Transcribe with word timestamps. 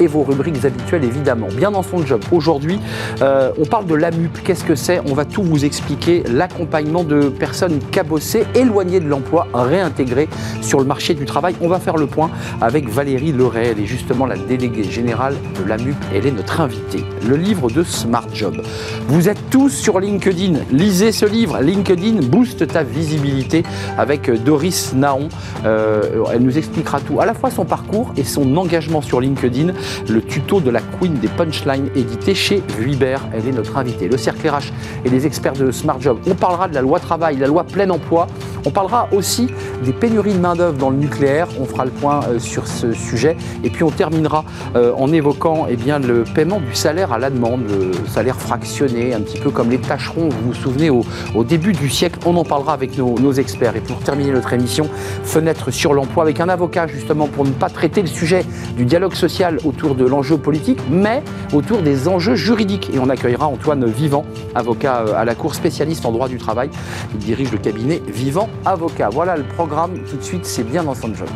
et 0.00 0.06
vos 0.06 0.22
rubriques 0.22 0.64
habituelles 0.64 1.04
évidemment. 1.04 1.48
Bien 1.56 1.70
dans 1.70 1.82
son 1.82 2.04
job, 2.04 2.20
aujourd'hui, 2.32 2.78
euh, 3.22 3.50
on 3.58 3.64
parle 3.64 3.86
de 3.86 3.94
l'AMUP. 3.94 4.38
Qu'est-ce 4.44 4.64
que 4.64 4.74
c'est? 4.74 5.00
On 5.10 5.14
va 5.14 5.24
tout 5.24 5.42
vous 5.42 5.64
expliquer. 5.64 6.22
L'accompagnement 6.30 7.04
de 7.04 7.28
personnes 7.28 7.78
cabossées, 7.90 8.44
éloignées 8.54 9.00
de 9.00 9.08
l'emploi, 9.08 9.46
réintégrées 9.54 10.28
sur 10.60 10.80
le 10.80 10.86
marché 10.86 11.14
du 11.14 11.24
travail. 11.24 11.54
On 11.60 11.68
va 11.68 11.78
faire 11.78 11.96
le 11.96 12.06
point 12.06 12.30
avec 12.60 12.88
Valérie 12.88 13.32
Leray. 13.32 13.68
Elle 13.68 13.80
est 13.80 13.86
justement 13.86 14.26
la 14.26 14.36
déléguée 14.36 14.84
générale 14.84 15.34
de 15.58 15.68
l'AMUP. 15.68 15.96
Elle 16.14 16.26
est 16.26 16.32
notre 16.32 16.60
invitée. 16.60 17.04
Le 17.28 17.36
livre 17.36 17.70
de 17.70 17.82
Smart 17.82 18.26
Job. 18.32 18.60
Vous 19.08 19.28
êtes 19.28 19.50
tous 19.50 19.70
sur 19.70 20.00
LinkedIn. 20.00 20.60
Lisez 20.70 21.12
ce 21.12 21.26
livre. 21.26 21.60
LinkedIn 21.60 22.26
booste 22.26 22.66
ta 22.66 22.82
visibilité 22.82 23.62
avec 23.98 24.28
euh, 24.28 24.36
Doris 24.36 24.94
Naon. 24.94 25.28
Euh, 25.64 26.24
elle 26.32 26.42
nous 26.42 26.58
expliquera 26.58 27.00
tout, 27.00 27.20
à 27.20 27.26
la 27.26 27.34
fois 27.34 27.50
son 27.50 27.64
parcours 27.64 28.12
et 28.16 28.24
son 28.24 28.56
engagement 28.56 29.02
sur 29.02 29.20
LinkedIn, 29.20 29.72
le 30.08 30.22
tuto 30.22 30.60
de 30.60 30.70
la 30.70 30.80
Queen 30.80 31.14
des 31.14 31.28
punchlines 31.28 31.88
édité 31.94 32.34
chez 32.34 32.62
Vuibert. 32.78 33.22
Elle 33.32 33.48
est 33.48 33.52
notre 33.52 33.76
invitée. 33.76 34.08
Le 34.08 34.16
cercle 34.16 34.48
RH 34.48 34.72
et 35.04 35.08
les 35.08 35.26
experts 35.26 35.54
de 35.54 35.70
Smart 35.70 36.00
Job. 36.00 36.18
On 36.26 36.34
parlera 36.34 36.68
de 36.68 36.74
la 36.74 36.82
loi 36.82 37.00
travail, 37.00 37.36
la 37.36 37.46
loi 37.46 37.64
plein 37.64 37.88
emploi. 37.90 38.26
On 38.66 38.70
parlera 38.70 39.08
aussi 39.12 39.48
des 39.84 39.92
pénuries 39.92 40.34
de 40.34 40.38
main-d'œuvre 40.38 40.78
dans 40.78 40.90
le 40.90 40.96
nucléaire. 40.96 41.48
On 41.60 41.64
fera 41.64 41.84
le 41.84 41.90
point 41.90 42.20
euh, 42.28 42.38
sur 42.38 42.66
ce 42.66 42.92
sujet. 42.92 43.36
Et 43.62 43.70
puis 43.70 43.82
on 43.82 43.90
terminera 43.90 44.44
en 44.74 45.12
évoquant 45.12 45.66
eh 45.68 45.76
bien, 45.76 45.98
le 45.98 46.24
paiement 46.24 46.60
du 46.60 46.74
salaire 46.74 47.12
à 47.12 47.18
la 47.18 47.30
demande, 47.30 47.62
le 47.68 47.92
salaire 48.08 48.36
fractionné, 48.36 49.14
un 49.14 49.20
petit 49.20 49.38
peu 49.38 49.50
comme 49.50 49.70
les 49.70 49.78
tâcherons, 49.78 50.28
vous 50.28 50.48
vous 50.48 50.54
souvenez, 50.54 50.90
au, 50.90 51.04
début 51.44 51.72
du 51.72 51.88
siècle. 51.88 52.18
On 52.26 52.36
en 52.36 52.44
parlera 52.44 52.72
avec 52.72 52.98
nos 52.98 53.32
experts. 53.32 53.76
Et 53.76 53.80
pour 53.80 53.98
terminer 53.98 54.32
notre 54.32 54.52
émission, 54.52 54.88
fenêtre 55.22 55.70
sur 55.70 55.94
l'emploi 55.94 56.24
avec 56.24 56.40
un 56.40 56.48
avocat 56.48 56.86
justement 56.86 57.26
pour 57.26 57.44
ne 57.44 57.50
pas 57.50 57.68
traiter 57.68 58.02
le 58.02 58.08
sujet 58.08 58.44
du 58.76 58.84
dialogue 58.84 59.14
social 59.14 59.58
de 59.74 60.04
l'enjeu 60.04 60.38
politique, 60.38 60.78
mais 60.90 61.22
autour 61.52 61.82
des 61.82 62.08
enjeux 62.08 62.34
juridiques. 62.34 62.90
Et 62.94 62.98
on 62.98 63.08
accueillera 63.08 63.46
Antoine 63.46 63.84
Vivant, 63.86 64.24
avocat 64.54 65.00
euh, 65.00 65.14
à 65.14 65.24
la 65.24 65.34
Cour 65.34 65.54
spécialiste 65.54 66.06
en 66.06 66.12
droit 66.12 66.28
du 66.28 66.38
travail. 66.38 66.70
Il 67.12 67.18
dirige 67.18 67.52
le 67.52 67.58
cabinet 67.58 68.00
Vivant 68.06 68.48
Avocat. 68.64 69.10
Voilà 69.10 69.36
le 69.36 69.44
programme. 69.44 69.98
Tout 70.08 70.16
de 70.16 70.22
suite, 70.22 70.46
c'est 70.46 70.64
bien 70.64 70.84
dans 70.84 70.94
son 70.94 71.14
job. 71.14 71.28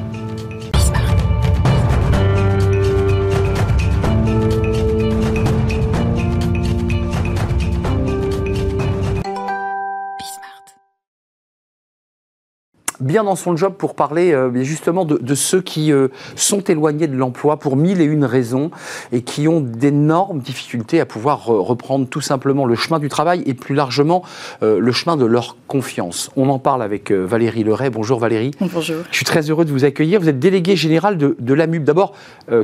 Bien 13.08 13.24
dans 13.24 13.34
son 13.34 13.56
job 13.56 13.74
pour 13.76 13.96
parler 13.96 14.32
euh, 14.32 14.62
justement 14.62 15.04
de, 15.04 15.34
ceux 15.34 15.62
qui 15.62 15.92
euh, 15.92 16.08
sont 16.36 16.60
éloignés 16.60 17.08
de 17.08 17.16
l'emploi 17.16 17.58
pour 17.58 17.76
mille 17.76 18.00
et 18.00 18.04
une 18.04 18.24
raisons 18.24 18.70
et 19.10 19.22
qui 19.22 19.48
ont 19.48 19.60
d'énormes 19.60 20.38
difficultés 20.38 21.00
à 21.00 21.06
pouvoir 21.06 21.46
reprendre 21.46 22.06
tout 22.06 22.20
simplement 22.20 22.66
le 22.66 22.76
chemin 22.76 23.00
du 23.00 23.08
travail 23.08 23.42
et 23.46 23.54
plus 23.54 23.74
largement 23.74 24.22
euh, 24.62 24.78
le 24.78 24.92
chemin 24.92 25.16
de 25.16 25.24
leur 25.24 25.56
confiance. 25.66 26.30
On 26.36 26.50
en 26.50 26.58
parle 26.58 26.82
avec 26.82 27.10
Valérie 27.10 27.64
Leray. 27.64 27.90
Bonjour 27.90 28.20
Valérie. 28.20 28.50
Bonjour. 28.60 28.98
Je 29.10 29.16
suis 29.16 29.24
très 29.24 29.48
heureux 29.50 29.64
de 29.64 29.72
vous 29.72 29.84
accueillir. 29.84 30.20
Vous 30.20 30.28
êtes 30.28 30.38
déléguée 30.38 30.76
générale 30.76 31.16
de, 31.16 31.34
de 31.38 31.54
l'AMUP. 31.54 31.84
D'abord, 31.84 32.14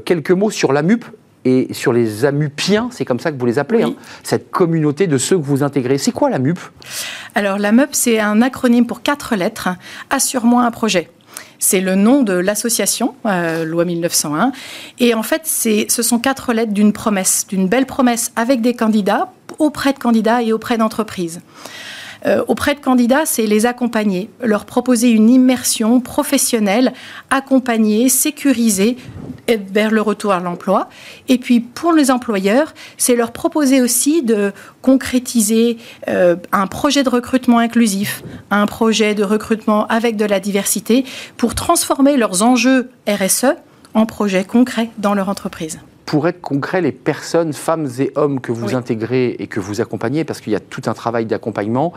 quelques 0.05 0.31
mots 0.31 0.51
sur 0.51 0.73
l'AMUP 0.73 1.05
et 1.45 1.73
sur 1.73 1.93
les 1.93 2.25
amupiens, 2.25 2.89
c'est 2.91 3.05
comme 3.05 3.21
ça 3.21 3.31
que 3.31 3.39
vous 3.39 3.47
les 3.47 3.59
appelez, 3.59 3.83
hein, 3.83 3.95
cette 4.23 4.51
communauté 4.51 5.07
de 5.07 5.19
ceux 5.19 5.37
que 5.37 5.43
vous 5.43 5.63
intégrez. 5.63 5.99
C'est 5.99 6.13
quoi 6.13 6.31
l'AMUP 6.31 6.59
Alors 7.35 7.59
l'AMUP, 7.59 7.91
c'est 7.93 8.21
un 8.21 8.43
acronyme 8.43 8.87
pour 8.87 9.03
quatre 9.03 9.37
lettres, 9.37 9.69
Assure-moi 10.11 10.63
un 10.65 10.71
projet. 10.71 11.11
C'est 11.59 11.81
le 11.81 11.95
nom 11.95 12.23
de 12.23 12.35
l'association, 12.35 13.15
euh, 13.27 13.65
loi 13.65 13.85
1901. 13.85 14.53
Et 14.99 15.15
en 15.15 15.23
fait, 15.23 15.47
ce 15.47 16.03
sont 16.03 16.19
quatre 16.19 16.53
lettres 16.53 16.73
d'une 16.73 16.93
promesse, 16.93 17.47
d'une 17.49 17.69
belle 17.69 17.87
promesse 17.87 18.33
avec 18.37 18.61
des 18.61 18.75
candidats, 18.75 19.33
auprès 19.59 19.93
de 19.93 19.99
candidats 19.99 20.43
et 20.43 20.53
auprès 20.53 20.79
d'entreprises. 20.79 21.41
Euh, 22.27 22.43
auprès 22.49 22.75
de 22.75 22.81
candidats, 22.81 23.27
c'est 23.27 23.47
les 23.47 23.67
accompagner, 23.67 24.31
leur 24.43 24.65
proposer 24.65 25.11
une 25.11 25.29
immersion 25.29 26.01
professionnelle, 26.01 26.93
accompagnée, 27.31 28.09
sécurisée 28.09 28.97
vers 29.49 29.91
le 29.91 30.01
retour 30.01 30.33
à 30.33 30.41
l'emploi. 30.41 30.89
Et 31.29 31.39
puis 31.39 31.61
pour 31.61 31.93
les 31.93 32.11
employeurs, 32.11 32.73
c'est 32.97 33.15
leur 33.15 33.33
proposer 33.33 33.83
aussi 33.83 34.23
de 34.23 34.53
concrétiser 34.81 35.77
euh, 36.09 36.37
un 36.53 36.67
projet 36.67 37.03
de 37.03 37.11
recrutement 37.11 37.59
inclusif, 37.59 38.23
un 38.51 38.67
projet 38.67 39.15
de 39.15 39.25
recrutement 39.25 39.87
avec 39.89 40.17
de 40.17 40.25
la 40.25 40.41
diversité 40.41 41.05
pour 41.37 41.55
transformer 41.55 42.17
leurs 42.17 42.43
enjeux 42.43 42.91
RSE 43.07 43.55
en 43.93 44.07
projets 44.07 44.45
concrets 44.45 44.91
dans 44.99 45.15
leur 45.15 45.29
entreprise 45.29 45.79
pour 46.07 46.29
être 46.29 46.41
concret, 46.41 46.81
les 46.81 46.93
personnes, 46.93 47.53
femmes 47.53 47.89
et 47.99 48.13
hommes 48.15 48.41
que 48.41 48.53
vous 48.53 48.75
intégrez 48.75 49.37
et 49.39 49.47
que 49.47 49.61
vous 49.61 49.81
accompagnez, 49.81 50.25
parce 50.25 50.41
qu'il 50.41 50.53
y 50.53 50.57
a 50.57 50.61
tout 50.61 50.83
un 50.87 50.95
travail 50.95 51.27
d'accompagnement, 51.27 51.93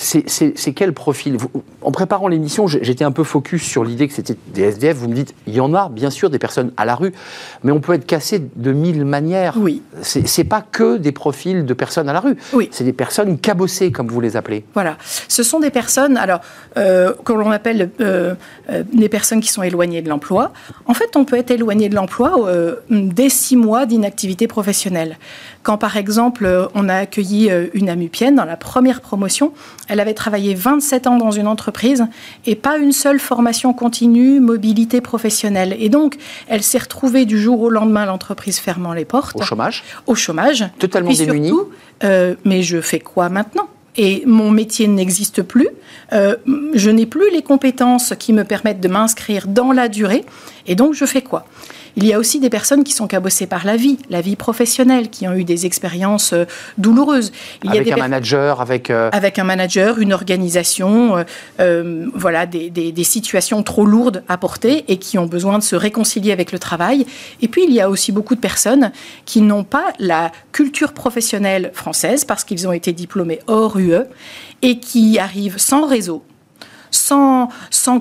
c'est 0.00 0.72
quel 0.72 0.92
profil? 0.92 1.36
En 1.82 1.92
préparant 1.92 2.28
l'émission, 2.28 2.66
j'étais 2.66 3.04
un 3.04 3.12
peu 3.12 3.24
focus 3.24 3.62
sur 3.62 3.84
l'idée 3.84 4.08
que 4.08 4.14
c'était 4.14 4.36
des 4.54 4.62
SDF. 4.62 4.96
Vous 4.96 5.08
me 5.08 5.14
dites, 5.14 5.34
il 5.46 5.54
y 5.54 5.60
en 5.60 5.74
a, 5.74 5.88
bien 5.88 6.10
sûr, 6.10 6.30
des 6.30 6.38
personnes 6.38 6.72
à 6.76 6.84
la 6.84 6.94
rue, 6.94 7.12
mais 7.62 7.72
on 7.72 7.80
peut 7.80 7.92
être 7.92 8.06
cassé 8.06 8.42
de 8.56 8.72
mille 8.72 9.04
manières. 9.04 9.54
Oui. 9.58 9.82
C'est 10.02 10.44
pas 10.44 10.62
que 10.62 10.96
des 10.96 11.12
profils 11.12 11.64
de 11.64 11.74
personnes 11.74 12.08
à 12.08 12.12
la 12.12 12.20
rue. 12.20 12.36
Oui. 12.52 12.68
C'est 12.72 12.84
des 12.84 12.92
personnes 12.92 13.38
cabossées, 13.38 13.92
comme 13.92 14.08
vous 14.08 14.20
les 14.20 14.36
appelez. 14.36 14.64
Voilà. 14.74 14.96
Ce 15.28 15.42
sont 15.42 15.60
des 15.60 15.70
personnes, 15.70 16.16
alors, 16.16 16.40
euh, 16.76 17.12
que 17.24 17.32
l'on 17.32 17.50
appelle 17.50 17.90
euh, 18.00 18.34
euh, 18.70 18.82
des 18.92 19.08
personnes 19.08 19.40
qui 19.40 19.48
sont 19.48 19.62
éloignées 19.62 20.02
de 20.02 20.08
l'emploi. 20.08 20.52
En 20.86 20.94
fait, 20.94 21.16
on 21.16 21.24
peut 21.24 21.36
être 21.36 21.50
éloigné 21.50 21.88
de 21.88 21.94
l'emploi 21.94 22.48
euh, 22.48 22.76
dès 22.90 23.28
six 23.28 23.56
mois 23.56 23.86
d'inactivité 23.86 24.46
professionnelle. 24.46 25.18
Quand, 25.62 25.76
par 25.76 25.96
exemple, 25.96 26.68
on 26.74 26.88
a 26.88 26.94
accueilli 26.94 27.50
une 27.74 27.90
amupienne 27.90 28.34
dans 28.34 28.46
la 28.46 28.56
première 28.56 29.02
promotion, 29.02 29.52
elle 29.90 29.98
avait 29.98 30.14
travaillé 30.14 30.54
27 30.54 31.08
ans 31.08 31.16
dans 31.16 31.32
une 31.32 31.48
entreprise 31.48 32.06
et 32.46 32.54
pas 32.54 32.78
une 32.78 32.92
seule 32.92 33.18
formation 33.18 33.72
continue, 33.72 34.38
mobilité 34.38 35.00
professionnelle. 35.00 35.76
Et 35.80 35.88
donc, 35.88 36.16
elle 36.46 36.62
s'est 36.62 36.78
retrouvée 36.78 37.24
du 37.24 37.40
jour 37.40 37.60
au 37.60 37.70
lendemain, 37.70 38.06
l'entreprise 38.06 38.60
fermant 38.60 38.92
les 38.92 39.04
portes. 39.04 39.34
Au 39.34 39.42
chômage 39.42 39.82
Au 40.06 40.14
chômage. 40.14 40.64
Totalement 40.78 41.12
démunie. 41.12 41.52
Euh, 42.04 42.36
mais 42.44 42.62
je 42.62 42.80
fais 42.80 43.00
quoi 43.00 43.28
maintenant? 43.28 43.66
Et 43.96 44.22
mon 44.26 44.52
métier 44.52 44.86
n'existe 44.86 45.42
plus. 45.42 45.68
Euh, 46.12 46.36
je 46.74 46.88
n'ai 46.90 47.06
plus 47.06 47.28
les 47.32 47.42
compétences 47.42 48.14
qui 48.16 48.32
me 48.32 48.44
permettent 48.44 48.80
de 48.80 48.88
m'inscrire 48.88 49.48
dans 49.48 49.72
la 49.72 49.88
durée. 49.88 50.24
Et 50.68 50.76
donc, 50.76 50.94
je 50.94 51.04
fais 51.04 51.22
quoi? 51.22 51.46
Il 51.96 52.06
y 52.06 52.12
a 52.12 52.18
aussi 52.18 52.40
des 52.40 52.50
personnes 52.50 52.84
qui 52.84 52.92
sont 52.92 53.06
cabossées 53.06 53.46
par 53.46 53.64
la 53.64 53.76
vie, 53.76 53.98
la 54.08 54.20
vie 54.20 54.36
professionnelle, 54.36 55.10
qui 55.10 55.26
ont 55.28 55.34
eu 55.34 55.44
des 55.44 55.66
expériences 55.66 56.32
euh, 56.32 56.44
douloureuses. 56.78 57.32
Il 57.64 57.70
avec 57.70 57.86
y 57.86 57.92
a 57.92 57.94
un 57.94 57.98
manager, 57.98 58.60
avec... 58.60 58.90
Euh, 58.90 59.10
avec 59.12 59.38
un 59.38 59.44
manager, 59.44 59.98
une 59.98 60.12
organisation, 60.12 61.24
euh, 61.60 62.06
voilà, 62.14 62.46
des, 62.46 62.70
des, 62.70 63.04
situations 63.04 63.62
trop 63.62 63.86
lourdes 63.86 64.22
à 64.28 64.38
porter 64.38 64.84
et 64.88 64.98
qui 64.98 65.18
ont 65.18 65.26
besoin 65.26 65.58
de 65.58 65.62
se 65.62 65.76
réconcilier 65.76 66.32
avec 66.32 66.52
le 66.52 66.58
travail. 66.58 67.06
Et 67.42 67.48
puis, 67.48 67.64
il 67.64 67.72
y 67.72 67.80
a 67.80 67.90
aussi 67.90 68.12
beaucoup 68.12 68.34
de 68.34 68.40
personnes 68.40 68.92
qui 69.24 69.40
n'ont 69.40 69.64
pas 69.64 69.92
la 69.98 70.30
culture 70.52 70.92
professionnelle 70.92 71.70
française 71.74 72.24
parce 72.24 72.44
qu'ils 72.44 72.68
ont 72.68 72.72
été 72.72 72.92
diplômés 72.92 73.40
hors 73.46 73.78
UE 73.78 74.04
et 74.62 74.78
qui 74.78 75.18
arrivent 75.18 75.58
sans 75.58 75.86
réseau, 75.86 76.22
sans, 76.90 77.48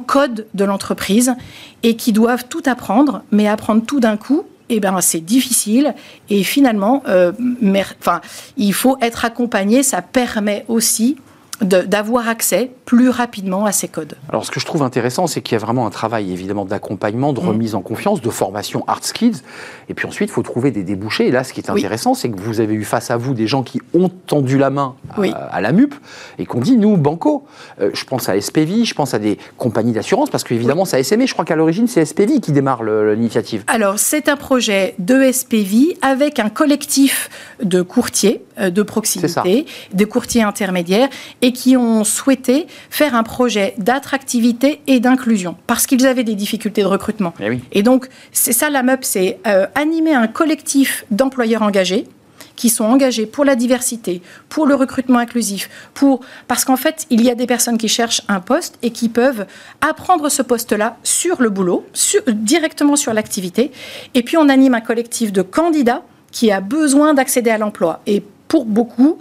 code 0.05 0.47
de 0.53 0.65
l'entreprise 0.65 1.35
et 1.83 1.95
qui 1.95 2.11
doivent 2.11 2.45
tout 2.49 2.63
apprendre, 2.65 3.23
mais 3.31 3.47
apprendre 3.47 3.85
tout 3.85 3.99
d'un 3.99 4.17
coup, 4.17 4.43
eh 4.69 4.79
ben, 4.79 5.01
c'est 5.01 5.19
difficile. 5.19 5.95
Et 6.29 6.43
finalement, 6.43 7.03
euh, 7.07 7.31
il 8.57 8.73
faut 8.73 8.97
être 9.01 9.25
accompagné. 9.25 9.83
Ça 9.83 10.01
permet 10.01 10.65
aussi 10.67 11.17
d'avoir 11.61 12.27
accès 12.27 12.71
plus 12.85 13.09
rapidement 13.09 13.65
à 13.65 13.71
ces 13.71 13.87
codes. 13.87 14.15
Alors 14.29 14.45
ce 14.45 14.51
que 14.51 14.59
je 14.59 14.65
trouve 14.65 14.81
intéressant, 14.81 15.27
c'est 15.27 15.41
qu'il 15.41 15.55
y 15.55 15.55
a 15.55 15.59
vraiment 15.59 15.85
un 15.85 15.89
travail 15.89 16.31
évidemment 16.31 16.65
d'accompagnement, 16.65 17.33
de 17.33 17.41
mm. 17.41 17.47
remise 17.47 17.75
en 17.75 17.81
confiance, 17.81 18.21
de 18.21 18.29
formation 18.29 18.83
hard 18.87 19.03
skills, 19.03 19.41
et 19.89 19.93
puis 19.93 20.07
ensuite 20.07 20.29
il 20.29 20.33
faut 20.33 20.43
trouver 20.43 20.71
des 20.71 20.83
débouchés. 20.83 21.27
Et 21.27 21.31
là, 21.31 21.43
ce 21.43 21.53
qui 21.53 21.59
est 21.59 21.69
intéressant, 21.69 22.13
c'est 22.13 22.29
que 22.29 22.39
vous 22.39 22.61
avez 22.61 22.73
eu 22.73 22.83
face 22.83 23.11
à 23.11 23.17
vous 23.17 23.33
des 23.33 23.47
gens 23.47 23.63
qui 23.63 23.81
ont 23.93 24.09
tendu 24.09 24.57
la 24.57 24.69
main 24.69 24.95
à, 25.51 25.61
la 25.61 25.71
MUP 25.71 25.93
et 26.37 26.45
qu'on 26.45 26.59
dit 26.59 26.77
nous 26.77 26.97
banco. 26.97 27.45
Euh, 27.81 27.91
je 27.93 28.05
pense 28.05 28.29
à 28.29 28.39
SPV, 28.39 28.85
je 28.85 28.93
pense 28.93 29.13
à 29.13 29.19
des 29.19 29.37
compagnies 29.57 29.91
d'assurance 29.91 30.29
parce 30.29 30.43
qu'évidemment 30.43 30.85
ça 30.85 30.97
a 30.97 31.03
SME. 31.03 31.27
Je 31.27 31.33
crois 31.33 31.45
qu'à 31.45 31.55
l'origine 31.55 31.87
c'est 31.87 32.05
SPV 32.05 32.39
qui 32.39 32.51
démarre 32.51 32.83
l'initiative. 32.83 33.63
Alors 33.67 33.99
c'est 33.99 34.29
un 34.29 34.37
projet 34.37 34.95
de 34.99 35.29
SPV 35.31 35.97
avec 36.01 36.39
un 36.39 36.49
collectif 36.49 37.29
de 37.61 37.81
courtiers 37.81 38.43
euh, 38.59 38.69
de 38.69 38.83
proximité, 38.83 39.65
de 39.93 40.05
courtiers 40.05 40.43
intermédiaires 40.43 41.09
et 41.41 41.48
et 41.49 41.51
qui 41.51 41.75
ont 41.75 42.03
souhaité 42.03 42.67
faire 42.91 43.15
un 43.15 43.23
projet 43.23 43.73
d'attractivité 43.79 44.81
et 44.85 44.99
d'inclusion 44.99 45.55
parce 45.65 45.87
qu'ils 45.87 46.05
avaient 46.05 46.23
des 46.23 46.35
difficultés 46.35 46.83
de 46.83 46.87
recrutement. 46.87 47.33
Eh 47.39 47.59
et 47.71 47.81
donc, 47.81 48.07
c'est 48.31 48.53
ça 48.53 48.69
la 48.69 48.83
MUP, 48.83 48.99
c'est 49.01 49.39
euh, 49.47 49.65
animer 49.73 50.13
un 50.13 50.27
collectif 50.27 51.05
d'employeurs 51.09 51.63
engagés 51.63 52.05
qui 52.55 52.69
sont 52.69 52.83
engagés 52.83 53.25
pour 53.25 53.45
la 53.45 53.55
diversité, 53.55 54.21
pour 54.47 54.67
le 54.67 54.75
recrutement 54.75 55.17
inclusif, 55.17 55.71
pour 55.95 56.19
parce 56.47 56.65
qu'en 56.65 56.77
fait, 56.77 57.07
il 57.09 57.23
y 57.23 57.31
a 57.31 57.35
des 57.35 57.47
personnes 57.47 57.79
qui 57.79 57.87
cherchent 57.87 58.21
un 58.27 58.41
poste 58.41 58.77
et 58.83 58.91
qui 58.91 59.09
peuvent 59.09 59.47
apprendre 59.81 60.29
ce 60.29 60.43
poste-là 60.43 60.97
sur 61.01 61.41
le 61.41 61.49
boulot, 61.49 61.83
directement 62.27 62.95
sur 62.95 63.11
l'activité. 63.11 63.71
Et 64.13 64.21
puis, 64.21 64.37
on 64.37 64.49
anime 64.49 64.75
un 64.75 64.81
collectif 64.81 65.33
de 65.33 65.41
candidats 65.41 66.03
qui 66.31 66.51
a 66.51 66.61
besoin 66.61 67.15
d'accéder 67.15 67.49
à 67.49 67.57
l'emploi. 67.57 68.01
Et 68.05 68.21
pour 68.49 68.65
beaucoup, 68.65 69.19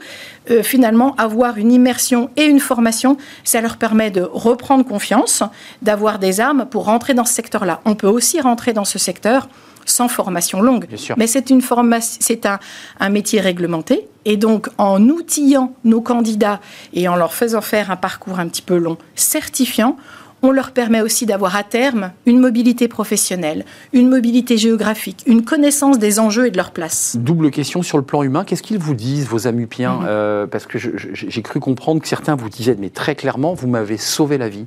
euh, 0.50 0.64
finalement, 0.64 1.14
avoir 1.16 1.58
une 1.58 1.70
immersion 1.70 2.30
et 2.36 2.46
une 2.46 2.58
formation, 2.58 3.16
ça 3.44 3.60
leur 3.60 3.76
permet 3.76 4.10
de 4.10 4.22
reprendre 4.22 4.84
confiance, 4.84 5.44
d'avoir 5.82 6.18
des 6.18 6.40
armes 6.40 6.66
pour 6.68 6.86
rentrer 6.86 7.14
dans 7.14 7.26
ce 7.26 7.34
secteur-là. 7.34 7.80
On 7.84 7.94
peut 7.94 8.08
aussi 8.08 8.40
rentrer 8.40 8.72
dans 8.72 8.86
ce 8.86 8.98
secteur 8.98 9.48
sans 9.84 10.08
formation 10.08 10.60
longue. 10.60 10.86
Mais 11.16 11.26
c'est 11.26 11.50
une 11.50 11.62
formation, 11.62 12.18
c'est 12.20 12.46
un, 12.46 12.58
un, 13.00 13.08
métier 13.08 13.40
réglementé. 13.40 14.08
Et 14.24 14.36
donc, 14.36 14.68
en 14.76 15.02
outillant 15.08 15.74
nos 15.84 16.00
candidats 16.00 16.60
et 16.92 17.08
en 17.08 17.16
leur 17.16 17.32
faisant 17.32 17.60
faire 17.60 17.90
un 17.90 17.96
parcours 17.96 18.38
un 18.38 18.48
petit 18.48 18.62
peu 18.62 18.76
long, 18.76 18.98
certifiant, 19.14 19.96
on 20.42 20.52
leur 20.52 20.70
permet 20.72 21.00
aussi 21.00 21.26
d'avoir 21.26 21.56
à 21.56 21.64
terme 21.64 22.12
une 22.26 22.38
mobilité 22.38 22.88
professionnelle, 22.88 23.64
une 23.92 24.08
mobilité 24.08 24.56
géographique, 24.56 25.22
une 25.26 25.44
connaissance 25.44 25.98
des 25.98 26.20
enjeux 26.20 26.46
et 26.46 26.50
de 26.50 26.56
leur 26.56 26.70
place. 26.70 27.16
Double 27.18 27.50
question 27.50 27.82
sur 27.82 27.98
le 27.98 28.04
plan 28.04 28.22
humain. 28.22 28.44
Qu'est-ce 28.44 28.62
qu'ils 28.62 28.78
vous 28.78 28.94
disent, 28.94 29.26
vos 29.26 29.46
amupiens 29.46 30.00
mhm. 30.00 30.06
euh, 30.08 30.46
Parce 30.46 30.66
que 30.66 30.78
j'ai 30.78 31.42
cru 31.42 31.60
comprendre 31.60 32.00
que 32.00 32.08
certains 32.08 32.36
vous 32.36 32.48
disaient, 32.48 32.76
mais 32.78 32.90
très 32.90 33.14
clairement, 33.14 33.54
vous 33.54 33.68
m'avez 33.68 33.96
sauvé 33.96 34.38
la 34.38 34.48
vie. 34.48 34.66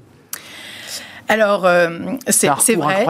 Alors, 1.27 1.65
euh, 1.65 1.87
c'est 2.27 2.75
vrai, 2.75 3.05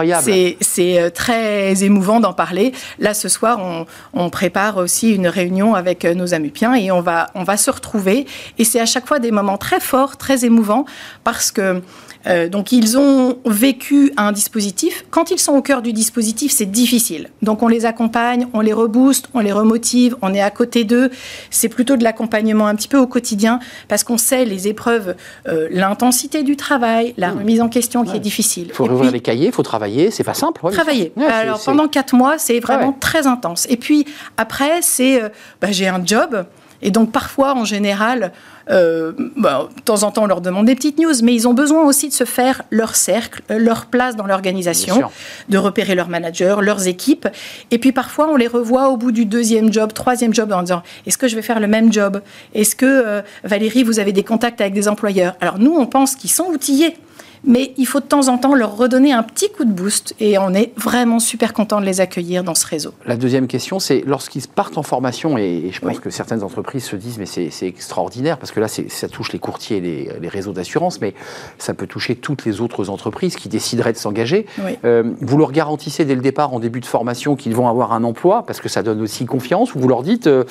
c'est 0.60 1.00
euh, 1.00 1.10
très 1.10 1.82
émouvant 1.82 2.20
d'en 2.20 2.32
parler. 2.32 2.72
Là, 3.00 3.14
ce 3.14 3.28
soir, 3.28 3.58
on, 3.58 3.84
on, 4.14 4.30
prépare 4.30 4.76
aussi 4.76 5.12
une 5.12 5.26
réunion 5.26 5.74
avec 5.74 6.04
nos 6.04 6.32
amupiens 6.32 6.74
et 6.74 6.92
on 6.92 7.00
va, 7.00 7.30
on 7.34 7.42
va 7.42 7.56
se 7.56 7.68
retrouver. 7.68 8.26
Et 8.58 8.64
c'est 8.64 8.78
à 8.78 8.86
chaque 8.86 9.08
fois 9.08 9.18
des 9.18 9.32
moments 9.32 9.58
très 9.58 9.80
forts, 9.80 10.18
très 10.18 10.44
émouvants, 10.44 10.84
parce 11.24 11.50
que 11.50 11.82
euh, 12.26 12.48
donc 12.48 12.72
ils 12.72 12.98
ont 12.98 13.38
vécu 13.44 14.12
un 14.16 14.32
dispositif. 14.32 15.04
Quand 15.10 15.30
ils 15.30 15.38
sont 15.38 15.52
au 15.52 15.62
cœur 15.62 15.82
du 15.82 15.92
dispositif, 15.92 16.52
c'est 16.52 16.70
difficile. 16.70 17.30
Donc 17.42 17.62
on 17.62 17.68
les 17.68 17.84
accompagne, 17.86 18.46
on 18.52 18.60
les 18.60 18.72
rebooste, 18.72 19.28
on 19.34 19.40
les 19.40 19.52
remotive, 19.52 20.16
on 20.22 20.32
est 20.34 20.40
à 20.40 20.50
côté 20.50 20.84
d'eux. 20.84 21.10
C'est 21.50 21.68
plutôt 21.68 21.96
de 21.96 22.04
l'accompagnement 22.04 22.66
un 22.66 22.74
petit 22.74 22.88
peu 22.88 22.98
au 22.98 23.06
quotidien 23.06 23.60
parce 23.88 24.04
qu'on 24.04 24.18
sait 24.18 24.44
les 24.44 24.68
épreuves, 24.68 25.16
euh, 25.48 25.68
l'intensité 25.70 26.42
du 26.42 26.56
travail, 26.56 27.14
la 27.16 27.30
remise 27.30 27.60
en 27.60 27.68
question 27.68 28.04
qui 28.04 28.16
est 28.16 28.20
difficile. 28.20 28.66
Il 28.68 28.74
faut 28.74 28.86
rouvrir 28.86 29.10
les 29.10 29.20
cahiers, 29.20 29.46
il 29.46 29.52
faut 29.52 29.62
travailler, 29.62 30.10
c'est 30.10 30.24
pas 30.24 30.34
simple. 30.34 30.60
travailler. 30.72 31.12
Alors 31.16 31.60
pendant 31.64 31.88
quatre 31.88 32.14
mois, 32.14 32.38
c'est 32.38 32.60
vraiment 32.60 32.92
très 32.98 33.26
intense. 33.26 33.66
Et 33.68 33.76
puis 33.76 34.06
après, 34.36 34.82
c'est 34.82 35.22
euh, 35.22 35.28
bah, 35.60 35.68
j'ai 35.70 35.88
un 35.88 36.04
job. 36.04 36.44
Et 36.82 36.90
donc 36.90 37.12
parfois, 37.12 37.54
en 37.54 37.64
général, 37.64 38.32
euh, 38.70 39.12
bah, 39.36 39.68
de 39.74 39.82
temps 39.82 40.02
en 40.02 40.10
temps, 40.10 40.24
on 40.24 40.26
leur 40.26 40.40
demande 40.40 40.66
des 40.66 40.74
petites 40.74 40.98
news, 40.98 41.14
mais 41.22 41.34
ils 41.34 41.48
ont 41.48 41.54
besoin 41.54 41.84
aussi 41.84 42.08
de 42.08 42.12
se 42.12 42.24
faire 42.24 42.62
leur 42.70 42.94
cercle, 42.94 43.42
euh, 43.50 43.58
leur 43.58 43.86
place 43.86 44.16
dans 44.16 44.26
l'organisation, 44.26 45.02
de 45.48 45.58
repérer 45.58 45.94
leurs 45.94 46.08
managers, 46.08 46.56
leurs 46.60 46.86
équipes. 46.86 47.28
Et 47.70 47.78
puis 47.78 47.92
parfois, 47.92 48.28
on 48.30 48.36
les 48.36 48.46
revoit 48.46 48.88
au 48.88 48.96
bout 48.96 49.12
du 49.12 49.24
deuxième 49.24 49.72
job, 49.72 49.92
troisième 49.92 50.34
job, 50.34 50.52
en 50.52 50.62
disant 50.62 50.82
est-ce 51.06 51.18
que 51.18 51.28
je 51.28 51.36
vais 51.36 51.42
faire 51.42 51.60
le 51.60 51.66
même 51.66 51.92
job? 51.92 52.20
Est-ce 52.54 52.76
que 52.76 52.86
euh, 52.86 53.22
Valérie, 53.44 53.84
vous 53.84 53.98
avez 53.98 54.12
des 54.12 54.24
contacts 54.24 54.60
avec 54.60 54.74
des 54.74 54.88
employeurs? 54.88 55.34
Alors 55.40 55.58
nous, 55.58 55.74
on 55.74 55.86
pense 55.86 56.14
qu'ils 56.14 56.30
sont 56.30 56.46
outillés 56.46 56.96
mais 57.44 57.72
il 57.76 57.86
faut 57.86 58.00
de 58.00 58.06
temps 58.06 58.28
en 58.28 58.38
temps 58.38 58.54
leur 58.54 58.76
redonner 58.76 59.12
un 59.12 59.22
petit 59.22 59.50
coup 59.50 59.64
de 59.64 59.72
boost 59.72 60.14
et 60.20 60.38
on 60.38 60.54
est 60.54 60.72
vraiment 60.76 61.18
super 61.18 61.52
content 61.52 61.80
de 61.80 61.86
les 61.86 62.00
accueillir 62.00 62.44
dans 62.44 62.54
ce 62.54 62.66
réseau. 62.66 62.92
La 63.06 63.16
deuxième 63.16 63.46
question, 63.46 63.78
c'est 63.78 64.02
lorsqu'ils 64.06 64.46
partent 64.46 64.78
en 64.78 64.82
formation, 64.82 65.36
et, 65.38 65.70
je 65.72 65.80
pense 65.80 65.98
que 65.98 66.10
certaines 66.10 66.42
entreprises 66.42 66.84
se 66.84 66.96
disent 66.96 67.18
mais 67.18 67.26
c'est 67.26 67.66
extraordinaire 67.66 68.38
parce 68.38 68.52
que 68.52 68.60
là 68.60 68.68
ça 68.68 69.08
touche 69.08 69.32
les 69.32 69.38
courtiers 69.38 69.78
et 69.78 70.20
les, 70.20 70.28
réseaux 70.28 70.52
d'assurance, 70.52 71.00
mais 71.00 71.14
ça 71.58 71.74
peut 71.74 71.86
toucher 71.86 72.16
toutes 72.16 72.46
les 72.46 72.62
autres 72.62 72.88
entreprises 72.88 73.36
qui 73.36 73.48
décideraient 73.50 73.92
de 73.92 73.98
s'engager. 73.98 74.46
Euh, 74.84 75.12
vous 75.20 75.36
leur 75.36 75.52
garantissez 75.52 76.04
dès 76.04 76.14
le 76.14 76.22
départ 76.22 76.54
en 76.54 76.60
début 76.60 76.80
de 76.80 76.86
formation 76.86 77.36
qu'ils 77.36 77.54
vont 77.54 77.68
avoir 77.68 77.92
un 77.92 78.02
emploi 78.02 78.44
parce 78.46 78.60
que 78.60 78.68
ça 78.68 78.82
donne 78.82 79.02
aussi 79.02 79.26
confiance 79.26 79.74
ou 79.74 79.78
vous 79.78 79.88
leur 79.88 80.02
dites 80.02 80.26
euh, 80.26 80.44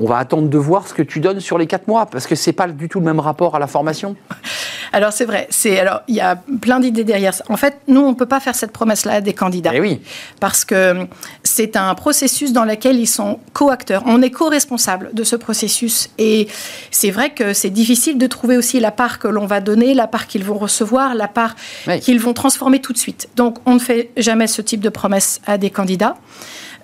on 0.00 0.06
va 0.06 0.18
attendre 0.18 0.48
de 0.48 0.58
voir 0.58 0.88
ce 0.88 0.94
que 0.94 1.02
tu 1.02 1.20
donnes 1.20 1.40
sur 1.40 1.56
les 1.56 1.66
quatre 1.66 1.86
mois 1.88 2.06
parce 2.06 2.26
que 2.26 2.34
c'est 2.34 2.52
pas 2.52 2.66
du 2.66 2.88
tout 2.88 2.98
le 2.98 3.06
même 3.06 3.20
rapport 3.20 3.54
à 3.54 3.58
la 3.58 3.66
formation? 3.66 4.16
Alors 4.96 5.12
c'est 5.12 5.26
vrai, 5.26 5.46
c'est 5.50 5.78
alors 5.78 6.00
il 6.08 6.14
y 6.14 6.22
a 6.22 6.36
plein 6.62 6.80
d'idées 6.80 7.04
derrière 7.04 7.34
ça. 7.34 7.44
En 7.50 7.58
fait, 7.58 7.76
nous 7.86 8.00
on 8.00 8.14
peut 8.14 8.24
pas 8.24 8.40
faire 8.40 8.54
cette 8.54 8.72
promesse-là 8.72 9.12
à 9.12 9.20
des 9.20 9.34
candidats. 9.34 9.72
Eh 9.74 9.80
oui. 9.80 10.00
Parce 10.40 10.64
que 10.64 11.06
c'est 11.42 11.76
un 11.76 11.94
processus 11.94 12.54
dans 12.54 12.64
lequel 12.64 12.98
ils 12.98 13.06
sont 13.06 13.38
co-acteurs. 13.52 14.02
On 14.06 14.22
est 14.22 14.30
co-responsable 14.30 15.10
de 15.12 15.22
ce 15.22 15.36
processus 15.36 16.08
et 16.16 16.48
c'est 16.90 17.10
vrai 17.10 17.28
que 17.28 17.52
c'est 17.52 17.68
difficile 17.68 18.16
de 18.16 18.26
trouver 18.26 18.56
aussi 18.56 18.80
la 18.80 18.90
part 18.90 19.18
que 19.18 19.28
l'on 19.28 19.44
va 19.44 19.60
donner, 19.60 19.92
la 19.92 20.06
part 20.06 20.26
qu'ils 20.26 20.44
vont 20.44 20.56
recevoir, 20.56 21.14
la 21.14 21.28
part 21.28 21.56
qu'ils 22.00 22.18
vont 22.18 22.32
transformer 22.32 22.80
tout 22.80 22.94
de 22.94 22.98
suite. 22.98 23.28
Donc 23.36 23.58
on 23.66 23.74
ne 23.74 23.78
fait 23.78 24.12
jamais 24.16 24.46
ce 24.46 24.62
type 24.62 24.80
de 24.80 24.88
promesse 24.88 25.42
à 25.46 25.58
des 25.58 25.68
candidats. 25.68 26.16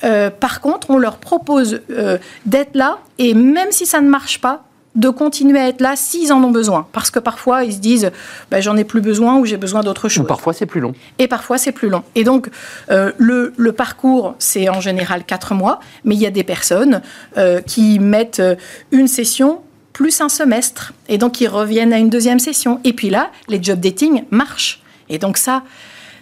Euh, 0.04 0.28
par 0.28 0.60
contre, 0.60 0.90
on 0.90 0.98
leur 0.98 1.16
propose 1.16 1.80
euh, 1.90 2.18
d'être 2.44 2.74
là 2.74 2.98
et 3.16 3.32
même 3.32 3.70
si 3.70 3.86
ça 3.86 4.02
ne 4.02 4.08
marche 4.10 4.38
pas, 4.38 4.64
de 4.94 5.08
continuer 5.08 5.58
à 5.58 5.68
être 5.68 5.80
là 5.80 5.94
s'ils 5.96 6.32
en 6.32 6.42
ont 6.44 6.50
besoin. 6.50 6.86
Parce 6.92 7.10
que 7.10 7.18
parfois, 7.18 7.64
ils 7.64 7.74
se 7.74 7.78
disent, 7.78 8.10
bah, 8.50 8.60
j'en 8.60 8.76
ai 8.76 8.84
plus 8.84 9.00
besoin 9.00 9.38
ou 9.38 9.46
j'ai 9.46 9.56
besoin 9.56 9.82
d'autre 9.82 10.08
chose. 10.08 10.24
Ou 10.24 10.26
parfois, 10.26 10.52
c'est 10.52 10.66
plus 10.66 10.80
long. 10.80 10.94
Et 11.18 11.28
parfois, 11.28 11.58
c'est 11.58 11.72
plus 11.72 11.88
long. 11.88 12.02
Et 12.14 12.24
donc, 12.24 12.48
euh, 12.90 13.12
le, 13.18 13.54
le, 13.56 13.72
parcours, 13.72 14.34
c'est 14.38 14.68
en 14.68 14.80
général 14.80 15.24
quatre 15.24 15.54
mois, 15.54 15.80
mais 16.04 16.14
il 16.14 16.20
y 16.20 16.26
a 16.26 16.30
des 16.30 16.44
personnes 16.44 17.00
euh, 17.38 17.60
qui 17.60 17.98
mettent 17.98 18.40
euh, 18.40 18.56
une 18.90 19.08
session 19.08 19.60
plus 19.92 20.20
un 20.20 20.28
semestre, 20.28 20.94
et 21.08 21.18
donc 21.18 21.40
ils 21.42 21.48
reviennent 21.48 21.92
à 21.92 21.98
une 21.98 22.08
deuxième 22.08 22.38
session. 22.38 22.80
Et 22.82 22.92
puis 22.94 23.10
là, 23.10 23.30
les 23.48 23.62
job 23.62 23.78
dating 23.78 24.24
marchent. 24.30 24.80
Et 25.10 25.18
donc 25.18 25.36
ça, 25.36 25.62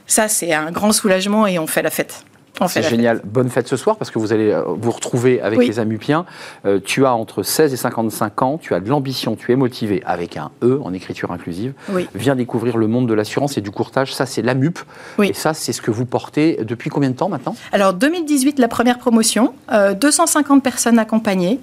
ça 0.07 0.27
c'est 0.29 0.53
un 0.53 0.73
grand 0.73 0.93
soulagement 0.93 1.47
et 1.47 1.59
on 1.59 1.69
fait 1.69 1.83
la 1.83 1.91
fête. 1.91 2.25
C'est 2.69 2.83
génial. 2.83 3.21
Bonne 3.25 3.49
fête 3.49 3.69
ce 3.69 3.77
soir 3.77 3.97
parce 3.97 4.11
que 4.11 4.19
vous 4.19 4.33
allez 4.33 4.51
euh, 4.51 4.63
vous 4.67 4.91
retrouver 4.91 5.41
avec 5.41 5.61
les 5.61 5.79
Amupiens. 5.79 6.25
Euh, 6.67 6.81
tu 6.83 7.07
as 7.07 7.15
entre 7.15 7.43
16 7.43 7.73
et 7.73 7.77
55 7.77 8.43
ans, 8.43 8.59
tu 8.61 8.75
as 8.75 8.81
de 8.81 8.89
l'ambition, 8.89 9.37
tu 9.37 9.53
es 9.53 9.57
motivé 9.57 10.03
avec 10.05 10.37
un 10.37 10.51
E 10.63 10.81
en 10.83 10.93
écriture 10.93 11.33
inclusive. 11.33 11.73
Viens 12.15 12.37
découvrir 12.37 12.77
le 12.77 12.87
monde 12.87 13.09
de 13.09 13.15
l'assurance 13.15 13.57
et 13.57 13.61
du 13.61 13.71
courtage. 13.71 14.15
Ça, 14.15 14.27
c'est 14.27 14.43
l'AMUP. 14.43 14.79
Et 15.23 15.33
ça, 15.33 15.55
c'est 15.55 15.73
ce 15.73 15.83
que 15.83 15.91
vous 15.91 16.07
portez 16.07 16.59
depuis 16.63 16.91
combien 16.91 17.11
de 17.11 17.17
temps 17.17 17.29
maintenant? 17.29 17.55
Alors, 17.73 17.95
2018, 17.95 18.59
la 18.59 18.69
première 18.69 18.99
promotion. 18.99 19.55
250 19.71 20.59
euh, 20.59 20.61
personnes 20.61 20.99
accompagnées. 20.99 21.61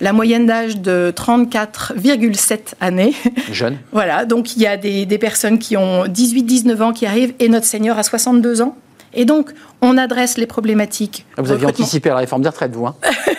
La 0.00 0.12
moyenne 0.12 0.46
d'âge 0.46 0.78
de 0.78 1.12
34,7 1.14 2.74
années. 2.80 3.14
Jeune. 3.50 3.78
voilà. 3.92 4.24
Donc, 4.24 4.56
il 4.56 4.62
y 4.62 4.66
a 4.66 4.76
des, 4.76 5.06
des 5.06 5.18
personnes 5.18 5.58
qui 5.58 5.76
ont 5.76 6.04
18-19 6.04 6.82
ans 6.82 6.92
qui 6.92 7.06
arrivent 7.06 7.34
et 7.38 7.48
notre 7.48 7.66
senior 7.66 7.98
a 7.98 8.02
62 8.02 8.62
ans. 8.62 8.76
Et 9.14 9.24
donc, 9.24 9.52
on 9.80 9.96
adresse 9.96 10.38
les 10.38 10.46
problématiques. 10.46 11.26
Ah, 11.36 11.42
vous 11.42 11.52
avez 11.52 11.66
anticipé 11.66 12.08
la 12.08 12.16
réforme 12.16 12.42
des 12.42 12.48
retraites, 12.48 12.74
vous 12.74 12.86
hein 12.86 12.94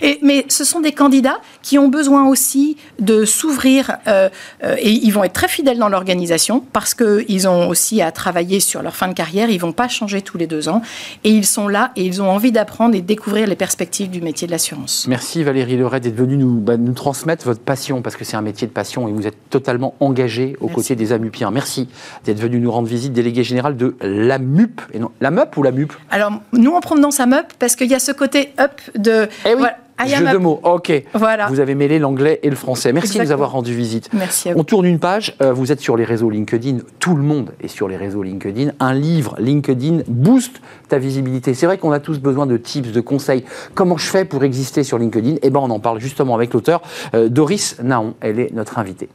et, 0.00 0.18
Mais 0.22 0.44
ce 0.48 0.64
sont 0.64 0.80
des 0.80 0.92
candidats 0.92 1.40
qui 1.62 1.78
ont 1.78 1.88
besoin 1.88 2.28
aussi 2.28 2.76
de 2.98 3.24
s'ouvrir 3.24 3.96
euh, 4.06 4.28
euh, 4.64 4.76
et 4.78 4.90
ils 4.90 5.10
vont 5.10 5.24
être 5.24 5.32
très 5.32 5.48
fidèles 5.48 5.78
dans 5.78 5.88
l'organisation 5.88 6.64
parce 6.72 6.94
qu'ils 6.94 7.48
ont 7.48 7.68
aussi 7.68 8.02
à 8.02 8.12
travailler 8.12 8.60
sur 8.60 8.82
leur 8.82 8.96
fin 8.96 9.08
de 9.08 9.14
carrière. 9.14 9.50
Ils 9.50 9.56
ne 9.56 9.60
vont 9.60 9.72
pas 9.72 9.88
changer 9.88 10.22
tous 10.22 10.38
les 10.38 10.46
deux 10.46 10.68
ans 10.68 10.82
et 11.24 11.30
ils 11.30 11.46
sont 11.46 11.68
là 11.68 11.92
et 11.96 12.04
ils 12.04 12.22
ont 12.22 12.30
envie 12.30 12.52
d'apprendre 12.52 12.94
et 12.94 13.00
de 13.00 13.06
découvrir 13.06 13.46
les 13.46 13.56
perspectives 13.56 14.10
du 14.10 14.20
métier 14.20 14.46
de 14.46 14.52
l'assurance. 14.52 15.06
Merci 15.08 15.42
Valérie 15.42 15.76
Leray 15.76 16.00
d'être 16.00 16.16
venue 16.16 16.36
nous, 16.36 16.60
bah, 16.60 16.76
nous, 16.76 16.92
transmettre 16.92 17.44
votre 17.44 17.60
passion 17.60 18.02
parce 18.02 18.16
que 18.16 18.24
c'est 18.24 18.36
un 18.36 18.42
métier 18.42 18.66
de 18.66 18.72
passion 18.72 19.08
et 19.08 19.12
vous 19.12 19.26
êtes 19.26 19.36
totalement 19.50 19.94
engagée 20.00 20.56
aux 20.60 20.68
côtés 20.68 20.96
des 20.96 21.12
Amupiens. 21.12 21.50
Merci 21.50 21.88
d'être 22.24 22.40
venue 22.40 22.60
nous 22.60 22.70
rendre 22.70 22.88
visite, 22.88 23.12
délégué 23.12 23.44
général 23.44 23.76
de 23.76 23.96
l'AMUP 24.00 24.80
et 24.92 24.98
non 24.98 25.10
la 25.20 25.30
MUP 25.30 25.56
ou 25.56 25.62
la 25.62 25.72
MUP? 25.72 25.92
Alors, 26.10 26.32
nous, 26.52 26.72
on 26.72 26.80
provenance 26.80 27.20
à 27.20 27.26
MUP 27.26 27.46
parce 27.58 27.76
qu'il 27.76 27.88
y 27.88 27.94
a 27.94 27.98
ce 27.98 28.12
côté 28.12 28.52
up 28.58 28.80
de. 28.96 29.28
Eh 29.46 29.54
oui. 29.54 29.66
Jeu 30.06 30.28
de 30.32 30.38
mots, 30.38 30.60
ok. 30.62 30.92
Voilà. 31.14 31.46
Vous 31.48 31.60
avez 31.60 31.74
mêlé 31.74 31.98
l'anglais 31.98 32.40
et 32.42 32.50
le 32.50 32.56
français. 32.56 32.92
Merci 32.92 33.18
de 33.18 33.24
nous 33.24 33.30
avoir 33.30 33.52
rendu 33.52 33.74
visite. 33.74 34.08
Merci 34.12 34.50
à 34.50 34.54
vous. 34.54 34.60
On 34.60 34.64
tourne 34.64 34.86
une 34.86 34.98
page. 34.98 35.36
Euh, 35.42 35.52
vous 35.52 35.72
êtes 35.72 35.80
sur 35.80 35.96
les 35.96 36.04
réseaux 36.04 36.30
LinkedIn. 36.30 36.78
Tout 36.98 37.16
le 37.16 37.22
monde 37.22 37.52
est 37.60 37.68
sur 37.68 37.88
les 37.88 37.96
réseaux 37.96 38.22
LinkedIn. 38.22 38.72
Un 38.80 38.94
livre 38.94 39.34
LinkedIn 39.38 40.02
booste 40.08 40.60
ta 40.88 40.98
visibilité. 40.98 41.54
C'est 41.54 41.66
vrai 41.66 41.78
qu'on 41.78 41.92
a 41.92 42.00
tous 42.00 42.18
besoin 42.18 42.46
de 42.46 42.56
tips, 42.56 42.92
de 42.92 43.00
conseils. 43.00 43.44
Comment 43.74 43.96
je 43.96 44.06
fais 44.06 44.24
pour 44.24 44.44
exister 44.44 44.82
sur 44.82 44.98
LinkedIn? 44.98 45.36
Eh 45.42 45.50
ben, 45.50 45.60
on 45.60 45.70
en 45.70 45.80
parle 45.80 46.00
justement 46.00 46.34
avec 46.34 46.52
l'auteur 46.52 46.82
euh, 47.14 47.28
Doris 47.28 47.76
Naon. 47.82 48.14
Elle 48.20 48.38
est 48.40 48.52
notre 48.52 48.78
invitée. 48.78 49.08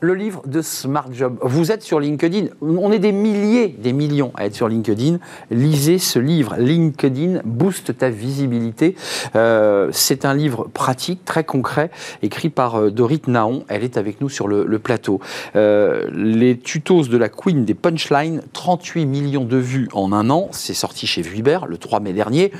Le 0.00 0.14
livre 0.14 0.42
de 0.46 0.62
Smart 0.62 1.08
Job. 1.12 1.38
Vous 1.42 1.72
êtes 1.72 1.82
sur 1.82 2.00
LinkedIn. 2.00 2.48
On 2.60 2.92
est 2.92 2.98
des 2.98 3.12
milliers, 3.12 3.68
des 3.68 3.92
millions 3.92 4.32
à 4.36 4.46
être 4.46 4.54
sur 4.54 4.68
LinkedIn. 4.68 5.18
Lisez 5.50 5.98
ce 5.98 6.18
livre. 6.18 6.56
LinkedIn 6.56 7.40
booste 7.44 7.96
ta 7.98 8.10
visibilité. 8.10 8.94
Euh, 9.34 9.88
c'est 9.92 10.24
un 10.24 10.34
livre 10.34 10.68
pratique, 10.72 11.24
très 11.24 11.44
concret, 11.44 11.90
écrit 12.22 12.48
par 12.48 12.76
euh, 12.76 12.90
Dorit 12.90 13.22
Naon. 13.26 13.64
Elle 13.68 13.82
est 13.82 13.96
avec 13.96 14.20
nous 14.20 14.28
sur 14.28 14.46
le, 14.46 14.78
plateau. 14.78 15.20
Euh, 15.56 16.06
les 16.12 16.58
tutos 16.58 17.08
de 17.08 17.16
la 17.16 17.28
Queen 17.28 17.64
des 17.64 17.74
punchlines, 17.74 18.42
38 18.52 19.06
millions 19.06 19.44
de 19.44 19.56
vues 19.56 19.88
en 19.92 20.12
un 20.12 20.30
an. 20.30 20.48
C'est 20.52 20.74
sorti 20.74 21.06
chez 21.06 21.22
Vuibert 21.22 21.66
le 21.66 21.78
3 21.78 22.00
mai 22.00 22.12
dernier. 22.12 22.52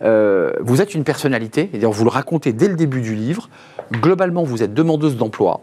vous 0.00 0.80
êtes 0.80 0.94
une 0.94 1.04
personnalité, 1.04 1.70
et 1.72 1.78
vous 1.78 2.04
le 2.04 2.10
racontez 2.10 2.52
dès 2.52 2.68
le 2.68 2.76
début 2.76 3.00
du 3.00 3.16
livre. 3.16 3.48
Globalement, 3.92 4.44
vous 4.44 4.62
êtes 4.62 4.74
demandeuse 4.74 5.16
d'emploi 5.16 5.62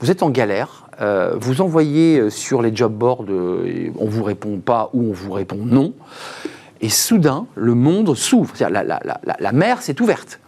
vous 0.00 0.10
êtes 0.10 0.22
en 0.22 0.30
galère, 0.30 0.86
euh, 1.00 1.34
vous 1.40 1.60
envoyez 1.60 2.18
euh, 2.18 2.30
sur 2.30 2.62
les 2.62 2.74
job 2.74 2.92
boards, 2.92 3.24
euh, 3.28 3.90
on 3.98 4.06
vous 4.06 4.22
répond 4.22 4.58
pas 4.58 4.90
ou 4.92 5.10
on 5.10 5.12
vous 5.12 5.32
répond 5.32 5.58
non, 5.64 5.92
et 6.80 6.88
soudain, 6.88 7.46
le 7.54 7.74
monde 7.74 8.14
s'ouvre, 8.14 8.52
la, 8.60 8.68
la, 8.68 8.84
la, 8.84 9.20
la, 9.38 9.52
mer 9.52 9.82
s'est 9.82 10.00
ouverte. 10.00 10.40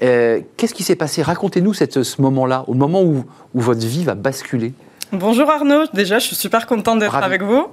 Qu'est-ce 0.00 0.74
qui 0.74 0.82
s'est 0.82 0.96
passé? 0.96 1.22
Racontez-nous 1.22 1.72
ce 1.72 2.22
moment-là, 2.22 2.64
au 2.66 2.74
moment 2.74 3.02
où, 3.02 3.24
où 3.54 3.60
votre 3.60 3.86
vie 3.86 4.04
va 4.04 4.14
basculer. 4.14 4.74
Bonjour 5.12 5.48
Arnaud, 5.48 5.84
déjà 5.94 6.18
je 6.18 6.26
suis 6.26 6.36
super 6.36 6.66
contente 6.66 6.98
d'être 6.98 7.14
avec 7.14 7.42
vous. 7.42 7.68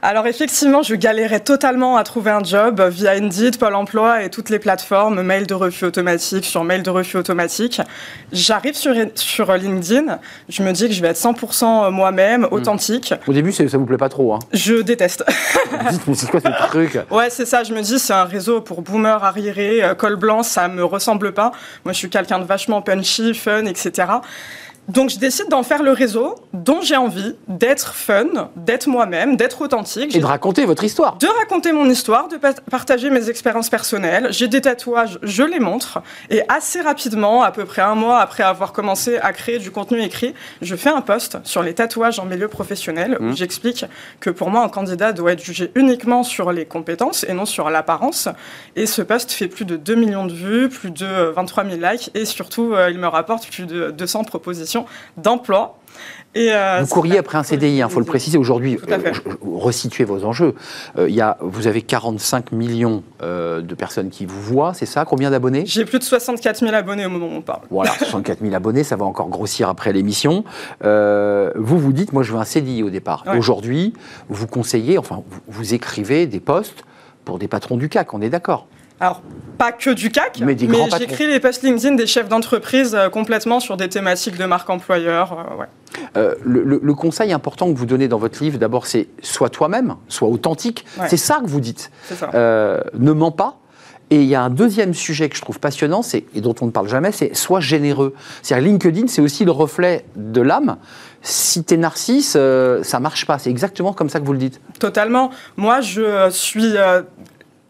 Alors 0.00 0.28
effectivement, 0.28 0.82
je 0.82 0.94
galérais 0.94 1.40
totalement 1.40 1.96
à 1.96 2.04
trouver 2.04 2.30
un 2.30 2.44
job 2.44 2.80
via 2.88 3.12
Indeed, 3.12 3.58
Pôle 3.58 3.74
Emploi 3.74 4.22
et 4.22 4.30
toutes 4.30 4.48
les 4.48 4.60
plateformes, 4.60 5.22
mail 5.22 5.44
de 5.44 5.54
refus 5.54 5.86
automatique 5.86 6.44
sur 6.44 6.62
mail 6.62 6.84
de 6.84 6.90
refus 6.90 7.16
automatique. 7.16 7.80
J'arrive 8.30 8.74
sur, 8.74 8.94
sur 9.16 9.52
LinkedIn, 9.52 10.20
je 10.48 10.62
me 10.62 10.70
dis 10.70 10.86
que 10.86 10.94
je 10.94 11.02
vais 11.02 11.08
être 11.08 11.16
100% 11.16 11.90
moi-même, 11.90 12.42
hmm. 12.42 12.52
authentique. 12.52 13.12
Au 13.26 13.32
début, 13.32 13.50
ça 13.50 13.64
vous 13.64 13.86
plaît 13.86 13.96
pas 13.96 14.08
trop 14.08 14.34
hein 14.34 14.38
Je 14.52 14.74
déteste. 14.74 15.24
c'est 16.14 16.30
quoi 16.30 16.40
ce 16.40 16.68
truc? 16.68 16.96
Ouais, 17.10 17.28
c'est 17.28 17.46
ça, 17.46 17.64
je 17.64 17.74
me 17.74 17.82
dis 17.82 17.98
c'est 17.98 18.12
un 18.12 18.24
réseau 18.24 18.60
pour 18.60 18.82
boomers 18.82 19.24
arriérés, 19.24 19.82
euh, 19.82 19.94
col 19.94 20.14
blanc, 20.14 20.44
ça 20.44 20.68
me 20.68 20.84
ressemble 20.84 21.32
pas. 21.32 21.50
Moi, 21.84 21.92
je 21.92 21.98
suis 21.98 22.10
quelqu'un 22.10 22.38
de 22.38 22.44
vachement 22.44 22.82
punchy, 22.82 23.34
fun, 23.34 23.64
etc. 23.64 24.06
Donc 24.88 25.10
je 25.10 25.18
décide 25.18 25.48
d'en 25.50 25.62
faire 25.62 25.82
le 25.82 25.92
réseau 25.92 26.36
dont 26.54 26.80
j'ai 26.80 26.96
envie, 26.96 27.34
d'être 27.46 27.94
fun, 27.94 28.50
d'être 28.56 28.86
moi-même, 28.86 29.36
d'être 29.36 29.60
authentique. 29.60 30.16
Et 30.16 30.18
de 30.18 30.24
raconter 30.24 30.64
votre 30.64 30.82
histoire. 30.82 31.18
De 31.18 31.26
raconter 31.26 31.72
mon 31.72 31.90
histoire, 31.90 32.28
de 32.28 32.38
partager 32.70 33.10
mes 33.10 33.28
expériences 33.28 33.68
personnelles. 33.68 34.28
J'ai 34.30 34.48
des 34.48 34.62
tatouages, 34.62 35.18
je 35.22 35.42
les 35.42 35.60
montre. 35.60 36.00
Et 36.30 36.42
assez 36.48 36.80
rapidement, 36.80 37.42
à 37.42 37.52
peu 37.52 37.66
près 37.66 37.82
un 37.82 37.94
mois 37.94 38.20
après 38.20 38.42
avoir 38.42 38.72
commencé 38.72 39.18
à 39.18 39.34
créer 39.34 39.58
du 39.58 39.70
contenu 39.70 40.00
écrit, 40.00 40.34
je 40.62 40.74
fais 40.74 40.88
un 40.88 41.02
post 41.02 41.38
sur 41.44 41.62
les 41.62 41.74
tatouages 41.74 42.18
en 42.18 42.24
milieu 42.24 42.48
professionnel 42.48 43.18
où 43.20 43.24
mmh. 43.24 43.36
j'explique 43.36 43.84
que 44.20 44.30
pour 44.30 44.48
moi, 44.48 44.62
un 44.62 44.70
candidat 44.70 45.12
doit 45.12 45.32
être 45.32 45.44
jugé 45.44 45.70
uniquement 45.74 46.22
sur 46.22 46.50
les 46.50 46.64
compétences 46.64 47.24
et 47.28 47.34
non 47.34 47.44
sur 47.44 47.68
l'apparence. 47.68 48.30
Et 48.74 48.86
ce 48.86 49.02
post 49.02 49.32
fait 49.32 49.48
plus 49.48 49.66
de 49.66 49.76
2 49.76 49.94
millions 49.96 50.26
de 50.26 50.32
vues, 50.32 50.70
plus 50.70 50.90
de 50.90 51.30
23 51.36 51.64
000 51.64 51.76
likes 51.76 52.10
et 52.14 52.24
surtout, 52.24 52.72
euh, 52.72 52.90
il 52.90 52.98
me 52.98 53.06
rapporte 53.06 53.48
plus 53.50 53.66
de 53.66 53.90
200 53.90 54.24
propositions 54.24 54.77
d'emploi. 55.16 55.78
Et 56.34 56.52
euh, 56.52 56.84
après 57.18 57.38
un 57.38 57.42
CDI, 57.42 57.76
il 57.76 57.82
hein, 57.82 57.88
faut 57.88 58.00
le 58.00 58.06
préciser 58.06 58.38
aujourd'hui. 58.38 58.78
Euh, 58.88 59.12
resituez 59.42 60.04
vos 60.04 60.24
enjeux. 60.24 60.54
Euh, 60.98 61.08
y 61.08 61.20
a, 61.20 61.38
vous 61.40 61.66
avez 61.66 61.82
45 61.82 62.52
millions 62.52 63.02
de 63.20 63.74
personnes 63.74 64.10
qui 64.10 64.26
vous 64.26 64.40
voient, 64.40 64.74
c'est 64.74 64.86
ça? 64.86 65.04
Combien 65.04 65.30
d'abonnés? 65.30 65.64
J'ai 65.66 65.84
plus 65.84 65.98
de 65.98 66.04
64 66.04 66.60
000 66.60 66.72
abonnés 66.74 67.06
au 67.06 67.10
moment 67.10 67.26
où 67.26 67.38
on 67.38 67.40
parle. 67.40 67.62
Voilà, 67.70 67.90
64 67.98 68.40
000 68.40 68.54
abonnés, 68.54 68.84
ça 68.84 68.96
va 68.96 69.04
encore 69.04 69.28
grossir 69.28 69.68
après 69.68 69.92
l'émission. 69.92 70.44
vous 70.82 71.78
vous 71.78 71.92
dites, 71.92 72.12
moi 72.12 72.22
je 72.22 72.32
veux 72.32 72.38
un 72.38 72.44
CDI 72.44 72.82
au 72.82 72.90
départ. 72.90 73.24
Aujourd'hui, 73.36 73.94
vous 74.28 74.46
conseillez, 74.46 74.98
enfin 74.98 75.22
vous, 75.28 75.40
vous 75.48 75.74
écrivez 75.74 76.26
des 76.26 76.40
postes 76.40 76.84
pour 77.24 77.38
des 77.38 77.48
patrons 77.48 77.76
du 77.76 77.88
CAC, 77.88 78.14
on 78.14 78.22
est 78.22 78.30
d'accord 78.30 78.68
alors, 79.00 79.22
pas 79.58 79.72
que 79.72 79.90
du 79.90 80.10
CAC, 80.10 80.40
mais, 80.40 80.56
j'écris 80.56 81.26
les 81.26 81.40
posts 81.40 81.62
LinkedIn 81.62 81.94
des 81.94 82.06
chefs 82.06 82.28
d'entreprise 82.28 82.94
euh, 82.94 83.08
complètement 83.08 83.60
sur 83.60 83.76
des 83.76 83.88
thématiques 83.88 84.36
de 84.36 84.44
marque 84.44 84.70
employeur. 84.70 85.66
Euh, 86.16 86.34
euh, 86.34 86.34
le, 86.44 86.94
conseil 86.94 87.32
important 87.32 87.72
que 87.72 87.78
vous 87.78 87.86
donnez 87.86 88.08
dans 88.08 88.18
votre 88.18 88.42
livre, 88.42 88.58
d'abord, 88.58 88.86
c'est 88.86 89.08
sois 89.22 89.50
toi-même, 89.50 89.96
sois 90.08 90.28
authentique. 90.28 90.84
C'est 91.08 91.16
ça 91.16 91.40
que 91.42 91.48
vous 91.48 91.60
dites. 91.60 91.90
ne 92.32 93.12
mens 93.12 93.32
pas. 93.32 93.58
Et 94.10 94.22
il 94.22 94.26
y 94.26 94.34
a 94.34 94.40
un 94.40 94.48
deuxième 94.48 94.94
sujet 94.94 95.28
que 95.28 95.36
je 95.36 95.42
trouve 95.42 95.60
passionnant, 95.60 96.00
et 96.14 96.40
dont 96.40 96.54
on 96.62 96.66
ne 96.66 96.70
parle 96.70 96.88
jamais, 96.88 97.12
c'est 97.12 97.36
sois 97.36 97.60
généreux. 97.60 98.14
C'est-à-dire 98.42 98.68
LinkedIn, 98.68 99.06
c'est 99.06 99.20
aussi 99.20 99.44
le 99.44 99.50
reflet 99.50 100.06
de 100.16 100.40
l'âme. 100.40 100.78
Si 101.20 101.62
tu 101.62 101.74
es 101.74 101.76
narcisse, 101.76 102.38
ça 102.82 103.00
marche 103.00 103.26
pas. 103.26 103.38
C'est 103.38 103.50
exactement 103.50 103.92
comme 103.92 104.08
ça 104.08 104.18
que 104.18 104.24
vous 104.24 104.32
le 104.32 104.38
dites. 104.38 104.60
Totalement. 104.78 105.30
Moi, 105.56 105.82
je 105.82 106.30
suis 106.30 106.74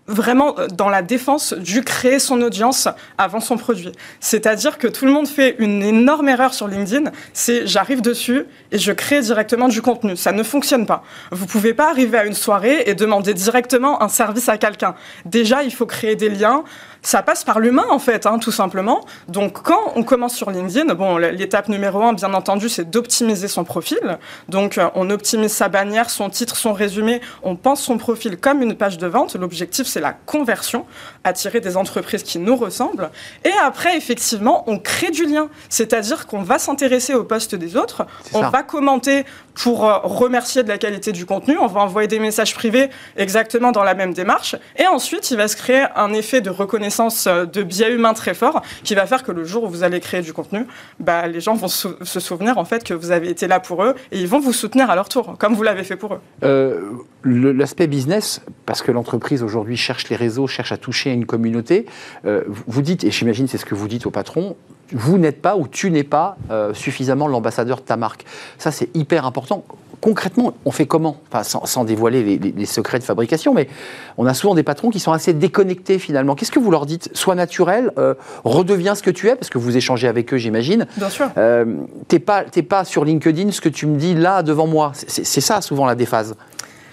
vraiment 0.08 0.58
euh, 0.58 0.66
dans 0.66 0.88
la 0.88 1.02
défense 1.02 1.52
du 1.52 1.82
créer 1.82 2.18
son 2.18 2.40
audience 2.42 2.88
avant 3.18 3.40
son 3.40 3.56
produit. 3.56 3.92
C'est-à-dire 4.20 4.78
que 4.78 4.88
tout 4.88 5.04
le 5.04 5.12
monde 5.12 5.28
fait 5.28 5.56
une 5.58 5.82
énorme 5.82 6.28
erreur 6.28 6.54
sur 6.54 6.66
LinkedIn, 6.66 7.10
c'est 7.32 7.66
j'arrive 7.66 8.00
dessus 8.00 8.46
et 8.72 8.78
je 8.78 8.92
crée 8.92 9.20
directement 9.20 9.68
du 9.68 9.82
contenu. 9.82 10.16
Ça 10.16 10.32
ne 10.32 10.42
fonctionne 10.42 10.86
pas. 10.86 11.04
Vous 11.30 11.46
pouvez 11.46 11.74
pas 11.74 11.90
arriver 11.90 12.18
à 12.18 12.24
une 12.24 12.34
soirée 12.34 12.84
et 12.86 12.94
demander 12.94 13.34
directement 13.34 14.02
un 14.02 14.08
service 14.08 14.48
à 14.48 14.58
quelqu'un. 14.58 14.94
Déjà, 15.24 15.62
il 15.62 15.72
faut 15.72 15.86
créer 15.86 16.16
des 16.16 16.30
liens, 16.30 16.64
ça 17.02 17.22
passe 17.22 17.44
par 17.44 17.60
l'humain 17.60 17.86
en 17.90 17.98
fait, 17.98 18.26
hein, 18.26 18.38
tout 18.38 18.50
simplement. 18.50 19.04
Donc 19.28 19.62
quand 19.62 19.92
on 19.94 20.02
commence 20.02 20.34
sur 20.34 20.50
LinkedIn, 20.50 20.94
bon, 20.94 21.16
l'étape 21.16 21.68
numéro 21.68 22.02
un, 22.02 22.12
bien 22.12 22.34
entendu, 22.34 22.68
c'est 22.68 22.90
d'optimiser 22.90 23.48
son 23.48 23.64
profil. 23.64 24.18
Donc 24.48 24.78
euh, 24.78 24.88
on 24.94 25.10
optimise 25.10 25.52
sa 25.52 25.68
bannière, 25.68 26.10
son 26.10 26.28
titre, 26.30 26.56
son 26.56 26.72
résumé. 26.72 27.20
On 27.42 27.56
pense 27.56 27.82
son 27.82 27.98
profil 27.98 28.36
comme 28.36 28.62
une 28.62 28.74
page 28.74 28.98
de 28.98 29.06
vente. 29.06 29.36
L'objectif, 29.36 29.86
c'est 29.86 29.97
la 30.00 30.12
conversion, 30.12 30.86
attirer 31.24 31.60
des 31.60 31.76
entreprises 31.76 32.22
qui 32.22 32.38
nous 32.38 32.56
ressemblent. 32.56 33.10
Et 33.44 33.52
après, 33.62 33.96
effectivement, 33.96 34.64
on 34.66 34.78
crée 34.78 35.10
du 35.10 35.26
lien, 35.26 35.48
c'est-à-dire 35.68 36.26
qu'on 36.26 36.42
va 36.42 36.58
s'intéresser 36.58 37.14
au 37.14 37.24
poste 37.24 37.54
des 37.54 37.76
autres, 37.76 38.06
on 38.32 38.48
va 38.48 38.62
commenter 38.62 39.24
pour 39.54 39.86
euh, 39.86 39.98
remercier 40.04 40.62
de 40.62 40.68
la 40.68 40.78
qualité 40.78 41.10
du 41.12 41.26
contenu, 41.26 41.58
on 41.58 41.66
va 41.66 41.80
envoyer 41.80 42.06
des 42.06 42.20
messages 42.20 42.54
privés 42.54 42.90
exactement 43.16 43.72
dans 43.72 43.82
la 43.82 43.94
même 43.94 44.14
démarche. 44.14 44.54
Et 44.76 44.86
ensuite, 44.86 45.30
il 45.32 45.36
va 45.36 45.48
se 45.48 45.56
créer 45.56 45.84
un 45.96 46.12
effet 46.12 46.40
de 46.40 46.50
reconnaissance 46.50 47.26
euh, 47.26 47.44
de 47.44 47.62
biais 47.62 47.92
humain 47.92 48.14
très 48.14 48.34
fort 48.34 48.62
qui 48.84 48.94
va 48.94 49.06
faire 49.06 49.24
que 49.24 49.32
le 49.32 49.44
jour 49.44 49.64
où 49.64 49.68
vous 49.68 49.82
allez 49.82 49.98
créer 49.98 50.22
du 50.22 50.32
contenu, 50.32 50.66
bah, 51.00 51.26
les 51.26 51.40
gens 51.40 51.54
vont 51.54 51.68
se 51.68 52.20
souvenir 52.20 52.58
en 52.58 52.64
fait 52.64 52.84
que 52.84 52.94
vous 52.94 53.10
avez 53.10 53.30
été 53.30 53.48
là 53.48 53.58
pour 53.58 53.82
eux 53.82 53.94
et 54.12 54.20
ils 54.20 54.28
vont 54.28 54.38
vous 54.38 54.52
soutenir 54.52 54.90
à 54.90 54.94
leur 54.94 55.08
tour, 55.08 55.36
comme 55.38 55.54
vous 55.54 55.62
l'avez 55.62 55.84
fait 55.84 55.96
pour 55.96 56.14
eux. 56.14 56.20
Euh, 56.44 56.80
l'aspect 57.24 57.86
business, 57.86 58.40
parce 58.64 58.82
que 58.82 58.92
l'entreprise 58.92 59.42
aujourd'hui 59.42 59.76
cherche 59.76 60.08
les 60.08 60.16
réseaux, 60.16 60.46
cherche 60.46 60.72
à 60.72 60.76
toucher 60.76 61.07
une 61.12 61.26
communauté, 61.26 61.86
euh, 62.24 62.42
vous 62.66 62.82
dites, 62.82 63.04
et 63.04 63.10
j'imagine 63.10 63.48
c'est 63.48 63.58
ce 63.58 63.66
que 63.66 63.74
vous 63.74 63.88
dites 63.88 64.06
au 64.06 64.10
patron, 64.10 64.56
vous 64.92 65.18
n'êtes 65.18 65.42
pas 65.42 65.56
ou 65.56 65.68
tu 65.68 65.90
n'es 65.90 66.02
pas 66.02 66.38
suffisamment 66.72 67.28
l'ambassadeur 67.28 67.76
de 67.76 67.82
ta 67.82 67.98
marque. 67.98 68.24
Ça, 68.56 68.70
c'est 68.70 68.88
hyper 68.96 69.26
important 69.26 69.64
concrètement, 70.00 70.54
on 70.64 70.70
fait 70.70 70.86
comment? 70.86 71.16
Enfin, 71.30 71.42
sans, 71.42 71.84
dévoiler 71.84 72.38
les, 72.38 72.66
secrets 72.66 72.98
de 72.98 73.04
fabrication, 73.04 73.54
mais 73.54 73.68
on 74.16 74.26
a 74.26 74.34
souvent 74.34 74.54
des 74.54 74.62
patrons 74.62 74.90
qui 74.90 75.00
sont 75.00 75.12
assez 75.12 75.32
déconnectés 75.32 75.98
finalement. 75.98 76.34
Qu'est-ce 76.34 76.52
que 76.52 76.58
vous 76.58 76.70
leur 76.70 76.86
dites? 76.86 77.10
Sois 77.14 77.34
naturel, 77.34 77.90
euh, 77.98 78.14
redeviens 78.44 78.94
ce 78.94 79.02
que 79.02 79.10
tu 79.10 79.28
es, 79.28 79.36
parce 79.36 79.50
que 79.50 79.58
vous 79.58 79.76
échangez 79.76 80.08
avec 80.08 80.32
eux, 80.32 80.36
j'imagine. 80.36 80.86
Bien 80.96 81.10
sûr. 81.10 81.30
Euh, 81.36 81.64
t'es 82.08 82.18
pas, 82.18 82.44
pas 82.68 82.84
sur 82.84 83.04
LinkedIn 83.04 83.50
ce 83.52 83.60
que 83.60 83.68
tu 83.68 83.86
me 83.86 83.96
dis 83.96 84.14
là 84.14 84.42
devant 84.42 84.66
moi. 84.66 84.92
C'est 84.94 85.40
ça 85.40 85.60
souvent 85.60 85.86
la 85.86 85.94
déphase. 85.94 86.34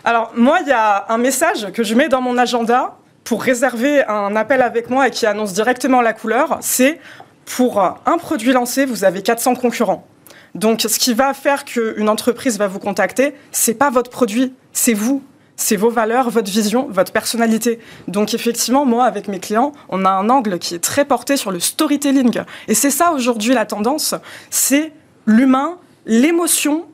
Alors 0.04 0.32
moi, 0.36 0.60
il 0.62 0.68
y 0.68 0.72
a 0.72 1.06
un 1.10 1.18
message 1.18 1.72
que 1.74 1.84
je 1.84 1.96
mets 1.96 2.10
dans 2.10 2.22
mon 2.22 2.38
agenda 2.38 2.96
pour 3.26 3.44
réserver 3.44 4.06
un 4.06 4.36
appel 4.38 4.62
avec 4.62 4.90
moi 4.90 5.10
et 5.10 5.12
qui 5.12 5.26
annonce 5.26 5.52
directement 5.52 6.02
la 6.02 6.14
couleur. 6.14 6.58
C'est 6.62 7.02
pour 7.46 7.82
un 7.82 8.18
produit 8.18 8.54
lancé, 8.54 8.86
vous 8.86 9.04
avez 9.04 9.22
400 9.22 9.56
concurrents. 9.56 10.08
Donc, 10.54 10.82
ce 10.82 10.98
qui 10.98 11.14
va 11.14 11.34
faire 11.34 11.66
qu'une 11.66 12.08
entreprise 12.08 12.58
va 12.58 12.68
vous 12.68 12.80
contacter, 12.80 13.36
c'est 13.52 13.74
pas 13.74 13.90
votre 13.90 14.10
produit, 14.10 14.54
c'est 14.72 14.94
vous. 14.94 15.22
C'est 15.58 15.76
vos 15.76 15.90
valeurs, 15.90 16.30
votre 16.30 16.52
vision, 16.52 16.88
votre 16.90 17.14
personnalité. 17.14 17.80
Donc 18.10 18.34
effectivement, 18.34 18.86
moi, 18.86 19.06
avec 19.06 19.30
mes 19.30 19.40
clients, 19.40 19.72
on 19.88 20.04
a 20.04 20.10
un 20.10 20.30
angle 20.30 20.60
qui 20.60 20.76
est 20.76 20.80
très 20.80 21.06
porté 21.06 21.38
sur 21.38 21.50
le 21.50 21.62
storytelling. 21.62 22.42
Et 22.68 22.74
c'est 22.74 22.90
ça 22.90 23.14
aujourd'hui 23.14 23.54
la 23.54 23.66
tendance, 23.66 24.16
c'est 24.50 24.92
l'humain, 25.26 25.78
l'émotion, 26.06 26.86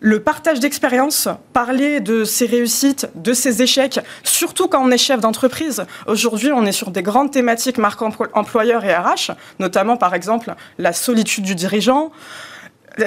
le 0.00 0.20
partage 0.20 0.60
d'expérience, 0.60 1.28
parler 1.52 2.00
de 2.00 2.24
ses 2.24 2.46
réussites, 2.46 3.08
de 3.14 3.34
ses 3.34 3.62
échecs, 3.62 4.00
surtout 4.24 4.66
quand 4.66 4.82
on 4.82 4.90
est 4.90 4.98
chef 4.98 5.20
d'entreprise. 5.20 5.84
Aujourd'hui, 6.06 6.50
on 6.52 6.64
est 6.64 6.72
sur 6.72 6.90
des 6.90 7.02
grandes 7.02 7.30
thématiques 7.30 7.78
marque 7.78 8.00
employeur 8.32 8.84
et 8.84 8.94
RH, 8.94 9.32
notamment 9.58 9.96
par 9.96 10.14
exemple 10.14 10.54
la 10.78 10.92
solitude 10.92 11.44
du 11.44 11.54
dirigeant, 11.54 12.10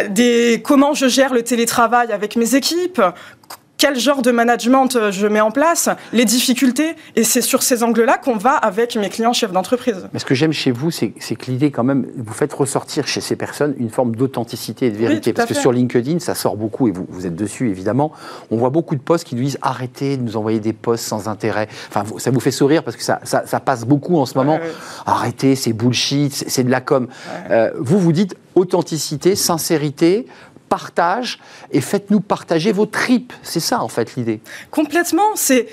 des, 0.10 0.62
comment 0.64 0.94
je 0.94 1.08
gère 1.08 1.34
le 1.34 1.44
télétravail 1.44 2.12
avec 2.12 2.36
mes 2.36 2.56
équipes, 2.56 3.02
quel 3.84 4.00
genre 4.00 4.22
de 4.22 4.32
management 4.32 4.96
euh, 4.96 5.12
je 5.12 5.28
mets 5.28 5.42
en 5.42 5.52
place, 5.52 5.90
les 6.14 6.24
difficultés. 6.24 6.96
Et 7.18 7.26
c'est 7.26 7.42
sur 7.42 7.64
ces 7.64 7.84
angles-là 7.84 8.18
qu'on 8.18 8.38
va 8.38 8.52
avec 8.52 8.96
mes 8.96 9.10
clients 9.10 9.34
chefs 9.34 9.52
d'entreprise. 9.52 10.08
Mais 10.14 10.20
ce 10.20 10.26
que 10.26 10.34
j'aime 10.34 10.54
chez 10.54 10.72
vous, 10.72 10.90
c'est 10.90 11.10
que 11.12 11.52
l'idée, 11.52 11.70
quand 11.70 11.84
même, 11.84 12.08
vous 12.16 12.34
faites 12.34 12.54
ressortir 12.54 13.08
chez 13.08 13.20
ces 13.20 13.36
personnes 13.36 13.76
une 13.78 13.90
forme 13.90 14.16
d'authenticité 14.16 14.86
et 14.86 14.92
de 14.92 14.96
vérité. 14.96 15.34
parce 15.34 15.50
que 15.50 15.54
sur 15.54 15.74
LinkedIn, 15.74 16.20
ça 16.20 16.34
sort 16.34 16.56
beaucoup, 16.56 16.88
et 16.88 16.92
vous, 16.92 17.06
vous 17.10 17.28
êtes 17.28 17.36
dessus, 17.36 17.72
évidemment. 17.72 18.14
On 18.52 18.56
voit 18.56 18.70
beaucoup 18.70 18.96
de 18.96 19.02
posts 19.02 19.26
qui 19.26 19.36
nous 19.36 19.44
disent 19.44 19.60
arrêtez 19.62 20.16
de 20.16 20.22
nous 20.22 20.38
envoyer 20.38 20.62
des 20.62 20.72
posts 20.72 21.04
sans 21.04 21.28
intérêt. 21.28 21.68
Enfin, 21.90 22.06
ça 22.20 22.32
vous 22.32 22.40
fait 22.40 22.52
sourire 22.52 22.84
parce 22.84 22.96
que 22.96 23.04
ça, 23.04 23.20
ça, 23.26 23.60
passe 23.60 23.84
beaucoup 23.84 24.18
en 24.18 24.26
ce 24.26 24.38
moment. 24.38 24.60
Arrêtez, 25.06 25.58
c'est 25.58 25.74
bullshit, 25.74 26.34
c'est 26.34 26.64
de 26.64 26.72
la 26.72 26.80
com. 26.80 27.10
Euh, 27.52 27.72
vous, 27.78 28.00
vous 28.00 28.14
dites 28.14 28.38
authenticité, 28.56 29.36
sincérité, 29.36 30.26
partage 30.74 31.38
et 31.72 31.82
faites-nous 31.82 32.20
partager 32.20 32.72
vos 32.72 32.88
tripes. 32.88 33.32
C'est 33.44 33.60
ça, 33.60 33.84
en 33.84 33.88
fait, 33.88 34.16
l'idée. 34.16 34.40
Complètement. 34.72 35.36
C'est 35.36 35.68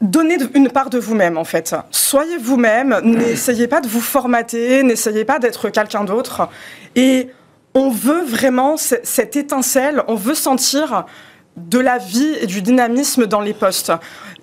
donner 0.00 0.38
une 0.54 0.70
part 0.70 0.90
de 0.90 0.98
vous-même, 0.98 1.38
en 1.38 1.44
fait. 1.44 1.72
Soyez 1.92 2.36
vous-même, 2.36 2.98
n'essayez 3.04 3.68
pas 3.68 3.80
de 3.80 3.86
vous 3.86 4.00
formater, 4.00 4.82
n'essayez 4.82 5.24
pas 5.24 5.38
d'être 5.38 5.70
quelqu'un 5.70 6.02
d'autre. 6.02 6.48
Et 6.96 7.28
on 7.74 7.90
veut 7.90 8.24
vraiment 8.24 8.76
cette 8.76 9.36
étincelle, 9.36 10.02
on 10.08 10.16
veut 10.16 10.34
sentir 10.34 11.06
de 11.56 11.78
la 11.78 11.98
vie 11.98 12.34
et 12.40 12.46
du 12.46 12.60
dynamisme 12.60 13.26
dans 13.26 13.40
les 13.40 13.54
postes. 13.54 13.92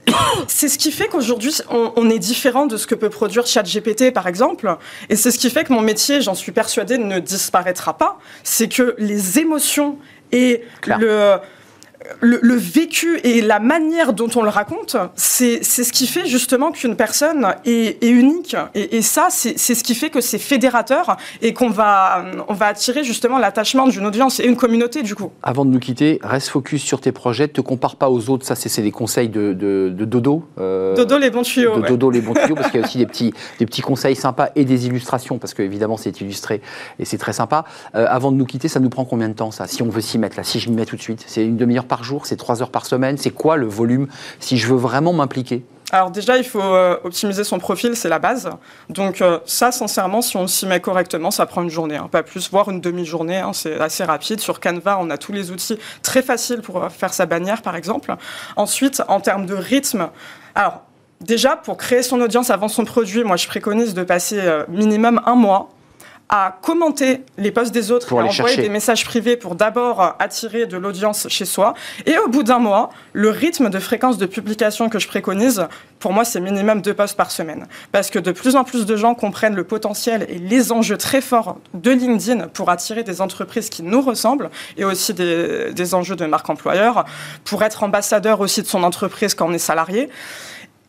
c'est 0.48 0.68
ce 0.68 0.78
qui 0.78 0.92
fait 0.92 1.08
qu'aujourd'hui, 1.08 1.54
on, 1.70 2.10
est 2.10 2.20
différent 2.20 2.66
de 2.66 2.78
ce 2.78 2.88
que 2.88 2.96
peut 2.96 3.10
produire 3.10 3.46
ChatGPT, 3.46 4.14
par 4.14 4.28
exemple. 4.28 4.78
Et 5.10 5.16
c'est 5.16 5.32
ce 5.32 5.40
qui 5.40 5.50
fait 5.50 5.64
que 5.64 5.74
mon 5.74 5.82
métier, 5.82 6.22
j'en 6.22 6.36
suis 6.36 6.52
persuadée, 6.52 6.98
ne 6.98 7.20
disparaîtra 7.20 7.98
pas. 7.98 8.20
C'est 8.44 8.68
que 8.68 8.96
les 8.98 9.40
émotions 9.40 9.98
et 10.32 10.64
le 10.86 11.38
le, 12.22 12.56
vécu 12.56 13.20
et 13.24 13.42
la 13.42 13.60
manière 13.60 14.14
dont 14.14 14.30
on 14.36 14.44
le 14.44 14.50
raconte, 14.50 14.98
c'est 15.16 15.64
ce 15.64 15.92
qui 15.92 16.08
fait 16.08 16.26
justement 16.26 16.72
qu'une 16.72 16.96
personne 16.96 17.48
est, 17.66 18.04
unique. 18.06 18.56
Et, 18.74 19.02
ça, 19.02 19.28
c'est 19.30 19.58
ce 19.58 19.84
qui 19.84 19.96
fait 19.96 20.10
que 20.10 20.22
c'est 20.22 20.38
fédérateur 20.38 21.18
et 21.42 21.54
qu'on 21.54 21.70
va, 21.70 22.26
on 22.48 22.54
va 22.54 22.68
attirer 22.68 23.04
justement 23.04 23.38
l'attachement 23.38 23.88
d'une 23.88 24.06
audience 24.06 24.40
et 24.40 24.46
une 24.46 24.56
communauté 24.56 25.04
du 25.04 25.16
coup. 25.16 25.32
Avant 25.44 25.66
de 25.66 25.72
nous 25.72 25.80
quitter, 25.80 26.20
reste 26.24 26.50
focus 26.50 26.84
sur 26.84 27.02
tes 27.02 27.12
projets, 27.12 27.48
te 27.48 27.62
compare 27.62 27.96
pas 27.96 28.10
aux 28.10 28.30
autres. 28.30 28.46
Ça, 28.46 28.56
c'est 28.56 28.82
des 28.82 28.92
conseils 28.92 29.30
de, 29.30 29.54
Dodo. 30.06 30.44
Euh, 30.60 30.96
Dodo 30.96 31.18
les 31.18 31.30
bons 31.30 31.44
tuyaux. 31.44 31.80
De 31.80 31.88
Dodo 31.88 32.10
les 32.10 32.22
bons 32.22 32.34
tuyaux, 32.34 32.56
parce 32.56 32.72
qu'il 32.72 32.80
y 32.80 32.84
a 32.84 32.86
aussi 32.88 32.98
des 32.98 33.06
petits, 33.06 33.34
des 33.60 33.66
petits 33.66 33.82
conseils 33.82 34.16
sympas 34.16 34.50
et 34.56 34.66
des 34.66 34.88
illustrations, 34.88 35.38
parce 35.38 35.54
qu'évidemment, 35.54 35.98
c'est 35.98 36.22
illustré 36.22 36.62
et 37.00 37.06
c'est 37.06 37.18
très 37.18 37.34
sympa. 37.34 37.66
Euh, 37.96 38.06
avant 38.10 38.32
de 38.32 38.38
nous 38.38 38.46
quitter, 38.46 38.68
ça 38.68 38.80
nous 38.80 38.90
prend 38.90 39.06
combien 39.06 39.30
de 39.30 39.34
temps 39.34 39.52
ça 39.52 39.68
Si 39.68 39.82
on 39.82 39.90
veut 39.90 40.02
s'y 40.02 40.18
mettre 40.18 40.38
là, 40.38 40.44
si 40.44 40.60
je 40.60 40.70
m'y 40.70 40.76
mets 40.76 40.86
tout 40.86 40.96
de 40.96 41.02
suite, 41.02 41.24
c'est 41.28 41.46
une 41.46 41.58
demi-heure 41.58 41.86
par 41.86 41.95
jour, 42.04 42.26
c'est 42.26 42.38
trois 42.38 42.62
heures 42.62 42.72
par 42.72 42.86
semaine 42.86 43.18
C'est 43.18 43.32
quoi 43.32 43.58
le 43.58 43.68
volume 43.68 44.08
si 44.40 44.58
je 44.58 44.68
veux 44.68 44.78
vraiment 44.78 45.14
m'impliquer? 45.14 45.64
Alors 45.92 46.10
déjà, 46.10 46.38
il 46.38 46.44
faut 46.44 46.62
euh, 46.62 46.98
optimiser 47.04 47.44
son 47.44 47.60
profil, 47.60 47.96
c'est 47.96 48.10
la 48.10 48.20
base. 48.20 48.50
Donc 48.90 49.22
euh, 49.22 49.40
ça, 49.46 49.72
sincèrement, 49.72 50.22
si 50.22 50.36
on 50.36 50.48
s'y 50.48 50.66
met 50.66 50.80
correctement, 50.80 51.32
ça 51.32 51.46
prend 51.46 51.62
une 51.62 51.70
journée, 51.70 51.96
hein, 51.96 52.10
pas 52.12 52.24
plus, 52.24 52.50
voire 52.50 52.70
une 52.70 52.82
demi-journée. 52.82 53.38
Hein, 53.38 53.52
c'est 53.54 53.80
assez 53.80 54.04
rapide. 54.04 54.40
Sur 54.40 54.60
Canva, 54.60 54.98
on 55.00 55.10
a 55.10 55.18
tous 55.18 55.32
les 55.32 55.52
outils 55.52 55.78
très 56.02 56.24
faciles 56.24 56.62
pour 56.62 56.84
euh, 56.84 56.90
faire 56.90 57.14
sa 57.14 57.26
bannière, 57.26 57.62
par 57.62 57.76
exemple. 57.76 58.16
Ensuite, 58.56 59.04
en 59.08 59.20
termes 59.20 59.46
de 59.46 59.54
rythme, 59.54 60.10
alors 60.56 60.82
déjà, 61.22 61.56
pour 61.56 61.78
créer 61.78 62.02
son 62.02 62.20
audience 62.20 62.50
avant 62.50 62.68
son 62.68 62.84
produit, 62.84 63.24
moi, 63.24 63.36
je 63.38 63.48
préconise 63.48 63.94
de 63.94 64.04
passer 64.04 64.42
minimum 64.70 65.22
un 65.26 65.36
mois 65.36 65.70
à 66.30 66.58
commenter 66.62 67.22
les 67.38 67.52
posts 67.52 67.74
des 67.74 67.92
autres 67.92 68.08
pour 68.08 68.20
à 68.20 68.26
envoyer 68.26 68.58
des 68.58 68.70
messages 68.70 69.06
privés 69.06 69.38
pour 69.38 69.56
d'abord 69.56 70.16
attirer 70.20 70.66
de 70.66 70.78
l'audience 70.78 71.28
chez 71.30 71.46
soi. 71.46 71.76
Et 72.06 72.18
au 72.18 72.28
bout 72.28 72.44
d'un 72.44 72.58
mois, 72.58 72.90
le 73.14 73.30
rythme 73.30 73.70
de 73.70 73.80
fréquence 73.80 74.18
de 74.18 74.26
publication 74.26 74.90
que 74.90 74.98
je 74.98 75.08
préconise, 75.08 75.68
pour 76.00 76.14
moi, 76.14 76.26
c'est 76.26 76.40
minimum 76.40 76.82
deux 76.82 76.94
posts 76.94 77.16
par 77.16 77.30
semaine. 77.30 77.68
Parce 77.92 78.10
que 78.10 78.18
de 78.18 78.32
plus 78.32 78.56
en 78.56 78.64
plus 78.64 78.86
de 78.86 78.96
gens 78.96 79.14
comprennent 79.14 79.56
le 79.56 79.64
potentiel 79.64 80.26
et 80.30 80.40
les 80.40 80.72
enjeux 80.72 80.98
très 80.98 81.22
forts 81.22 81.58
de 81.74 81.92
LinkedIn 81.92 82.48
pour 82.48 82.70
attirer 82.70 83.04
des 83.04 83.22
entreprises 83.22 83.70
qui 83.70 83.84
nous 83.84 84.02
ressemblent 84.02 84.50
et 84.78 84.86
aussi 84.86 85.14
des, 85.14 85.74
des 85.74 85.94
enjeux 85.94 86.16
de 86.16 86.26
marque 86.26 86.50
employeur, 86.50 87.06
pour 87.44 87.64
être 87.64 87.84
ambassadeur 87.84 88.40
aussi 88.40 88.62
de 88.62 88.68
son 88.68 88.84
entreprise 88.84 89.36
quand 89.36 89.48
on 89.48 89.54
est 89.54 89.58
salarié. 89.60 90.10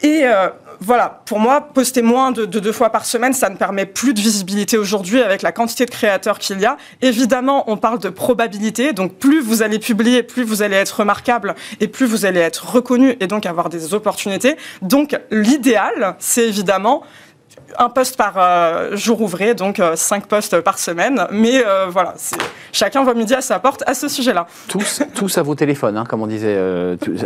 Et 0.03 0.23
euh, 0.25 0.49
voilà, 0.81 1.23
pour 1.25 1.39
moi, 1.39 1.61
poster 1.61 2.03
moins 2.03 2.31
de, 2.31 2.45
deux 2.45 2.73
fois 2.73 2.91
par 2.91 3.07
semaine, 3.07 3.33
ça 3.33 3.49
ne 3.49 3.57
permet 3.57 3.87
plus 3.87 4.13
de 4.13 4.21
visibilité 4.21 4.77
aujourd'hui 4.77 5.23
avec 5.23 5.43
la 5.43 5.53
quantité 5.53 5.87
de 5.87 5.91
créateurs 5.91 6.39
qu'il 6.39 6.61
y 6.61 6.67
a. 6.67 6.77
Évidemment, 7.01 7.65
on 7.71 7.77
parle 7.77 7.99
de 7.99 8.11
probabilité, 8.11 8.93
donc 8.93 9.15
plus 9.15 9.41
vous 9.41 9.63
allez 9.63 9.79
publier, 9.79 10.23
plus 10.23 10.43
vous 10.43 10.63
allez 10.63 10.77
être 10.77 11.01
remarquable 11.01 11.55
et 11.81 11.89
plus 11.89 12.07
vous 12.07 12.27
allez 12.27 12.41
être 12.41 12.71
reconnu 12.71 13.17
et 13.21 13.27
donc 13.27 13.47
avoir 13.47 13.71
des 13.71 13.95
opportunités. 13.95 14.57
Donc 14.83 15.19
l'idéal, 15.31 16.17
c'est 16.19 16.47
évidemment 16.47 17.03
un 17.79 17.89
poste 17.89 18.17
par 18.17 18.35
euh, 18.37 18.97
jour 18.97 19.21
ouvré, 19.21 19.55
donc 19.55 19.81
euh, 19.81 19.97
cinq 19.97 20.27
postes 20.27 20.61
par 20.61 20.79
semaine. 20.79 21.27
Mais 21.31 21.63
euh, 21.65 21.87
voilà, 21.89 22.15
chacun 22.73 23.03
voit 23.05 23.15
midi 23.15 23.35
à 23.35 23.41
sa 23.41 23.59
porte 23.59 23.83
à 23.87 23.95
ce 23.95 24.09
sujet-là. 24.09 24.47
Tous, 24.69 25.03
tous 25.15 25.39
à 25.39 25.43
vos 25.43 25.55
téléphones, 25.55 25.97
hein, 25.97 26.05
comme 26.09 26.23
on 26.23 26.27
disait. 26.27 26.57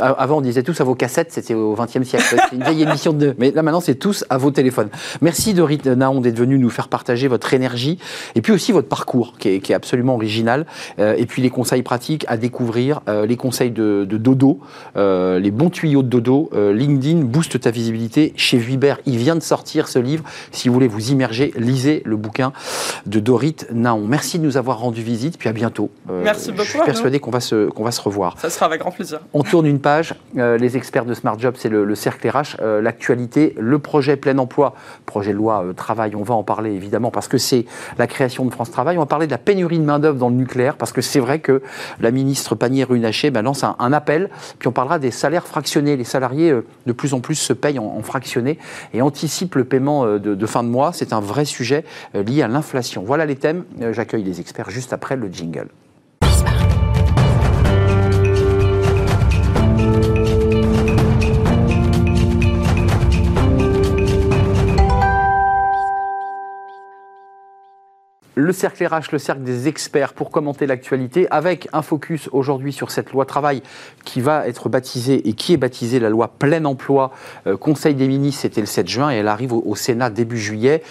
avant, 0.01 0.39
on 0.39 0.41
disait 0.41 0.63
tous 0.63 0.81
à 0.81 0.85
vos 0.85 0.95
cassettes, 0.95 1.33
c'était 1.33 1.55
au 1.55 1.75
XXe 1.75 2.07
siècle. 2.07 2.25
C'est 2.29 2.57
une 2.57 2.65
vieille 2.65 2.83
émission 2.83 3.13
de. 3.13 3.35
Mais 3.39 3.51
là, 3.51 3.63
maintenant, 3.63 3.81
c'est 3.81 3.95
tous 3.95 4.25
à 4.31 4.39
vos 4.39 4.51
téléphones. 4.51 4.89
Merci, 5.21 5.55
Dorit 5.55 5.81
Naon, 5.85 6.21
d'être 6.21 6.39
venu 6.39 6.59
nous 6.59 6.71
faire 6.71 6.89
partager 6.89 7.29
votre 7.29 7.53
énergie 7.55 7.99
et 8.35 8.43
puis 8.43 8.53
aussi 8.53 8.73
votre 8.73 8.89
parcours, 8.89 9.35
qui 9.39 9.49
est, 9.49 9.71
absolument 9.71 10.15
original. 10.15 10.67
et 10.99 11.27
puis 11.27 11.43
les 11.43 11.51
conseils 11.51 11.83
pratiques 11.83 12.25
à 12.29 12.37
découvrir, 12.37 13.01
les 13.07 13.37
conseils 13.37 13.71
de, 13.71 14.05
Dodo, 14.05 14.61
les 14.97 15.51
bons 15.51 15.71
tuyaux 15.71 16.03
de 16.03 16.09
Dodo. 16.09 16.51
LinkedIn 16.53 17.25
booste 17.25 17.61
ta 17.61 17.71
visibilité. 17.71 18.33
Chez 18.37 18.59
Vuibert, 18.59 18.99
il 19.07 19.17
vient 19.17 19.37
de 19.37 19.43
sortir 19.43 19.89
ce 19.89 19.99
livre. 19.99 20.25
Si 20.53 20.69
vous 20.69 20.75
voulez 20.75 20.89
vous 20.89 21.11
immerger, 21.11 21.53
lisez 21.57 22.03
le 22.05 22.17
bouquin 22.17 22.53
de 23.07 23.21
Dorit 23.21 23.57
Naon. 23.73 24.07
Merci 24.07 24.39
de 24.39 24.45
nous 24.45 24.57
avoir 24.57 24.79
rendu 24.79 25.03
visite, 25.03 25.39
puis 25.39 25.49
à 25.49 25.53
bientôt. 25.53 25.91
Euh, 26.11 26.23
Merci 26.25 26.53
beaucoup. 26.53 26.65
Je 26.65 26.71
suis 26.71 26.79
persuadé 26.81 27.21
qu'on 27.21 27.31
va, 27.31 27.41
se, 27.41 27.69
qu'on 27.71 27.85
va 27.85 27.91
se 27.91 28.01
revoir. 28.01 28.37
Ça 28.39 28.51
sera 28.51 28.67
avec 28.67 28.81
grand 28.81 28.91
plaisir. 28.91 29.21
On 29.33 29.43
tourne 29.43 29.67
une 29.67 29.81
page. 29.81 30.15
Euh, 30.37 30.57
les 30.59 30.77
experts 30.77 31.05
de 31.05 31.15
Smart 31.15 31.39
Job, 31.39 31.55
c'est 31.57 31.69
le, 31.69 31.95
cercle 31.95 32.29
RH. 32.29 32.57
Euh, 32.61 32.81
l'actualité, 32.81 33.55
le 33.59 33.79
projet 33.79 34.17
plein 34.17 34.37
emploi, 34.39 34.75
projet 35.07 35.33
de 35.33 35.37
loi 35.37 35.65
travail, 35.77 36.15
on 36.17 36.23
va 36.23 36.35
en 36.35 36.43
parler 36.43 36.73
évidemment 36.73 37.11
parce 37.11 37.29
que 37.29 37.39
c'est 37.39 37.65
la 37.99 38.07
création 38.07 38.45
de 38.45 38.51
France 38.51 38.71
Travail. 38.71 38.97
On 38.97 39.01
va 39.01 39.07
parler 39.07 39.27
de 39.27 39.33
la 39.33 39.39
pénurie 39.39 39.79
de 39.79 39.85
main-d'œuvre 39.85 40.19
dans 40.19 40.29
le 40.29 40.37
nucléaire 40.37 40.77
parce 40.77 40.93
que 40.93 41.01
c'est 41.01 41.21
vrai 41.21 41.41
que 41.41 41.63
la 42.01 42.11
ministre 42.11 42.55
Pannier-Runacher 42.55 43.31
ben, 43.31 43.43
lance 43.43 43.65
un, 43.65 43.93
appel. 43.93 44.31
Puis 44.59 44.69
on 44.69 44.73
parlera 44.73 44.99
des 44.99 45.11
salaires 45.11 45.47
fractionnés. 45.47 45.97
Les 45.97 46.05
salariés, 46.05 46.55
de 46.87 46.93
plus 46.93 47.15
en 47.15 47.21
plus, 47.21 47.35
se 47.35 47.53
payent 47.53 47.79
en, 47.79 47.85
en 47.85 48.03
fractionnés 48.03 48.59
et 48.95 49.03
anticipent 49.03 49.57
le 49.57 49.65
paiement 49.65 50.07
de, 50.07 50.30
de 50.35 50.47
fin 50.47 50.63
de 50.63 50.69
mois. 50.69 50.93
C'est 50.93 51.13
un 51.13 51.21
vrai 51.21 51.45
sujet 51.45 51.85
euh, 52.15 52.23
lié 52.23 52.43
à 52.43 52.49
l'inflation. 52.49 53.03
Voilà 53.05 53.27
les 53.27 53.37
thèmes. 53.37 53.65
Euh, 53.81 53.93
j'accueille 53.93 54.25
les 54.25 54.41
experts 54.41 54.71
juste 54.71 54.93
après 54.93 55.17
le 55.17 55.29
jingle. 55.33 55.69
Le 68.41 68.53
cercle 68.53 68.85
RH, 68.87 69.13
le 69.13 69.19
cercle 69.19 69.43
des 69.43 69.69
experts 69.69 70.15
pour 70.15 70.31
commenter 70.31 70.67
l'actualité, 70.67 71.29
avec 71.31 71.69
un 71.73 71.83
focus 71.83 72.29
aujourd'hui 72.33 72.73
sur 72.73 72.91
cette 72.91 73.13
loi 73.13 73.27
travail 73.27 73.63
qui 74.05 74.21
va 74.21 74.49
être 74.49 74.69
baptisée 74.69 75.29
et 75.29 75.35
qui 75.35 75.53
est 75.53 75.57
baptisée 75.57 76.01
la 76.01 76.09
loi 76.09 76.29
plein 76.29 76.65
emploi. 76.65 77.13
Euh, 77.47 77.57
Conseil 77.57 77.95
des 77.95 78.09
ministres, 78.09 78.43
c'était 78.43 78.61
le 78.61 78.67
7 78.67 78.89
juin 78.89 79.11
et 79.11 79.17
elle 79.17 79.29
arrive 79.29 79.53
au 79.53 79.77
Sénat 79.77 80.11
début 80.11 80.39
juillet 80.39 80.83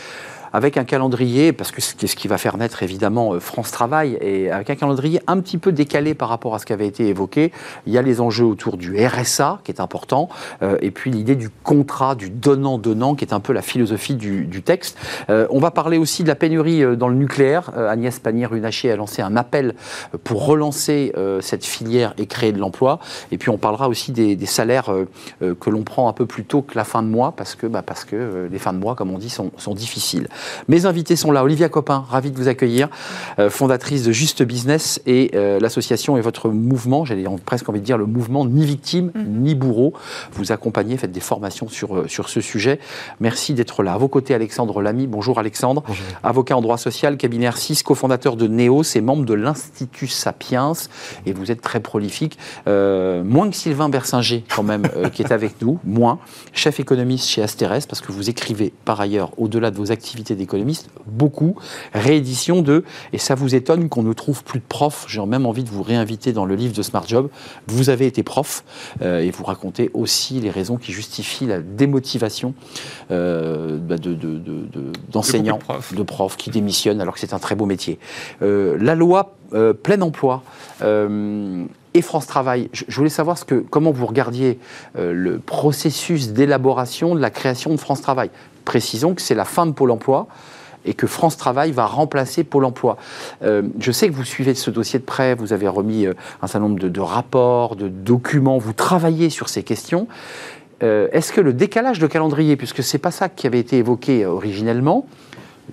avec 0.53 0.77
un 0.77 0.83
calendrier, 0.83 1.53
parce 1.53 1.71
que 1.71 1.81
c'est 1.81 2.07
ce 2.07 2.15
qui 2.15 2.27
va 2.27 2.38
faire 2.38 2.57
naître 2.57 2.83
évidemment 2.83 3.33
euh, 3.33 3.39
France 3.39 3.71
Travail, 3.71 4.17
et 4.21 4.51
avec 4.51 4.69
un 4.69 4.75
calendrier 4.75 5.21
un 5.27 5.39
petit 5.39 5.57
peu 5.57 5.71
décalé 5.71 6.13
par 6.13 6.29
rapport 6.29 6.55
à 6.55 6.59
ce 6.59 6.65
qui 6.65 6.73
avait 6.73 6.88
été 6.88 7.07
évoqué. 7.07 7.51
Il 7.85 7.93
y 7.93 7.97
a 7.97 8.01
les 8.01 8.21
enjeux 8.21 8.45
autour 8.45 8.77
du 8.77 9.05
RSA, 9.05 9.59
qui 9.63 9.71
est 9.71 9.81
important, 9.81 10.29
euh, 10.62 10.77
et 10.81 10.91
puis 10.91 11.12
l'idée 11.12 11.35
du 11.35 11.49
contrat, 11.49 12.15
du 12.15 12.29
donnant-donnant, 12.29 13.15
qui 13.15 13.25
est 13.25 13.33
un 13.33 13.39
peu 13.39 13.53
la 13.53 13.62
philosophie 13.62 14.15
du, 14.15 14.47
texte. 14.63 14.97
Euh, 15.29 15.47
on 15.51 15.59
va 15.59 15.71
parler 15.71 15.97
aussi 15.97 16.23
de 16.23 16.27
la 16.27 16.35
pénurie 16.35 16.97
dans 16.97 17.07
le 17.07 17.15
nucléaire. 17.15 17.71
Agnès 17.77 18.19
Pannier-Runacher 18.19 18.91
a 18.91 18.97
lancé 18.97 19.21
un 19.21 19.38
appel 19.38 19.73
pour 20.25 20.45
relancer 20.45 21.13
cette 21.39 21.63
filière 21.63 22.13
et 22.17 22.25
créer 22.25 22.51
de 22.51 22.59
l'emploi. 22.59 22.99
Et 23.31 23.38
puis 23.38 23.49
on 23.49 23.57
parlera 23.57 23.88
aussi 23.88 24.12
des, 24.12 24.38
salaires 24.45 24.93
que 25.39 25.69
l'on 25.69 25.83
prend 25.83 26.09
un 26.09 26.13
peu 26.13 26.25
plus 26.25 26.43
tôt 26.43 26.62
que 26.62 26.75
la 26.75 26.83
fin 26.83 27.01
de 27.01 27.07
mois, 27.07 27.31
parce 27.31 27.55
que, 27.55 27.67
bah, 27.67 27.83
parce 27.85 28.03
que 28.03 28.49
les 28.51 28.59
fins 28.59 28.73
de 28.73 28.79
mois, 28.79 28.95
comme 28.95 29.12
on 29.12 29.17
dit, 29.17 29.29
sont, 29.29 29.51
sont 29.57 29.73
difficiles. 29.73 30.27
Mes 30.67 30.86
invités 30.86 31.15
sont 31.15 31.32
là. 31.32 31.43
Olivia 31.43 31.69
Copin, 31.69 32.06
ravi 32.10 32.32
de 32.32 32.38
vous 32.38 32.47
accueillir, 32.47 32.89
euh, 33.39 33.49
fondatrice 33.49 34.04
de 34.04 34.12
Juste 34.12 34.43
Business 34.43 35.02
et 35.06 35.32
euh, 35.36 35.60
l'association 35.60 36.17
et 36.17 36.21
votre 36.21 36.49
mouvement, 36.49 37.06
j'allais 37.06 37.25
presque 37.45 37.69
envie 37.69 37.80
de 37.80 37.86
dire 37.86 37.97
le 37.97 38.06
mouvement 38.06 38.45
ni 38.45 38.65
victime 38.65 39.12
mm. 39.15 39.23
ni 39.25 39.56
bourreau. 39.56 39.93
Vous 40.34 40.52
accompagnez, 40.52 40.97
faites 40.97 41.12
des 41.12 41.19
formations 41.19 41.67
sur, 41.67 41.95
euh, 41.95 42.08
sur 42.08 42.30
ce 42.30 42.41
sujet. 42.41 42.80
Merci 43.19 43.54
d'être 43.54 43.84
là. 43.84 43.93
À 43.93 43.97
vos 43.97 44.08
côtés, 44.08 44.34
Alexandre 44.34 44.82
Lamy. 44.82 45.08
Bonjour 45.08 45.39
Alexandre. 45.39 45.84
Avocat 46.23 46.58
en 46.58 46.62
droit 46.62 46.78
social, 46.78 47.17
cabinet 47.17 47.49
R6, 47.49 47.84
cofondateur 47.84 48.36
de 48.36 48.47
NEOS 48.47 48.95
et 48.95 49.02
membre 49.02 49.25
de 49.25 49.34
l'Institut 49.34 50.08
Sapiens. 50.08 50.73
Et 51.25 51.34
vous 51.34 51.52
êtes 51.52 51.62
très 51.62 51.80
prolifique. 51.80 52.38
moins 52.67 53.49
que 53.49 53.56
Sylvain 53.56 53.89
Bersinger, 53.89 54.43
quand 54.54 54.63
même, 54.63 54.84
qui 55.13 55.21
est 55.21 55.32
avec 55.32 55.62
nous. 55.62 55.80
Moins. 55.84 56.19
Chef 56.54 56.80
économiste 56.80 57.28
chez 57.28 57.41
Asterès, 57.41 57.86
parce 57.86 58.02
que 58.02 58.12
vous 58.12 58.30
écrivez 58.30 58.73
par 58.86 58.99
ailleurs, 59.02 59.32
au-delà 59.38 59.71
de 59.71 59.78
vos 59.78 59.91
activités 59.91 60.28
d'économiste, 60.35 60.89
beaucoup. 61.05 61.55
Réédition 61.93 62.61
de, 62.61 62.83
et 63.13 63.17
ça 63.17 63.35
vous 63.35 63.55
étonne 63.55 63.89
qu'on 63.89 64.03
ne 64.03 64.13
trouve 64.13 64.43
plus 64.43 64.59
de 64.59 64.65
profs, 64.67 65.05
j'ai 65.07 65.19
même 65.25 65.45
envie 65.45 65.63
de 65.63 65.69
vous 65.69 65.83
réinviter 65.83 66.33
dans 66.33 66.45
le 66.45 66.55
livre 66.55 66.73
de 66.73 66.81
Smart 66.81 67.05
Job. 67.07 67.29
Vous 67.67 67.89
avez 67.89 68.05
été 68.05 68.23
prof 68.23 68.63
euh, 69.01 69.19
et 69.19 69.31
vous 69.31 69.43
racontez 69.43 69.89
aussi 69.93 70.39
les 70.39 70.49
raisons 70.49 70.77
qui 70.77 70.91
justifient 70.91 71.45
la 71.47 71.59
démotivation 71.59 72.53
euh, 73.11 73.77
bah, 73.77 73.95
d'enseignants, 75.09 75.59
de, 75.91 75.95
de, 75.95 76.03
profs 76.03 76.37
qui 76.37 76.49
démissionnent 76.49 77.01
alors 77.01 77.13
que 77.13 77.19
c'est 77.19 77.33
un 77.33 77.39
très 77.39 77.55
beau 77.55 77.65
métier. 77.65 77.99
Euh, 78.41 78.77
la 78.79 78.95
loi 78.95 79.35
plein 79.81 79.99
emploi 80.01 80.43
et 80.79 82.01
France 82.03 82.27
Travail. 82.27 82.69
Je, 82.71 82.95
voulais 82.95 83.09
savoir 83.09 83.35
ce 83.35 83.45
que, 83.45 83.55
comment 83.55 83.89
vous 83.89 84.05
regardiez 84.05 84.59
le 84.95 85.39
processus 85.39 86.33
d'élaboration 86.33 87.15
de 87.15 87.19
la 87.19 87.31
création 87.31 87.71
de 87.71 87.77
France 87.77 88.01
Travail. 88.01 88.29
Précisons 88.69 89.15
que 89.15 89.21
c'est 89.23 89.34
la 89.34 89.45
fin 89.45 89.65
de 89.65 89.71
Pôle 89.71 89.89
emploi 89.89 90.27
et 90.86 90.93
que 90.93 91.08
France 91.08 91.38
Travail 91.38 91.71
va 91.71 91.88
remplacer 91.88 92.43
Pôle 92.43 92.65
emploi. 92.65 92.97
Euh, 93.41 93.63
je 93.79 93.91
sais 93.91 94.08
que 94.08 94.13
vous 94.13 94.23
suivez 94.23 94.53
ce 94.53 94.69
dossier 94.69 94.99
de 94.99 95.03
près, 95.03 95.34
vous 95.34 95.53
avez 95.53 95.67
remis 95.67 96.05
euh, 96.05 96.13
un 96.43 96.45
certain 96.45 96.67
nombre 96.67 96.77
de, 96.77 97.01
rapports, 97.01 97.75
de 97.75 97.88
documents, 97.88 98.60
vous 98.60 98.73
travaillez 98.73 99.32
sur 99.32 99.49
ces 99.49 99.63
questions. 99.63 100.08
Euh, 100.84 101.08
est-ce 101.13 101.34
que 101.34 101.41
le 101.41 101.51
décalage 101.51 101.97
de 101.97 102.05
calendrier, 102.05 102.58
puisque 102.58 102.84
ce 102.84 102.95
n'est 102.95 103.01
pas 103.01 103.10
ça 103.10 103.27
qui 103.27 103.47
avait 103.47 103.58
été 103.58 103.77
évoqué 103.77 104.27
originellement, 104.27 105.08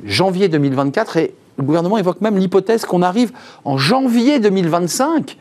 janvier 0.06 0.48
2024, 0.48 1.18
et 1.18 1.34
le 1.58 1.64
gouvernement 1.64 1.98
évoque 1.98 2.22
même 2.22 2.38
l'hypothèse 2.38 2.86
qu'on 2.86 3.02
arrive 3.02 3.30
en 3.66 3.76
janvier 3.76 4.40
2025, 4.40 5.36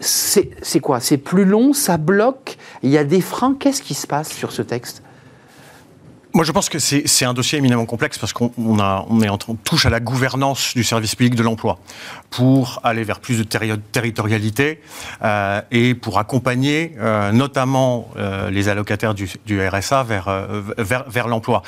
c'est 0.00 0.80
quoi? 0.80 0.98
C'est 0.98 1.18
plus 1.18 1.44
long, 1.44 1.72
ça 1.72 1.98
bloque, 1.98 2.58
il 2.82 2.90
y 2.90 2.98
a 2.98 3.04
des 3.04 3.20
freins, 3.20 3.54
qu'est-ce 3.56 3.80
qui 3.80 3.94
se 3.94 4.08
passe 4.08 4.32
sur 4.32 4.50
ce 4.50 4.62
texte? 4.62 5.04
Moi, 6.36 6.44
je 6.44 6.52
pense 6.52 6.68
que 6.68 6.78
c'est 6.78 7.24
un 7.24 7.32
dossier 7.32 7.58
éminemment 7.58 7.86
complexe 7.86 8.18
parce 8.18 8.34
qu'on 8.34 8.52
on 8.58 9.22
est 9.22 9.28
en, 9.28 9.38
on 9.48 9.54
touche 9.54 9.86
à 9.86 9.90
la 9.90 10.00
gouvernance 10.00 10.74
du 10.74 10.84
service 10.84 11.14
public 11.14 11.34
de 11.34 11.42
l'emploi 11.42 11.78
pour 12.28 12.78
aller 12.84 13.04
vers 13.04 13.20
plus 13.20 13.38
de 13.38 13.42
territorialité 13.42 14.82
euh, 15.24 15.62
et 15.70 15.94
pour 15.94 16.18
accompagner 16.18 16.94
euh, 16.98 17.32
notamment 17.32 18.10
euh, 18.18 18.50
les 18.50 18.68
allocataires 18.68 19.14
du, 19.14 19.30
du 19.46 19.66
RSA 19.66 20.02
vers, 20.02 20.28
euh, 20.28 20.60
vers, 20.76 21.08
vers 21.08 21.26
l'emploi. 21.26 21.62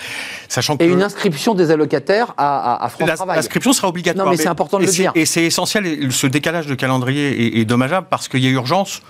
Sachant 0.49 0.77
que 0.77 0.85
et 0.85 0.89
une 0.89 1.03
inscription 1.03 1.55
des 1.55 1.71
allocataires 1.71 2.35
à, 2.37 2.85
à 2.85 2.89
France 2.91 3.15
Travail. 3.15 3.37
L'inscription 3.37 3.73
sera 3.73 3.89
obligatoire. 3.89 4.27
Non, 4.27 4.33
mais, 4.33 4.37
c'est 4.37 4.49
important 4.49 4.79
de 4.79 4.85
le 4.85 4.91
dire. 4.91 5.13
Et 5.15 5.25
c'est 5.25 5.45
essentiel. 5.45 6.13
Ce 6.13 6.27
décalage 6.27 6.67
de 6.67 6.75
calendrier 6.75 7.57
est, 7.57 7.61
est 7.61 7.65
dommageable 7.65 8.09
parce 8.11 8.29
qu'il 8.29 8.45
y 8.45 8.47
a 8.47 8.51
urgence. 8.51 9.01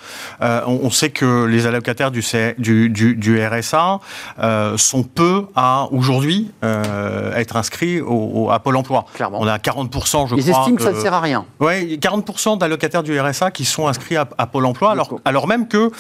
On, 0.41 0.79
on, 0.85 0.91
sait 0.91 1.11
que 1.11 1.47
les 1.47 1.67
allocataires 1.67 2.13
du, 2.13 2.23
du, 2.59 2.91
du, 2.91 3.17
du 3.17 3.45
RSA 3.45 3.99
sont 4.77 5.03
peu 5.03 5.48
à 5.55 5.89
aujourd'hui 5.91 6.51
euh, 6.65 7.35
être 7.35 7.57
inscrits 7.57 8.01
au, 8.01 8.51
à 8.51 8.59
Pôle 8.59 8.77
emploi. 8.77 9.05
Clairement. 9.15 9.39
On 9.41 9.47
a 9.47 9.59
40%, 9.59 9.91
je 9.91 9.91
Ils 9.91 9.93
crois. 9.93 10.37
Ils 10.37 10.51
estiment 10.51 10.77
que 10.77 10.83
ça 10.83 10.93
ne 10.93 11.01
sert 11.01 11.15
à 11.15 11.21
rien. 11.21 11.45
Oui, 11.61 11.99
40% 12.01 12.59
d'allocataires 12.59 13.03
du 13.03 13.19
RSA 13.19 13.51
qui 13.51 13.65
sont 13.65 13.89
inscrits 13.89 14.17
à, 14.17 14.25
Pôle 14.25 14.67
emploi, 14.67 14.93
alors, 14.93 15.21
alors 15.25 15.47
même 15.47 15.69
que 15.69 15.91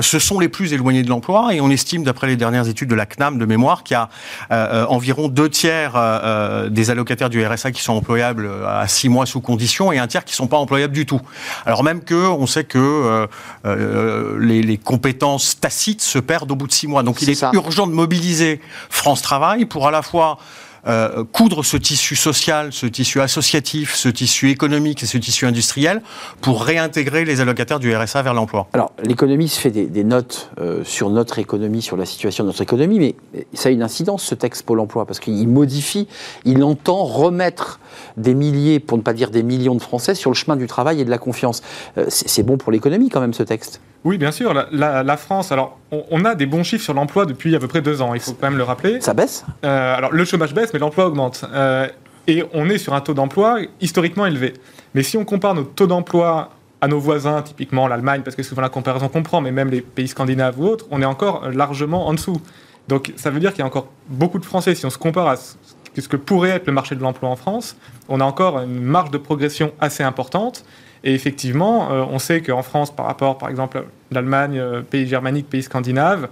ce 0.00 0.18
sont 0.18 0.38
les 0.38 0.48
plus 0.48 0.72
éloignés 0.72 1.02
de 1.02 1.08
l'emploi. 1.08 1.54
Et 1.54 1.60
on 1.60 1.70
estime, 1.70 2.04
d'après 2.04 2.26
les 2.26 2.36
dernières 2.36 2.68
études 2.68 2.88
de 2.88 2.94
la 2.94 3.06
CNAM 3.06 3.38
de 3.38 3.44
mémoire, 3.46 3.82
qu'il 3.82 3.94
y 3.94 3.98
a 3.98 4.08
euh, 4.52 4.86
environ 4.86 5.28
deux 5.28 5.48
tiers 5.48 5.92
euh, 5.96 6.68
des 6.68 6.90
allocataires 6.90 7.30
du 7.30 7.44
RSA 7.44 7.72
qui 7.72 7.82
sont 7.82 7.94
employables 7.94 8.48
à 8.66 8.86
six 8.88 9.08
mois 9.08 9.26
sous 9.26 9.40
condition 9.40 9.92
et 9.92 9.98
un 9.98 10.06
tiers 10.06 10.24
qui 10.24 10.32
ne 10.32 10.36
sont 10.36 10.46
pas 10.46 10.58
employables 10.58 10.94
du 10.94 11.06
tout. 11.06 11.20
Alors 11.64 11.82
même 11.82 12.02
que 12.02 12.14
on 12.14 12.46
sait 12.46 12.64
que 12.64 13.26
les, 13.64 14.62
les, 14.62 14.78
compétences 14.78 15.58
tacites 15.60 16.02
se 16.02 16.18
perdent 16.18 16.50
au 16.52 16.56
bout 16.56 16.66
de 16.66 16.72
six 16.72 16.86
mois. 16.86 17.02
Donc 17.02 17.22
il 17.22 17.30
est, 17.30 17.42
est 17.42 17.52
urgent 17.54 17.86
de 17.86 17.92
mobiliser 17.92 18.60
France 18.96 19.22
Travail 19.22 19.66
pour 19.66 19.86
à 19.86 19.90
la 19.90 20.02
fois 20.02 20.38
euh, 20.86 21.24
coudre 21.24 21.64
ce 21.64 21.76
tissu 21.76 22.14
social, 22.14 22.72
ce 22.72 22.86
tissu 22.86 23.20
associatif, 23.20 23.94
ce 23.94 24.08
tissu 24.08 24.50
économique 24.50 25.02
et 25.02 25.06
ce 25.06 25.18
tissu 25.18 25.44
industriel 25.44 26.00
pour 26.40 26.62
réintégrer 26.62 27.24
les 27.24 27.40
allocataires 27.40 27.80
du 27.80 27.94
RSA 27.94 28.22
vers 28.22 28.34
l'emploi 28.34 28.68
Alors, 28.72 28.92
l'économie 29.02 29.48
se 29.48 29.58
fait 29.58 29.70
des, 29.70 30.04
notes 30.04 30.50
euh, 30.60 30.84
sur 30.84 31.10
notre 31.10 31.40
économie, 31.40 31.82
sur 31.82 31.96
la 31.96 32.06
situation 32.06 32.44
de 32.44 32.50
notre 32.50 32.62
économie, 32.62 33.00
mais 33.00 33.44
ça 33.52 33.68
a 33.68 33.72
une 33.72 33.82
incidence, 33.82 34.22
ce 34.22 34.36
texte 34.36 34.64
Pôle 34.64 34.78
emploi, 34.78 35.06
parce 35.06 35.18
qu'il 35.18 35.48
modifie, 35.48 36.06
il 36.44 36.62
entend 36.62 37.04
remettre 37.04 37.80
des 38.16 38.34
milliers, 38.34 38.78
pour 38.78 38.96
ne 38.96 39.02
pas 39.02 39.12
dire 39.12 39.30
des 39.30 39.42
millions 39.42 39.74
de 39.74 39.82
Français 39.82 40.14
sur 40.14 40.30
le 40.30 40.36
chemin 40.36 40.54
du 40.54 40.68
travail 40.68 41.00
et 41.00 41.04
de 41.04 41.10
la 41.10 41.18
confiance. 41.18 41.62
Euh, 41.98 42.06
c'est 42.08 42.44
bon 42.44 42.58
pour 42.58 42.70
l'économie 42.70 43.08
quand 43.08 43.20
même, 43.20 43.34
ce 43.34 43.42
texte? 43.42 43.80
Oui, 44.06 44.18
bien 44.18 44.30
sûr. 44.30 44.54
La, 44.70 45.16
France, 45.16 45.50
alors, 45.50 45.78
on, 45.90 46.24
a 46.24 46.36
des 46.36 46.46
bons 46.46 46.62
chiffres 46.62 46.84
sur 46.84 46.94
l'emploi 46.94 47.26
depuis 47.26 47.56
à 47.56 47.58
peu 47.58 47.66
près 47.66 47.82
deux 47.82 48.00
ans, 48.00 48.14
il 48.14 48.20
faut 48.20 48.34
quand 48.34 48.48
même 48.48 48.56
le 48.56 48.62
rappeler. 48.62 49.00
Ça 49.00 49.14
baisse? 49.14 49.44
Alors, 49.64 50.12
le 50.12 50.24
chômage 50.24 50.54
baisse, 50.54 50.72
mais 50.72 50.78
l'emploi 50.78 51.06
augmente. 51.06 51.44
Euh, 51.52 51.88
et 52.28 52.44
on 52.54 52.68
est 52.68 52.78
sur 52.78 52.94
un 52.94 53.00
taux 53.00 53.14
d'emploi 53.14 53.58
historiquement 53.80 54.24
élevé. 54.24 54.54
Mais 54.94 55.02
si 55.02 55.16
on 55.16 55.24
compare 55.24 55.54
nos 55.54 55.64
taux 55.64 55.88
d'emploi 55.88 56.50
à 56.80 56.86
nos 56.86 57.00
voisins, 57.00 57.42
typiquement 57.42 57.88
l'Allemagne, 57.88 58.22
parce 58.22 58.36
que 58.36 58.44
souvent 58.44 58.62
la 58.62 58.68
comparaison 58.68 59.08
comprend, 59.08 59.40
mais 59.40 59.50
même 59.50 59.70
les 59.70 59.80
pays 59.80 60.06
scandinaves 60.06 60.60
ou 60.60 60.66
autres, 60.66 60.86
on 60.92 61.02
est 61.02 61.06
encore 61.06 61.50
largement 61.50 62.06
en 62.06 62.14
dessous. 62.14 62.40
Donc 62.86 63.12
ça 63.16 63.30
veut 63.30 63.40
dire 63.40 63.50
qu'il 63.50 63.60
y 63.60 63.62
a 63.62 63.66
encore 63.66 63.88
beaucoup 64.08 64.38
de 64.38 64.44
Français, 64.44 64.76
si 64.76 64.86
on 64.86 64.90
se 64.90 64.98
compare 64.98 65.26
à 65.26 65.36
ce 65.36 66.08
que 66.08 66.16
pourrait 66.16 66.50
être 66.50 66.66
le 66.68 66.72
marché 66.72 66.94
de 66.94 67.00
l'emploi 67.00 67.28
en 67.28 67.36
France, 67.36 67.76
on 68.08 68.20
a 68.20 68.24
encore 68.24 68.60
une 68.60 68.82
marge 68.82 69.10
de 69.10 69.18
progression 69.18 69.72
assez 69.80 70.04
importante. 70.04 70.64
Et 71.04 71.14
effectivement, 71.14 71.90
euh, 71.90 72.04
on 72.10 72.18
sait 72.18 72.40
qu'en 72.42 72.62
France, 72.62 72.94
par 72.94 73.06
rapport, 73.06 73.38
par 73.38 73.48
exemple, 73.48 73.78
à 73.78 73.82
l'Allemagne, 74.10 74.58
euh, 74.58 74.82
pays 74.82 75.06
germanique, 75.06 75.48
pays 75.48 75.62
scandinave, 75.62 76.28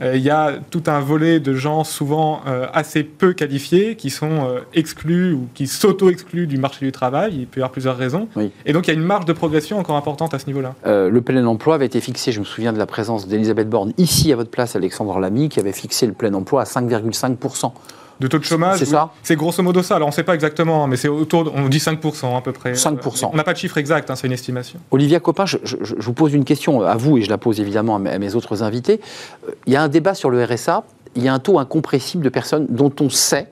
euh, 0.00 0.16
il 0.16 0.22
y 0.22 0.30
a 0.30 0.52
tout 0.70 0.84
un 0.86 1.00
volet 1.00 1.40
de 1.40 1.54
gens 1.54 1.82
souvent 1.82 2.42
assez 2.72 3.02
peu 3.02 3.32
qualifiés 3.32 3.96
qui 3.96 4.10
sont 4.10 4.48
exclus 4.72 5.32
ou 5.32 5.48
qui 5.54 5.66
s'auto-excluent 5.66 6.46
du 6.46 6.56
marché 6.56 6.86
du 6.86 6.92
travail. 6.92 7.34
Il 7.40 7.46
peut 7.48 7.58
y 7.58 7.62
avoir 7.62 7.72
plusieurs 7.72 7.96
raisons. 7.96 8.28
Et 8.64 8.72
donc 8.72 8.86
il 8.86 8.90
y 8.92 8.96
a 8.96 8.96
une 8.96 9.04
marge 9.04 9.24
de 9.24 9.32
progression 9.32 9.76
encore 9.76 9.96
importante 9.96 10.34
à 10.34 10.38
ce 10.38 10.46
niveau-là. 10.46 10.74
le 10.84 11.20
plein 11.20 11.44
emploi 11.46 11.74
avait 11.74 11.86
été 11.86 12.00
fixé, 12.00 12.30
je 12.30 12.38
me 12.38 12.44
souviens 12.44 12.72
de 12.72 12.78
la 12.78 12.86
présence 12.86 13.26
d'Elisabeth 13.26 13.68
Borne 13.68 13.92
ici 13.98 14.32
à 14.32 14.36
votre 14.36 14.50
place, 14.50 14.76
Alexandre 14.76 15.18
Lamy, 15.18 15.48
qui 15.48 15.58
avait 15.58 15.72
fixé 15.72 16.06
le 16.06 16.12
plein 16.12 16.32
emploi 16.32 16.60
à 16.60 16.64
5,5% 16.64 17.72
de 18.20 18.26
taux 18.26 18.38
de 18.38 18.44
chômage. 18.44 18.78
C'est 18.78 18.86
ça 18.86 19.12
C'est 19.22 19.36
grosso 19.36 19.62
modo 19.62 19.82
ça. 19.82 19.96
Alors 19.96 20.08
on 20.08 20.10
ne 20.10 20.14
sait 20.14 20.24
pas 20.24 20.34
exactement, 20.34 20.84
hein, 20.84 20.86
mais 20.86 20.96
c'est 20.96 21.08
autour, 21.08 21.52
on 21.54 21.68
dit 21.68 21.78
5% 21.78 22.36
à 22.36 22.40
peu 22.40 22.52
près. 22.52 22.72
5%. 22.72 23.30
On 23.32 23.36
n'a 23.36 23.44
pas 23.44 23.52
de 23.52 23.58
chiffre 23.58 23.78
exact, 23.78 24.10
hein, 24.10 24.16
c'est 24.16 24.26
une 24.26 24.32
estimation. 24.32 24.78
Olivia 24.90 25.20
Copin, 25.20 25.46
je, 25.46 25.56
vous 25.98 26.12
pose 26.12 26.34
une 26.34 26.44
question 26.44 26.82
à 26.82 26.96
vous 26.96 27.18
et 27.18 27.22
je 27.22 27.30
la 27.30 27.38
pose 27.38 27.60
évidemment 27.60 27.96
à 27.96 27.98
mes, 27.98 28.34
autres 28.34 28.62
invités. 28.62 29.00
Euh, 29.48 29.52
il 29.66 29.72
y 29.72 29.76
a 29.76 29.82
un 29.82 29.88
débat 29.88 30.14
sur 30.14 30.30
le 30.30 30.42
RSA. 30.44 30.84
Il 31.16 31.22
y 31.22 31.28
a 31.28 31.34
un 31.34 31.38
taux 31.38 31.58
incompressible 31.58 32.22
de 32.22 32.28
personnes 32.28 32.66
dont 32.68 32.92
on 33.00 33.08
sait 33.08 33.48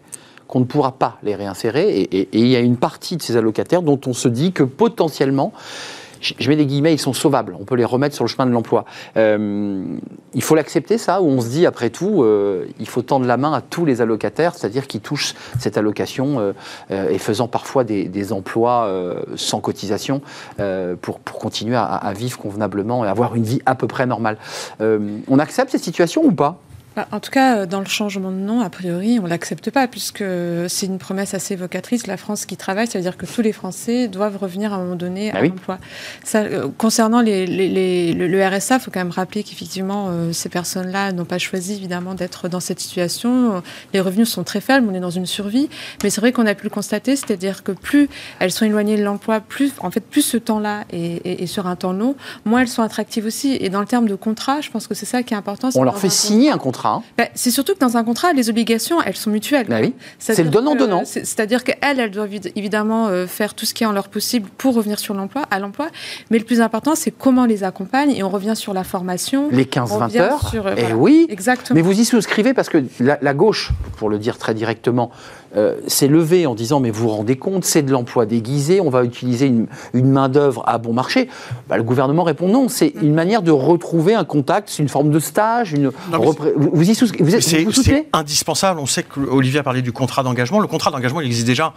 qu'on 0.46 0.61
ne 0.61 0.64
pourra 0.64 0.92
pas 0.92 1.18
les 1.22 1.35
réinsérer 1.35 1.88
et, 1.88 2.18
et 2.20 2.29
il 2.33 2.46
y 2.46 2.55
a 2.55 2.61
une 2.61 2.76
partie 2.76 3.16
de 3.16 3.22
ces 3.22 3.37
allocataires 3.37 3.83
dont 3.83 3.98
on 4.07 4.12
se 4.12 4.29
dit 4.29 4.52
que 4.52 4.62
potentiellement 4.62 5.52
je 6.20 6.48
mets 6.48 6.57
des 6.57 6.66
guillemets, 6.66 6.92
ils 6.92 7.00
sont 7.00 7.12
sauvables. 7.12 7.57
On 7.59 7.64
peut 7.64 7.74
les 7.74 7.85
remettre 7.85 8.14
sur 8.14 8.24
le 8.24 8.29
chemin 8.29 8.46
de 8.46 8.52
l'emploi. 8.52 8.85
Euh, 9.16 9.85
il 10.35 10.42
faut 10.42 10.55
l'accepter, 10.55 10.98
ça, 10.98 11.22
ou 11.22 11.26
on 11.26 11.40
se 11.40 11.48
dit, 11.48 11.66
après 11.66 11.90
tout, 11.90 12.22
euh, 12.22 12.66
il 12.79 12.88
faut 12.88 13.02
tendre 13.02 13.26
la 13.26 13.37
main 13.37 13.52
à 13.52 13.61
tous 13.61 13.85
les 13.85 14.00
allocataires, 14.00 14.55
c'est-à-dire 14.55 14.87
qui 14.87 15.00
touchent 15.00 15.35
cette 15.59 15.76
allocation 15.76 16.37
euh, 16.90 17.11
et 17.11 17.18
faisant 17.18 17.48
parfois 17.48 17.85
des, 17.85 18.33
emplois 18.33 18.90
sans 19.37 19.61
cotisation 19.61 20.20
pour, 21.00 21.20
pour, 21.20 21.38
continuer 21.38 21.76
à, 21.76 22.12
vivre 22.16 22.38
convenablement 22.38 23.05
et 23.05 23.09
avoir 23.09 23.37
une 23.37 23.44
vie 23.44 23.61
à 23.66 23.76
peu 23.76 23.87
près 23.87 24.07
normale. 24.07 24.37
on 24.81 25.38
accepte 25.38 25.70
cette 25.70 25.85
situation 25.85 26.24
ou 26.24 26.33
pas? 26.33 26.59
En 27.12 27.20
tout 27.20 27.30
cas, 27.30 27.59
euh, 27.59 27.66
dans 27.66 27.80
le 27.80 27.87
changement 27.87 28.30
de 28.30 28.37
nom, 28.37 28.61
a 28.61 28.70
priori, 28.70 29.18
on 29.20 29.24
ne 29.24 29.28
l'accepte 29.28 29.70
pas, 29.70 29.87
puisque 29.87 30.24
c'est 30.68 30.87
une 30.87 30.98
promesse 30.98 31.35
assez 31.35 31.54
évocatrice. 31.54 32.06
La 32.06 32.16
France 32.16 32.46
qui 32.46 32.56
travaille, 32.56 32.87
ça 32.87 32.98
veut 32.98 33.02
dire 33.02 33.16
que 33.16 33.26
tous 33.26 33.42
les 33.42 33.52
Français 33.52 34.09
doivent 34.09 34.38
revenir 34.38 34.72
à 34.72 34.76
un 34.76 34.78
moment 34.80 34.96
donné 34.96 35.30
à 35.30 35.35
bah 35.35 35.42
l'emploi. 35.42 35.78
Euh, 36.35 36.68
concernant 36.78 37.20
les, 37.20 37.46
le, 38.14 38.46
RSA, 38.46 38.76
il 38.76 38.80
faut 38.80 38.90
quand 38.90 39.00
même 39.00 39.11
rappeler 39.11 39.42
qu'effectivement, 39.42 40.06
euh, 40.09 40.32
ces 40.32 40.48
personnes-là 40.48 41.12
n'ont 41.12 41.24
pas 41.24 41.38
choisi, 41.38 41.74
évidemment, 41.74 42.14
d'être 42.14 42.48
dans 42.48 42.61
cette 42.61 42.80
situation. 42.80 43.62
Les 43.92 44.00
revenus 44.00 44.28
sont 44.28 44.44
très 44.44 44.61
faibles, 44.61 44.87
on 44.90 44.94
est 44.94 45.00
dans 45.00 45.11
une 45.11 45.26
survie. 45.26 45.68
Mais 46.02 46.11
c'est 46.11 46.20
vrai 46.20 46.32
qu'on 46.32 46.46
a 46.46 46.54
pu 46.54 46.64
le 46.64 46.70
constater, 46.70 47.16
c'est-à-dire 47.16 47.62
que 47.62 47.72
plus 47.72 48.09
elles 48.38 48.52
sont 48.52 48.64
éloignées 48.64 48.96
de 48.96 49.04
l'emploi, 49.04 49.40
plus, 49.40 49.72
en 49.80 49.90
fait, 49.90 50.00
plus 50.00 50.22
ce 50.22 50.37
temps-là 50.38 50.85
est, 50.92 51.46
sur 51.46 51.66
un 51.66 51.76
temps 51.76 51.92
long, 51.92 52.16
moins 52.44 52.62
elles 52.62 52.68
sont 52.68 52.82
attractives 52.82 53.26
aussi. 53.26 53.56
Et 53.61 53.68
dans 53.68 53.80
le 53.80 53.87
terme 53.87 54.09
de 54.09 54.14
contrat, 54.14 54.61
je 54.61 54.70
pense 54.70 54.87
que 54.87 54.94
c'est 54.94 55.06
ça 55.06 55.22
qui 55.22 55.35
est 55.35 55.37
important. 55.37 55.68
On 55.74 55.82
leur 55.82 55.98
fait 55.98 56.09
signer 56.09 56.50
un 56.50 56.59
contrat 56.59 56.86
contrat. 56.87 56.94
Hein. 56.94 57.03
Bah, 57.18 57.25
c'est 57.35 57.51
surtout 57.51 57.75
que 57.75 57.79
dans 57.79 57.96
un 57.96 58.05
contrat, 58.05 58.33
les 58.33 58.51
obligations, 58.51 59.01
elles 59.03 59.16
sont 59.16 59.31
mutuelles. 59.31 59.66
Bah 59.68 59.79
oui. 59.81 59.94
C'est 60.18 60.42
le 60.42 60.51
donnant-donnant. 60.51 61.05
C'est-à-dire 61.05 61.64
qu'elles, 61.64 62.01
elles 62.01 62.11
doivent 62.11 62.35
évidemment 62.55 63.09
euh, 63.09 63.27
faire 63.27 63.55
tout 63.55 63.66
ce 63.66 63.75
qui 63.75 63.85
est 63.85 63.87
en 63.87 63.92
leur 63.92 64.09
possible 64.09 64.49
pour 64.57 64.75
revenir 64.75 64.99
sur 64.99 65.14
l'emploi, 65.14 65.42
à 65.51 65.59
l'emploi. 65.59 65.88
Mais 66.31 66.38
le 66.38 66.44
plus 66.44 66.61
important, 66.61 66.94
c'est 66.94 67.11
comment 67.11 67.46
les 67.46 67.64
accompagne. 67.64 68.11
Et 68.11 68.22
on 68.22 68.29
revient 68.29 68.57
sur 68.57 68.75
la 68.75 68.85
formation. 68.85 69.49
Les 69.51 69.64
15-20 69.64 70.18
heures. 70.18 70.55
et 70.77 70.87
eh 70.90 70.92
oui. 70.92 71.27
Exactement. 71.29 71.75
Mais 71.75 71.83
vous 71.83 71.99
y 71.99 72.05
souscrivez 72.05 72.55
parce 72.55 72.68
que 72.68 72.83
la 73.01 73.35
gauche, 73.35 73.72
pour 73.96 74.09
le 74.09 74.18
dire 74.18 74.38
très 74.38 74.55
directement, 74.55 75.11
euh, 75.57 75.77
s'est 75.87 76.09
levé 76.09 76.47
en 76.47 76.55
disant 76.55 76.81
mais 76.81 76.90
vous 76.90 77.05
vous 77.05 77.14
rendez 77.14 77.37
compte, 77.37 77.64
c'est 77.64 77.83
de 77.83 77.90
l'emploi 77.92 78.27
déguisé, 78.27 78.81
on 78.81 78.90
va 78.90 79.05
utiliser 79.05 79.47
une, 79.47 79.66
main-d'œuvre 79.95 80.62
à 80.66 80.79
bon 80.79 80.92
marché. 80.92 81.29
Bah, 81.69 81.77
le 81.77 81.83
gouvernement 81.83 82.25
répond 82.25 82.49
non, 82.49 82.69
c'est 82.69 82.92
une 83.01 83.14
manière 83.14 83.42
de 83.42 83.51
retrouver 83.51 84.14
un 84.14 84.25
contact, 84.25 84.69
c'est 84.71 84.83
une 84.83 84.88
forme 84.88 85.11
de 85.11 85.19
stage. 85.19 85.73
Une 85.73 85.90
vous, 86.57 86.90
y 86.90 86.95
souscrivez 86.95 87.40
C'est 87.40 88.09
indispensable. 88.12 88.81
On 88.81 88.87
sait 88.87 89.03
qu'Olivier 89.03 89.61
a 89.61 89.62
parlé 89.62 89.83
du 89.83 89.92
contrat 89.92 90.23
d'engagement. 90.23 90.61
Le 90.61 90.66
contrat 90.66 90.90
d'engagement, 90.90 91.21
il 91.21 91.27
existe 91.27 91.47
déjà. 91.47 91.73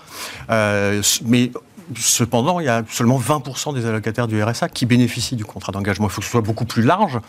Euh, 0.49 1.01
mais 1.25 1.51
Cependant, 1.97 2.59
il 2.59 2.65
y 2.65 2.69
a 2.69 2.83
seulement 2.89 3.19
20% 3.19 3.73
des 3.73 3.85
allocataires 3.85 4.27
du 4.27 4.41
RSA 4.41 4.69
qui 4.69 4.85
bénéficient 4.85 5.35
du 5.35 5.45
contrat 5.45 5.71
d'engagement. 5.71 6.07
Il 6.07 6.11
faut 6.11 6.21
que 6.21 6.25
ce 6.25 6.31
soit 6.31 6.41
beaucoup 6.41 6.65
plus 6.65 6.83
large. 6.83 7.19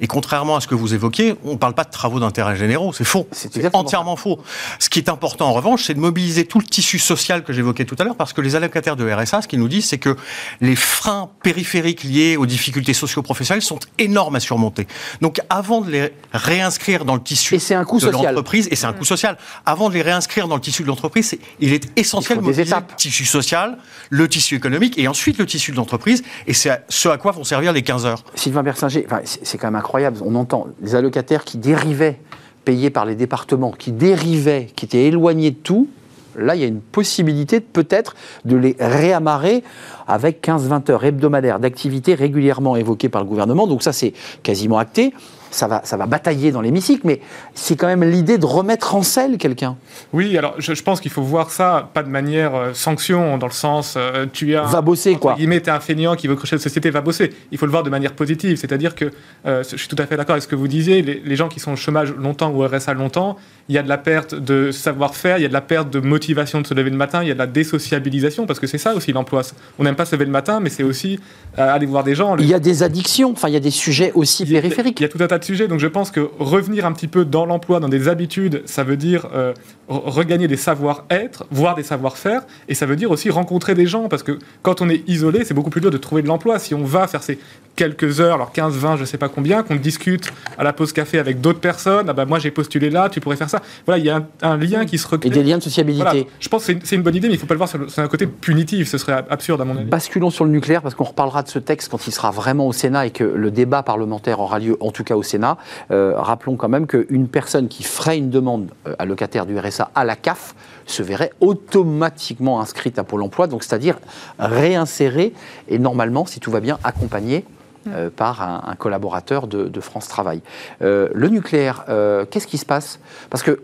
Et 0.00 0.06
contrairement 0.06 0.56
à 0.56 0.60
ce 0.60 0.66
que 0.66 0.74
vous 0.74 0.94
évoquez, 0.94 1.34
on 1.44 1.52
ne 1.52 1.58
parle 1.58 1.74
pas 1.74 1.84
de 1.84 1.90
travaux 1.90 2.20
d'intérêt 2.20 2.56
généraux. 2.56 2.92
C'est 2.92 3.04
faux. 3.04 3.26
C'est 3.32 3.74
entièrement 3.74 4.16
faux. 4.16 4.40
Ce 4.78 4.88
qui 4.88 4.98
est 4.98 5.08
important, 5.08 5.48
en 5.48 5.52
revanche, 5.52 5.84
c'est 5.84 5.94
de 5.94 6.00
mobiliser 6.00 6.44
tout 6.44 6.58
le 6.58 6.66
tissu 6.66 6.98
social 6.98 7.44
que 7.44 7.52
j'évoquais 7.52 7.84
tout 7.84 7.96
à 7.98 8.04
l'heure, 8.04 8.16
parce 8.16 8.32
que 8.32 8.40
les 8.40 8.56
allocataires 8.56 8.96
de 8.96 9.10
RSA, 9.10 9.42
ce 9.42 9.48
qu'ils 9.48 9.58
nous 9.58 9.68
disent, 9.68 9.86
c'est 9.86 9.98
que 9.98 10.16
les 10.60 10.76
freins 10.76 11.30
périphériques 11.42 12.02
liés 12.02 12.36
aux 12.36 12.46
difficultés 12.46 12.92
socio-professionnelles 12.92 13.62
sont 13.62 13.80
énormes 13.98 14.36
à 14.36 14.40
surmonter. 14.40 14.86
Donc, 15.20 15.40
avant 15.48 15.80
de 15.80 15.90
les 15.90 16.12
réinscrire 16.32 17.04
dans 17.04 17.14
le 17.14 17.22
tissu 17.22 17.56
de 17.56 18.10
l'entreprise, 18.10 18.68
et 18.70 18.76
c'est 18.76 18.86
un 18.86 18.92
coût 18.92 19.04
social, 19.04 19.38
avant 19.64 19.88
de 19.88 19.94
les 19.94 20.02
réinscrire 20.02 20.48
dans 20.48 20.56
le 20.56 20.60
tissu 20.60 20.82
de 20.82 20.88
l'entreprise, 20.88 21.38
il 21.60 21.72
est 21.72 21.90
essentiel 21.98 22.38
de 22.38 22.42
mobiliser 22.42 22.74
le 22.74 22.96
tissu 22.96 23.24
social, 23.24 23.78
le 24.10 24.28
tissu 24.28 24.56
économique 24.56 24.98
et 24.98 25.08
ensuite 25.08 25.38
le 25.38 25.46
tissu 25.46 25.70
de 25.70 25.76
l'entreprise. 25.76 26.22
Et 26.46 26.52
c'est 26.52 26.82
ce 26.88 27.08
à 27.08 27.16
quoi 27.16 27.32
vont 27.32 27.44
servir 27.44 27.72
les 27.72 27.82
15 27.82 28.04
heures. 28.04 28.24
Sylvain 28.34 28.62
Bersinger, 28.62 29.06
c'est 29.24 29.56
quand 29.56 29.68
même 29.68 29.76
incroyable. 29.76 30.18
On 30.24 30.34
entend 30.34 30.66
des 30.80 30.94
allocataires 30.94 31.44
qui 31.44 31.56
dérivaient, 31.56 32.20
payés 32.64 32.90
par 32.90 33.06
les 33.06 33.14
départements, 33.14 33.70
qui 33.70 33.92
dérivaient, 33.92 34.68
qui 34.76 34.84
étaient 34.84 35.06
éloignés 35.06 35.52
de 35.52 35.56
tout. 35.56 35.88
Là, 36.36 36.54
il 36.54 36.60
y 36.60 36.64
a 36.64 36.68
une 36.68 36.80
possibilité 36.80 37.60
peut-être 37.60 38.14
de 38.44 38.56
les 38.56 38.76
réamarrer 38.78 39.64
avec 40.06 40.46
15-20 40.46 40.90
heures 40.90 41.04
hebdomadaires 41.04 41.58
d'activité 41.58 42.14
régulièrement 42.14 42.76
évoquées 42.76 43.08
par 43.08 43.22
le 43.22 43.28
gouvernement. 43.28 43.66
Donc 43.66 43.82
ça, 43.82 43.92
c'est 43.92 44.12
quasiment 44.42 44.78
acté 44.78 45.12
ça 45.50 45.66
va, 45.66 45.82
ça 45.84 45.96
va 45.96 46.06
batailler 46.06 46.52
dans 46.52 46.60
l'hémicycle, 46.60 47.02
mais 47.04 47.20
c'est 47.54 47.76
quand 47.76 47.86
même 47.86 48.04
l'idée 48.04 48.38
de 48.38 48.46
remettre 48.46 48.94
en 48.94 49.02
selle 49.02 49.36
quelqu'un. 49.38 49.76
Oui, 50.12 50.36
alors 50.38 50.54
je, 50.58 50.82
pense 50.82 51.00
qu'il 51.00 51.10
faut 51.10 51.22
voir 51.22 51.50
ça 51.50 51.90
pas 51.92 52.02
de 52.02 52.08
manière 52.08 52.54
euh, 52.54 52.74
sanction, 52.74 53.38
dans 53.38 53.46
le 53.46 53.52
sens 53.52 53.94
euh, 53.96 54.26
tu 54.32 54.56
as. 54.56 54.62
Va 54.62 54.80
bosser, 54.80 55.16
quoi. 55.16 55.36
Il 55.38 55.48
met 55.48 55.68
un 55.68 55.80
feignant 55.80 56.14
qui 56.14 56.28
veut 56.28 56.36
crocher 56.36 56.56
la 56.56 56.62
société, 56.62 56.90
va 56.90 57.00
bosser. 57.00 57.32
Il 57.50 57.58
faut 57.58 57.66
le 57.66 57.72
voir 57.72 57.82
de 57.82 57.90
manière 57.90 58.12
positive, 58.12 58.56
c'est-à-dire 58.56 58.94
que 58.94 59.10
euh, 59.46 59.62
je 59.68 59.76
suis 59.76 59.88
tout 59.88 59.96
à 59.98 60.06
fait 60.06 60.16
d'accord 60.16 60.34
avec 60.34 60.42
ce 60.42 60.48
que 60.48 60.56
vous 60.56 60.68
disiez, 60.68 61.02
les, 61.02 61.20
les, 61.24 61.36
gens 61.36 61.48
qui 61.48 61.60
sont 61.60 61.72
au 61.72 61.76
chômage 61.76 62.12
longtemps 62.12 62.50
ou 62.50 62.62
au 62.62 62.66
RSA 62.66 62.94
longtemps, 62.94 63.36
il 63.68 63.74
y 63.74 63.78
a 63.78 63.82
de 63.82 63.88
la 63.88 63.98
perte 63.98 64.34
de 64.34 64.70
savoir-faire, 64.70 65.38
il 65.38 65.42
y 65.42 65.44
a 65.44 65.48
de 65.48 65.52
la 65.52 65.60
perte 65.60 65.90
de 65.90 66.00
motivation 66.00 66.60
de 66.60 66.66
se 66.66 66.74
lever 66.74 66.90
le 66.90 66.96
matin, 66.96 67.22
il 67.22 67.28
y 67.28 67.30
a 67.30 67.34
de 67.34 67.38
la 67.38 67.46
désociabilisation, 67.46 68.46
parce 68.46 68.60
que 68.60 68.66
c'est 68.66 68.78
ça 68.78 68.94
aussi 68.94 69.12
l'emploi. 69.12 69.42
On 69.78 69.84
n'aime 69.84 69.96
pas 69.96 70.04
se 70.04 70.14
lever 70.14 70.26
le 70.26 70.30
matin, 70.30 70.60
mais 70.60 70.70
c'est 70.70 70.82
aussi 70.82 71.18
aller 71.56 71.86
voir 71.86 72.04
des 72.04 72.14
gens. 72.14 72.36
Il 72.36 72.46
y 72.46 72.54
a 72.54 72.60
des 72.60 72.82
addictions, 72.82 73.32
enfin 73.32 73.48
il 73.48 73.54
y 73.54 73.56
a 73.56 73.60
des 73.60 73.70
sujets 73.70 74.12
aussi 74.14 74.46
périphériques. 74.46 75.00
Il 75.00 75.04
y 75.04 75.06
a 75.06 75.08
tout 75.08 75.22
un 75.22 75.26
tas 75.26 75.39
de 75.40 75.44
sujets, 75.44 75.66
donc 75.66 75.80
je 75.80 75.88
pense 75.88 76.12
que 76.12 76.30
revenir 76.38 76.86
un 76.86 76.92
petit 76.92 77.08
peu 77.08 77.24
dans 77.24 77.44
l'emploi, 77.44 77.80
dans 77.80 77.88
des 77.88 78.06
habitudes, 78.06 78.62
ça 78.66 78.84
veut 78.84 78.96
dire 78.96 79.28
euh, 79.34 79.52
regagner 79.88 80.46
des 80.46 80.56
savoir-être, 80.56 81.46
voire 81.50 81.74
des 81.74 81.82
savoir-faire, 81.82 82.42
et 82.68 82.74
ça 82.74 82.86
veut 82.86 82.96
dire 82.96 83.10
aussi 83.10 83.28
rencontrer 83.28 83.74
des 83.74 83.86
gens, 83.86 84.08
parce 84.08 84.22
que 84.22 84.38
quand 84.62 84.80
on 84.80 84.88
est 84.88 85.02
isolé, 85.08 85.44
c'est 85.44 85.54
beaucoup 85.54 85.70
plus 85.70 85.80
dur 85.80 85.90
de 85.90 85.96
trouver 85.96 86.22
de 86.22 86.28
l'emploi. 86.28 86.58
Si 86.58 86.74
on 86.74 86.84
va 86.84 87.08
faire 87.08 87.22
ces 87.22 87.38
quelques 87.76 88.20
heures, 88.20 88.34
alors 88.34 88.52
15, 88.52 88.76
20, 88.76 88.96
je 88.98 89.04
sais 89.04 89.18
pas 89.18 89.28
combien, 89.28 89.62
qu'on 89.62 89.76
discute 89.76 90.32
à 90.58 90.64
la 90.64 90.72
pause 90.72 90.92
café 90.92 91.18
avec 91.18 91.40
d'autres 91.40 91.60
personnes, 91.60 92.08
ah 92.08 92.12
bah 92.12 92.24
moi 92.24 92.38
j'ai 92.38 92.50
postulé 92.50 92.90
là, 92.90 93.08
tu 93.08 93.20
pourrais 93.20 93.36
faire 93.36 93.50
ça. 93.50 93.62
Voilà, 93.86 93.98
il 93.98 94.04
y 94.04 94.10
a 94.10 94.22
un, 94.42 94.56
lien 94.56 94.84
qui 94.84 94.98
se 94.98 95.08
recrée. 95.08 95.28
Et 95.28 95.30
des 95.30 95.42
liens 95.42 95.58
de 95.58 95.62
sociabilité. 95.62 96.26
Je 96.38 96.48
pense 96.48 96.66
que 96.66 96.74
c'est 96.84 96.96
une, 96.96 97.02
bonne 97.02 97.14
idée, 97.14 97.28
mais 97.28 97.34
il 97.34 97.36
ne 97.36 97.40
faut 97.40 97.46
pas 97.46 97.54
le 97.54 97.58
voir 97.58 97.68
sur, 97.68 97.80
un 97.96 98.08
côté 98.08 98.26
punitif, 98.26 98.88
ce 98.88 98.98
serait 98.98 99.24
absurde 99.30 99.60
à 99.60 99.64
mon 99.64 99.76
avis. 99.76 99.88
Basculons 99.88 100.30
sur 100.30 100.44
le 100.44 100.50
nucléaire, 100.50 100.82
parce 100.82 100.94
qu'on 100.94 101.04
reparlera 101.04 101.42
de 101.42 101.48
ce 101.48 101.58
texte 101.58 101.90
quand 101.90 102.06
il 102.06 102.12
sera 102.12 102.30
vraiment 102.30 102.66
au 102.66 102.72
Sénat 102.72 103.06
et 103.06 103.10
que 103.10 103.24
le 103.24 103.50
débat 103.50 103.82
parlementaire 103.82 104.40
aura 104.40 104.58
lieu, 104.58 104.76
en 104.80 104.90
tout 104.90 105.04
cas 105.04 105.16
au 105.16 105.22
Sénat. 105.30 105.56
Euh, 105.90 106.14
rappelons 106.16 106.56
quand 106.56 106.68
même 106.68 106.86
qu'une 106.86 107.28
personne 107.28 107.68
qui 107.68 107.82
ferait 107.82 108.18
une 108.18 108.30
demande 108.30 108.68
euh, 108.86 108.94
à 108.98 109.04
locataire 109.04 109.46
du 109.46 109.58
RSA 109.58 109.90
à 109.94 110.04
la 110.04 110.16
CAF 110.16 110.54
se 110.86 111.02
verrait 111.02 111.32
automatiquement 111.40 112.60
inscrite 112.60 112.98
à 112.98 113.04
Pôle 113.04 113.22
emploi, 113.22 113.46
donc 113.46 113.62
c'est-à-dire 113.62 113.98
réinsérée 114.38 115.32
et 115.68 115.78
normalement, 115.78 116.26
si 116.26 116.40
tout 116.40 116.50
va 116.50 116.60
bien, 116.60 116.78
accompagnée 116.84 117.44
euh, 117.88 118.10
par 118.14 118.42
un, 118.42 118.74
collaborateur 118.74 119.46
de, 119.46 119.80
France 119.80 120.06
Travail. 120.06 120.42
Euh, 120.82 121.08
le 121.14 121.28
nucléaire, 121.28 121.84
euh, 121.88 122.26
qu'est-ce 122.30 122.46
qui 122.46 122.58
se 122.58 122.66
passe? 122.66 123.00
Parce 123.30 123.42
que 123.42 123.62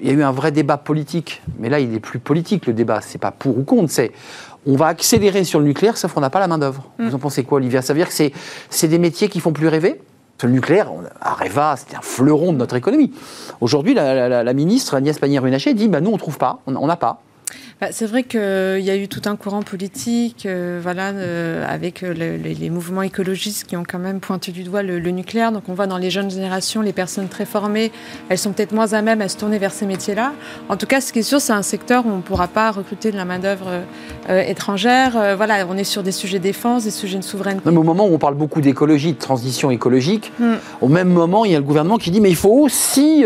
il 0.00 0.08
y 0.08 0.10
a 0.10 0.14
eu 0.14 0.22
un 0.22 0.32
vrai 0.32 0.50
débat 0.50 0.78
politique, 0.78 1.42
mais 1.58 1.68
là 1.68 1.78
il 1.78 1.94
est 1.94 2.00
plus 2.00 2.18
politique 2.20 2.66
le 2.66 2.72
débat. 2.72 3.02
C'est 3.02 3.18
pas 3.18 3.32
pour 3.32 3.58
ou 3.58 3.64
contre, 3.64 3.90
c'est 3.90 4.12
on 4.64 4.76
va 4.76 4.86
accélérer 4.86 5.44
sur 5.44 5.58
le 5.58 5.66
nucléaire, 5.66 5.98
sauf 5.98 6.14
qu'on 6.14 6.22
n'a 6.22 6.30
pas 6.30 6.40
la 6.40 6.48
main 6.48 6.56
d'œuvre. 6.56 6.88
Mm. 6.98 7.08
Vous 7.08 7.14
en 7.16 7.18
pensez 7.18 7.44
quoi, 7.44 7.56
Olivia? 7.56 7.82
Ça 7.82 7.92
veut 7.92 7.98
dire 7.98 8.08
que 8.08 8.32
c'est 8.70 8.88
des 8.88 8.98
métiers 8.98 9.28
qui 9.28 9.40
font 9.40 9.52
plus 9.52 9.68
rêver? 9.68 10.00
Le 10.46 10.52
nucléaire, 10.52 10.90
Areva, 11.20 11.76
c'était 11.76 11.96
un 11.96 12.02
fleuron 12.02 12.52
de 12.52 12.58
notre 12.58 12.76
économie. 12.76 13.12
Aujourd'hui, 13.60 13.94
la, 13.94 14.52
ministre 14.52 14.94
Agnès 14.94 15.18
Pannier-Runacher 15.18 15.74
dit 15.74 15.88
bah, 15.88 16.00
nous, 16.00 16.10
on 16.10 16.14
ne 16.14 16.18
trouve 16.18 16.38
pas, 16.38 16.60
on 16.66 16.86
n'a 16.86 16.96
pas. 16.96 17.22
Bah, 17.80 17.86
c'est 17.92 18.04
vrai 18.04 18.24
qu'il 18.24 18.38
y 18.38 18.90
a 18.90 18.96
eu 18.96 19.08
tout 19.08 19.22
un 19.24 19.36
courant 19.36 19.62
politique, 19.62 20.44
euh, 20.44 20.80
voilà, 20.82 21.12
euh, 21.12 21.64
avec 21.66 22.02
euh, 22.02 22.12
les, 22.12 22.68
mouvements 22.68 23.00
écologistes 23.00 23.66
qui 23.66 23.74
ont 23.74 23.84
quand 23.88 23.98
même 23.98 24.20
pointé 24.20 24.52
du 24.52 24.64
doigt 24.64 24.82
le, 24.82 24.98
nucléaire. 25.10 25.50
Donc 25.50 25.62
on 25.68 25.72
voit 25.72 25.86
dans 25.86 25.96
les 25.96 26.10
jeunes 26.10 26.30
générations, 26.30 26.82
les 26.82 26.92
personnes 26.92 27.28
très 27.28 27.46
formées, 27.46 27.90
elles 28.28 28.36
sont 28.36 28.52
peut-être 28.52 28.72
moins 28.72 28.92
à 28.92 29.00
même 29.00 29.22
à 29.22 29.28
se 29.28 29.38
tourner 29.38 29.56
vers 29.56 29.72
ces 29.72 29.86
métiers-là. 29.86 30.34
En 30.68 30.76
tout 30.76 30.84
cas, 30.84 31.00
ce 31.00 31.10
qui 31.10 31.20
est 31.20 31.22
sûr, 31.22 31.40
c'est 31.40 31.54
un 31.54 31.62
secteur 31.62 32.04
où 32.04 32.10
on 32.10 32.18
ne 32.18 32.22
pourra 32.22 32.48
pas 32.48 32.70
recruter 32.70 33.12
de 33.12 33.16
la 33.16 33.24
main-d'œuvre 33.24 33.68
étrangère. 34.28 35.12
voilà, 35.36 35.66
on 35.66 35.76
est 35.78 35.84
sur 35.84 36.02
des 36.02 36.12
sujets 36.12 36.38
de 36.38 36.44
défense, 36.44 36.84
des 36.84 36.90
sujets 36.90 37.18
de 37.18 37.24
souveraineté. 37.24 37.66
au 37.66 37.82
moment 37.82 38.06
où 38.06 38.12
on 38.12 38.18
parle 38.18 38.34
beaucoup 38.34 38.60
d'écologie, 38.60 39.14
de 39.14 39.18
transition 39.18 39.70
écologique, 39.70 40.32
hmm. 40.38 40.56
au 40.82 40.88
même 40.88 41.08
moment, 41.08 41.46
il 41.46 41.52
y 41.52 41.54
a 41.54 41.58
le 41.58 41.64
gouvernement 41.64 41.96
qui 41.96 42.10
dit 42.10 42.20
mais 42.20 42.28
il 42.28 42.36
faut 42.36 42.60
aussi. 42.60 43.24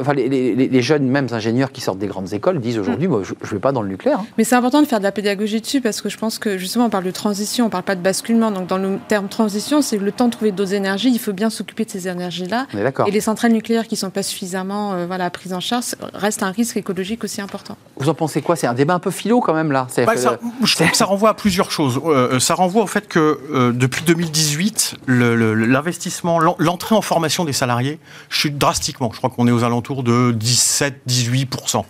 enfin, 0.00 0.14
les, 0.14 0.82
jeunes, 0.82 1.08
même 1.08 1.26
ingénieurs 1.32 1.72
qui 1.72 1.80
sortent 1.80 1.98
des 1.98 2.06
grandes 2.06 2.32
écoles, 2.32 2.60
disent 2.60 2.78
aujourd'hui 2.78 3.08
hmm. 3.08 3.10
moi, 3.10 3.22
je 3.24 3.32
ne 3.32 3.50
vais 3.50 3.58
pas 3.58 3.71
dans 3.72 3.82
le 3.82 3.88
nucléaire. 3.88 4.20
Hein. 4.20 4.26
Mais 4.38 4.44
c'est 4.44 4.54
important 4.54 4.82
de 4.82 4.86
faire 4.86 4.98
de 4.98 5.04
la 5.04 5.12
pédagogie 5.12 5.60
dessus 5.60 5.80
parce 5.80 6.00
que 6.00 6.08
je 6.08 6.18
pense 6.18 6.38
que 6.38 6.58
justement 6.58 6.86
on 6.86 6.90
parle 6.90 7.04
de 7.04 7.10
transition, 7.10 7.66
on 7.66 7.70
parle 7.70 7.84
pas 7.84 7.94
de 7.94 8.00
basculement. 8.00 8.50
Donc 8.50 8.66
dans 8.66 8.78
le 8.78 8.98
terme 9.08 9.28
transition, 9.28 9.82
c'est 9.82 9.98
le 9.98 10.12
temps 10.12 10.26
de 10.26 10.32
trouver 10.32 10.52
d'autres 10.52 10.74
énergies. 10.74 11.10
Il 11.12 11.18
faut 11.18 11.32
bien 11.32 11.50
s'occuper 11.50 11.84
de 11.84 11.90
ces 11.90 12.08
énergies-là. 12.08 12.66
Et 13.06 13.10
les 13.10 13.20
centrales 13.20 13.52
nucléaires 13.52 13.86
qui 13.86 13.96
sont 13.96 14.10
pas 14.10 14.22
suffisamment 14.22 14.92
euh, 14.94 15.06
voilà 15.06 15.30
prises 15.30 15.52
en 15.52 15.60
charge 15.60 15.94
restent 16.14 16.42
un 16.42 16.50
risque 16.50 16.76
écologique 16.76 17.24
aussi 17.24 17.40
important. 17.40 17.76
Vous 17.96 18.08
en 18.08 18.14
pensez 18.14 18.42
quoi? 18.42 18.56
C'est 18.56 18.66
un 18.66 18.74
débat 18.74 18.94
un 18.94 18.98
peu 18.98 19.10
philo 19.10 19.40
quand 19.40 19.54
même 19.54 19.72
là. 19.72 19.86
Bah, 19.96 20.16
ça, 20.16 20.38
je 20.62 20.74
trouve 20.74 20.90
que 20.90 20.96
ça 20.96 21.04
renvoie 21.04 21.30
à 21.30 21.34
plusieurs 21.34 21.70
choses. 21.70 22.00
Euh, 22.04 22.38
ça 22.40 22.54
renvoie 22.54 22.82
au 22.82 22.86
fait 22.86 23.08
que 23.08 23.40
euh, 23.52 23.72
depuis 23.72 24.04
2018, 24.04 24.96
l'investissement, 25.06 26.38
l'entrée 26.58 26.94
en 26.94 27.02
formation 27.02 27.44
des 27.44 27.52
salariés 27.52 27.98
chute 28.28 28.58
drastiquement. 28.58 29.10
Je 29.12 29.18
crois 29.18 29.30
qu'on 29.30 29.46
est 29.46 29.52
aux 29.52 29.64
alentours 29.64 30.02
de 30.02 30.36
17-18% 30.38 31.84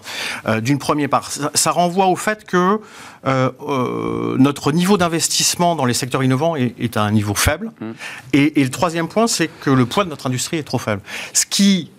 d'une 0.60 0.78
première 0.78 1.08
part. 1.08 1.30
Ça, 1.54 1.71
renvoie 1.72 2.06
au 2.06 2.16
fait 2.16 2.44
que 2.44 2.80
euh, 3.26 3.50
euh, 3.60 4.36
notre 4.38 4.72
niveau 4.72 4.96
d'investissement 4.96 5.74
dans 5.74 5.84
les 5.84 5.94
secteurs 5.94 6.22
innovants 6.22 6.54
est, 6.56 6.96
à 6.96 7.02
un 7.02 7.10
niveau 7.10 7.34
faible. 7.34 7.72
Mmh. 7.80 7.90
Et, 8.32 8.60
et, 8.60 8.64
le 8.64 8.70
troisième 8.70 9.08
point, 9.08 9.26
c'est 9.26 9.48
que 9.48 9.70
le 9.70 9.86
poids 9.86 10.04
de 10.04 10.10
notre 10.10 10.26
industrie 10.26 10.58
est 10.58 10.62
trop 10.62 10.78
faible. 10.78 11.02
Ce 11.32 11.46
qui 11.46 11.90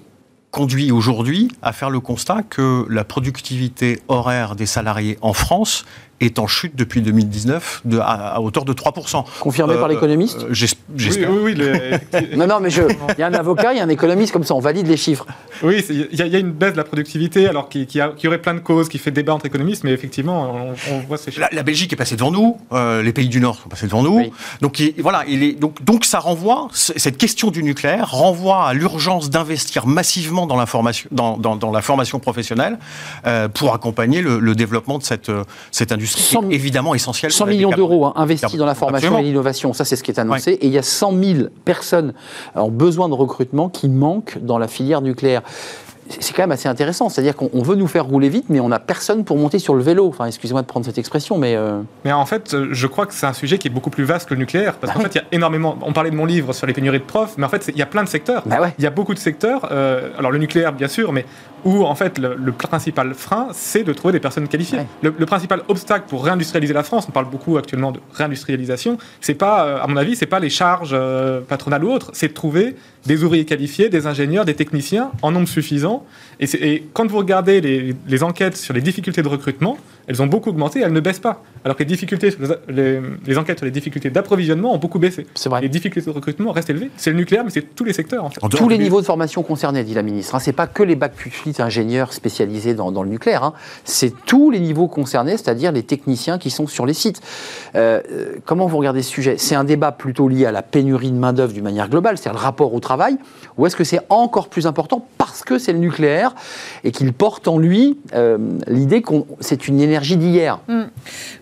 conduit 0.51 0.91
aujourd'hui 0.91 1.49
à 1.63 1.73
faire 1.73 1.89
le 1.89 1.99
constat 1.99 2.43
que 2.47 2.85
la 2.87 3.03
productivité 3.03 3.99
horaire 4.07 4.55
des 4.55 4.67
salariés 4.67 5.17
en 5.21 5.33
France 5.33 5.83
est 6.25 6.39
en 6.39 6.47
chute 6.47 6.75
depuis 6.75 7.01
2019 7.01 7.81
de, 7.85 7.99
à, 7.99 8.39
hauteur 8.41 8.65
de 8.65 8.73
3%. 8.73 9.23
Confirmé 9.39 9.75
par 9.75 9.85
euh, 9.85 9.87
l'économiste 9.89 10.39
euh, 10.43 10.53
J'espère. 10.95 11.31
Oui, 11.31 11.55
oui, 11.55 12.35
non, 12.37 12.47
non, 12.47 12.59
mais 12.59 12.69
il 12.71 13.19
y 13.19 13.23
a 13.23 13.27
un 13.27 13.33
avocat, 13.33 13.73
il 13.73 13.77
y 13.77 13.81
a 13.81 13.83
un 13.83 13.89
économiste, 13.89 14.31
comme 14.31 14.43
ça, 14.43 14.53
on 14.53 14.59
valide 14.59 14.87
les 14.87 14.97
chiffres. 14.97 15.25
Oui, 15.61 15.83
il 15.89 16.15
y, 16.15 16.35
a 16.35 16.39
une 16.39 16.51
baisse 16.51 16.73
de 16.73 16.77
la 16.77 16.83
productivité, 16.83 17.47
alors 17.47 17.69
qui, 17.69 17.85
qui, 17.85 18.01
aurait 18.01 18.41
plein 18.41 18.53
de 18.53 18.59
causes, 18.59 18.89
qui 18.89 18.97
fait 18.97 19.11
débat 19.11 19.33
entre 19.33 19.45
économistes, 19.45 19.83
mais 19.83 19.91
effectivement, 19.91 20.73
on, 20.91 20.99
voit 20.99 21.17
ces 21.17 21.31
chiffres. 21.31 21.47
La, 21.51 21.63
Belgique 21.63 21.93
est 21.93 21.95
passée 21.95 22.15
devant 22.15 22.31
nous, 22.31 22.57
euh, 22.71 23.01
les 23.01 23.13
pays 23.13 23.29
du 23.29 23.39
Nord 23.39 23.55
sont 23.61 23.69
passés 23.69 23.87
devant 23.87 24.03
nous. 24.03 24.31
Donc, 24.61 24.81
voilà, 24.99 25.23
il 25.27 25.43
est, 25.43 25.53
donc, 25.53 25.83
donc 25.83 26.05
ça 26.05 26.19
renvoie, 26.19 26.67
cette 26.73 27.17
question 27.17 27.51
du 27.51 27.63
nucléaire 27.63 28.11
renvoie 28.11 28.67
à 28.67 28.73
l'urgence 28.73 29.29
d'investir 29.29 29.87
massivement 29.87 30.47
dans, 30.47 30.63
dans, 31.11 31.37
dans, 31.37 31.55
dans, 31.55 31.71
la 31.71 31.81
formation 31.81 32.19
professionnelle 32.19 32.77
pour 33.53 33.73
accompagner 33.73 34.21
le, 34.21 34.39
le 34.39 34.55
développement 34.55 34.97
de 34.97 35.03
cette, 35.03 35.31
cette 35.71 35.91
industrie 35.91 36.12
ce 36.17 36.37
qui 36.37 36.45
est 36.45 36.55
évidemment 36.55 36.95
essentiel. 36.95 37.31
100 37.31 37.45
millions 37.47 37.71
d'euros 37.71 38.05
hein, 38.05 38.13
investis 38.15 38.55
dans 38.55 38.65
la 38.65 38.75
formation 38.75 39.17
et 39.17 39.23
l'innovation, 39.23 39.73
ça 39.73 39.85
c'est 39.85 39.95
ce 39.95 40.03
qui 40.03 40.11
est 40.11 40.19
annoncé. 40.19 40.51
Et 40.53 40.67
il 40.67 40.73
y 40.73 40.77
a 40.77 40.83
100 40.83 41.11
000 41.23 41.39
personnes 41.65 42.13
en 42.55 42.69
besoin 42.69 43.09
de 43.09 43.13
recrutement 43.13 43.69
qui 43.69 43.89
manquent 43.89 44.37
dans 44.41 44.57
la 44.57 44.67
filière 44.67 45.01
nucléaire 45.01 45.41
c'est 46.09 46.33
quand 46.33 46.43
même 46.43 46.51
assez 46.51 46.69
intéressant. 46.69 47.09
C'est-à-dire 47.09 47.35
qu'on 47.35 47.61
veut 47.61 47.75
nous 47.75 47.87
faire 47.87 48.05
rouler 48.05 48.29
vite, 48.29 48.45
mais 48.49 48.59
on 48.59 48.69
n'a 48.69 48.79
personne 48.79 49.23
pour 49.23 49.37
monter 49.37 49.59
sur 49.59 49.75
le 49.75 49.81
vélo. 49.81 50.07
Enfin, 50.07 50.25
excusez-moi 50.25 50.61
de 50.61 50.67
prendre 50.67 50.85
cette 50.85 50.97
expression, 50.97 51.37
mais. 51.37 51.55
Euh, 51.55 51.81
mais 52.05 52.11
en 52.11 52.25
fait, 52.25 52.55
je 52.71 52.87
crois 52.87 53.05
que 53.05 53.13
c'est 53.13 53.25
un 53.25 53.33
sujet 53.33 53.57
qui 53.57 53.67
est 53.67 53.71
beaucoup 53.71 53.89
plus 53.89 54.03
vaste 54.03 54.27
que 54.27 54.33
le 54.33 54.39
nucléaire. 54.39 54.75
Parce 54.75 54.93
bah 54.93 54.99
qu'en 54.99 55.03
fait, 55.03 55.15
il 55.15 55.17
y 55.19 55.21
a 55.21 55.27
énormément. 55.31 55.77
On 55.81 55.93
parlait 55.93 56.11
de 56.11 56.15
mon 56.15 56.25
livre 56.25 56.53
sur 56.53 56.67
les 56.67 56.73
pénuries 56.73 56.99
de 56.99 57.03
profs, 57.03 57.37
mais 57.37 57.45
en 57.45 57.49
fait, 57.49 57.69
il 57.69 57.77
y 57.77 57.81
a 57.81 57.85
plein 57.85 58.03
de 58.03 58.09
secteurs. 58.09 58.43
Bah 58.45 58.59
il 58.77 58.83
y 58.83 58.87
a 58.87 58.91
beaucoup 58.91 59.13
de 59.13 59.19
secteurs. 59.19 59.69
Euh, 59.71 60.09
alors, 60.17 60.31
le 60.31 60.37
nucléaire, 60.37 60.73
bien 60.73 60.87
sûr, 60.87 61.11
mais 61.11 61.25
où, 61.65 61.83
en 61.85 61.95
fait, 61.95 62.19
le, 62.19 62.51
principal 62.51 63.13
frein, 63.13 63.47
c'est 63.53 63.83
de 63.83 63.93
trouver 63.93 64.11
des 64.11 64.19
personnes 64.19 64.47
qualifiées. 64.47 64.79
Le, 65.01 65.11
principal 65.25 65.61
obstacle 65.69 66.05
pour 66.09 66.25
réindustrialiser 66.25 66.73
la 66.73 66.83
France, 66.83 67.05
on 67.07 67.11
parle 67.11 67.29
beaucoup 67.29 67.57
actuellement 67.57 67.91
de 67.91 67.99
réindustrialisation, 68.13 68.97
c'est 69.21 69.33
pas, 69.33 69.65
euh, 69.65 69.81
à 69.81 69.87
mon 69.87 69.95
avis, 69.95 70.15
c'est 70.15 70.25
pas 70.25 70.39
les 70.39 70.49
charges 70.49 70.95
patronales 71.47 71.85
ou 71.85 71.91
autres, 71.91 72.11
c'est 72.13 72.27
de 72.27 72.33
trouver 72.33 72.75
des 73.05 73.23
ouvriers 73.23 73.45
qualifiés, 73.45 73.89
des 73.89 74.07
ingénieurs, 74.07 74.45
des 74.45 74.53
techniciens 74.53 75.11
en 75.21 75.31
nombre 75.31 75.47
suffisant 75.47 75.92
ans 75.93 76.05
et, 76.39 76.83
quand 76.93 77.07
vous 77.07 77.17
regardez 77.17 77.61
les, 77.61 78.23
enquêtes 78.23 78.57
sur 78.57 78.73
les 78.73 78.81
difficultés 78.81 79.21
de 79.21 79.27
recrutement, 79.27 79.77
elles 80.07 80.21
ont 80.21 80.27
beaucoup 80.27 80.49
augmenté, 80.49 80.81
elles 80.81 80.91
ne 80.91 80.99
baissent 80.99 81.19
pas. 81.19 81.43
Alors 81.63 81.77
que 81.77 81.83
les, 81.83 81.87
difficultés, 81.87 82.35
les, 82.67 83.37
enquêtes 83.37 83.59
sur 83.59 83.65
les 83.65 83.71
difficultés 83.71 84.09
d'approvisionnement 84.09 84.73
ont 84.73 84.77
beaucoup 84.77 84.99
baissé. 84.99 85.25
C'est 85.35 85.49
vrai. 85.49 85.61
Les 85.61 85.69
difficultés 85.69 86.09
de 86.09 86.15
recrutement 86.15 86.51
restent 86.51 86.69
élevées. 86.69 86.91
C'est 86.97 87.09
le 87.09 87.15
nucléaire, 87.15 87.43
mais 87.43 87.51
c'est 87.51 87.75
tous 87.75 87.83
les 87.83 87.93
secteurs. 87.93 88.25
En 88.25 88.29
fait. 88.29 88.41
Tous 88.49 88.69
les 88.69 88.77
niveaux 88.77 89.01
de 89.01 89.05
formation 89.05 89.43
concernés, 89.43 89.83
dit 89.83 89.93
la 89.93 90.01
ministre. 90.01 90.35
Hein. 90.35 90.39
Ce 90.39 90.49
n'est 90.49 90.55
pas 90.55 90.67
que 90.67 90.83
les 90.83 90.95
bacs 90.95 91.15
plus 91.15 91.59
ingénieurs 91.59 92.13
spécialisés 92.13 92.73
dans, 92.73 93.03
le 93.03 93.09
nucléaire. 93.09 93.43
Hein. 93.43 93.53
C'est 93.85 94.13
tous 94.25 94.51
les 94.51 94.59
niveaux 94.59 94.87
concernés, 94.87 95.37
c'est-à-dire 95.37 95.71
les 95.71 95.83
techniciens 95.83 96.37
qui 96.37 96.49
sont 96.49 96.67
sur 96.67 96.85
les 96.85 96.93
sites. 96.93 97.21
Euh, 97.75 98.01
euh, 98.11 98.35
comment 98.45 98.67
vous 98.67 98.77
regardez 98.77 99.01
ce 99.01 99.09
sujet? 99.09 99.35
C'est 99.37 99.55
un 99.55 99.63
débat 99.63 99.91
plutôt 99.91 100.27
lié 100.27 100.45
à 100.45 100.51
la 100.51 100.61
pénurie 100.61 101.11
de 101.11 101.17
main-d'œuvre 101.17 101.53
d'une 101.53 101.63
manière 101.63 101.89
globale, 101.89 102.17
c'est-à-dire 102.17 102.39
le 102.39 102.43
rapport 102.45 102.73
au 102.73 102.79
travail, 102.79 103.17
ou 103.57 103.65
est-ce 103.65 103.75
que 103.75 103.83
c'est 103.83 104.01
encore 104.09 104.49
plus 104.49 104.67
important 104.67 105.07
parce 105.17 105.43
que 105.43 105.57
c'est 105.57 105.73
le 105.73 105.79
nucléaire? 105.79 106.22
Et 106.83 106.91
qu'il 106.91 107.13
porte 107.13 107.47
en 107.47 107.57
lui 107.57 107.97
euh, 108.13 108.37
l'idée 108.67 109.01
que 109.01 109.13
c'est 109.39 109.67
une 109.67 109.79
énergie 109.79 110.17
d'hier 110.17 110.59
mm. 110.67 110.83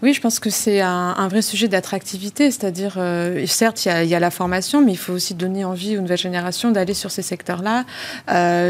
Oui, 0.03 0.13
je 0.13 0.21
pense 0.21 0.39
que 0.39 0.49
c'est 0.49 0.81
un, 0.81 1.27
vrai 1.27 1.41
sujet 1.41 1.67
d'attractivité, 1.67 2.49
c'est-à-dire, 2.49 2.95
euh, 2.97 3.45
certes, 3.45 3.85
il 3.85 4.07
y, 4.07 4.15
a 4.15 4.19
la 4.19 4.31
formation, 4.31 4.83
mais 4.83 4.91
il 4.91 4.97
faut 4.97 5.13
aussi 5.13 5.33
donner 5.35 5.63
envie 5.63 5.97
aux 5.97 6.01
nouvelles 6.01 6.17
générations 6.17 6.71
d'aller 6.71 6.93
sur 6.93 7.11
ces 7.11 7.21
secteurs-là. 7.21 7.85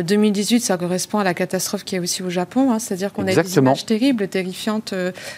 2018, 0.04 0.56
euh, 0.56 0.60
ça 0.60 0.78
correspond 0.78 1.20
à 1.20 1.24
la 1.24 1.34
catastrophe 1.34 1.84
qui 1.86 1.96
est 1.96 2.00
aussi 2.00 2.22
au 2.22 2.30
Japon, 2.30 2.72
hein, 2.72 2.80
c'est-à-dire 2.80 3.14
qu'on 3.14 3.26
a 3.28 3.34
des 3.34 3.58
images 3.58 3.86
terribles, 3.86 4.28
terrifiantes, 4.28 4.94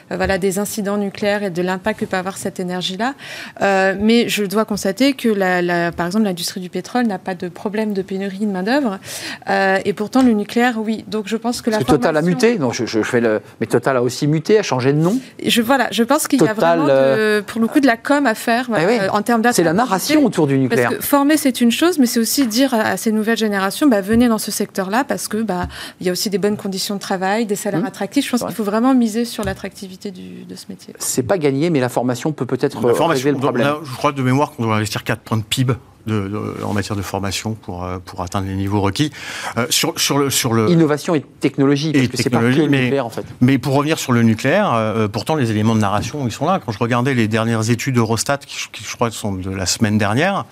voilà, 0.10 0.38
des 0.38 0.60
incidents 0.60 0.98
nucléaires 0.98 1.44
et 1.44 1.52
de 1.52 1.62
l'impact 1.62 2.00
que 2.00 2.06
peut 2.06 2.18
avoir 2.18 2.38
cette 2.38 2.60
énergie-là. 2.60 3.14
mais 3.62 4.28
je 4.28 4.44
dois 4.46 4.66
constater 4.66 5.14
que, 5.14 5.30
la, 5.30 5.92
par 5.92 6.08
exemple, 6.08 6.26
l'industrie 6.26 6.62
du 6.62 6.70
pétrole 6.70 7.06
n'a 7.06 7.20
pas 7.20 7.36
de 7.36 7.50
problème 7.50 7.94
de 7.94 8.02
pénurie 8.02 8.40
de 8.40 8.52
main-d'œuvre. 8.52 9.00
et 9.48 9.94
pourtant, 9.94 10.24
le 10.24 10.34
nucléaire, 10.34 10.62
oui. 10.78 11.04
Donc, 11.08 11.28
je 11.28 11.38
pense 11.38 11.62
que 11.62 11.69
la 11.69 11.80
Total 11.80 12.15
a 12.15 12.21
muté? 12.21 12.58
Non, 12.58 12.71
je, 12.71 13.04
fais 13.04 13.21
le. 13.21 13.41
Mais 13.60 13.67
Total 13.67 13.97
a 13.97 14.04
aussi 14.04 14.28
muté, 14.28 14.60
a 14.60 14.63
changé 14.63 14.93
de 14.93 14.97
nom? 14.97 15.19
Je 15.45 15.62
voilà, 15.62 15.88
je 15.91 16.04
pense 16.04 16.28
qu'il 16.28 16.41
y 16.41 16.47
a 16.47 16.54
vraiment, 16.54 16.88
euh, 16.89 17.41
pour 17.41 17.62
le 17.62 17.67
coup, 17.67 17.80
de 17.80 17.88
la 17.88 17.97
com 17.97 18.26
à 18.26 18.36
faire 18.36 18.69
eh 18.69 19.02
euh, 19.02 19.10
en 19.12 19.21
termes 19.21 19.41
C'est 19.52 19.63
la 19.63 19.73
narration 19.73 20.23
autour 20.26 20.47
du 20.47 20.58
nucléaire. 20.58 20.89
Parce 20.89 21.02
que 21.02 21.06
former, 21.06 21.38
c'est 21.38 21.62
une 21.62 21.71
chose, 21.71 21.99
mais 21.99 22.06
c'est 22.06 22.19
aussi 22.19 22.47
dire 22.47 22.73
à, 22.73 22.97
ces 22.97 23.12
nouvelles 23.12 23.38
générations, 23.38 23.88
bah, 23.88 24.02
venez 24.02 24.28
dans 24.28 24.38
ce 24.38 24.52
secteur-là, 24.52 25.04
parce 25.04 25.28
que 25.28 25.38
bah, 25.38 25.67
il 25.99 26.08
y 26.08 26.10
a 26.10 26.12
aussi 26.12 26.30
des 26.30 26.38
bonnes 26.38 26.58
conditions 26.58 26.95
de 26.95 26.99
travail, 26.99 27.45
des 27.45 27.56
salaires 27.56 27.82
mmh. 27.82 27.86
attractifs. 27.86 28.26
Je 28.26 28.32
pense 28.32 28.43
qu'il 28.43 28.56
faut 28.56 28.63
vraiment 28.63 28.93
miser 28.93 29.26
sur 29.26 29.43
l'attractivité 29.43 30.12
de 30.12 30.56
ce 30.56 30.65
métier. 30.69 30.93
C'est 30.99 31.23
pas 31.23 31.38
gagné, 31.38 31.69
mais 31.69 31.80
la 31.80 31.89
formation 31.89 32.32
peut 32.32 32.45
peut-être 32.45 32.78
régler 32.86 33.32
le 33.32 33.38
problème. 33.38 33.76
je 33.84 33.95
crois 33.95 34.12
de 34.12 34.21
mémoire 34.21 34.52
qu'on 34.52 34.63
doit 34.63 34.76
investir 34.76 35.04
4 35.04 35.21
points 35.21 35.38
de 35.38 35.43
PIB 35.43 35.73
en 36.10 36.74
matière 36.74 36.96
de 36.96 37.02
formation 37.02 37.54
pour, 37.54 37.84
euh, 37.84 37.98
pour 38.04 38.22
atteindre 38.22 38.48
les 38.48 38.56
niveaux 38.56 38.82
requis. 38.82 39.12
Euh, 39.58 39.66
sur, 39.70 39.98
sur, 40.00 40.18
le, 40.18 40.30
sur 40.30 40.54
le... 40.54 40.70
Innovation 40.70 41.16
et 41.16 41.22
technologie, 41.39 41.94
parce 41.94 42.08
que 42.08 42.18
c'est 42.18 42.30
pas 42.30 42.39
que 42.39 42.46
le 42.46 42.68
mais, 42.68 42.84
nucléaire 42.84 43.06
en 43.06 43.10
fait. 43.10 43.26
Mais 43.42 43.58
pour 43.58 43.76
revenir 43.76 43.98
sur 44.00 44.12
le 44.12 44.22
nucléaire, 44.24 44.74
euh, 44.74 45.08
pourtant 45.08 45.36
les 45.36 45.52
éléments 45.52 45.76
de 45.76 45.80
narration, 45.80 46.26
ils 46.26 46.32
sont 46.32 46.46
là. 46.46 46.60
Quand 46.63 46.72
je 46.72 46.80
regardais 46.80 47.13
les 47.13 47.28
dernières 47.28 47.70
études 47.70 47.98
Eurostat, 47.98 48.39
qui, 48.39 48.58
qui 48.72 48.84
je 48.84 48.96
crois 48.96 49.12
sont 49.12 49.34
de 49.34 49.50
la 49.50 49.66
semaine 49.66 49.98
dernière, 49.98 50.46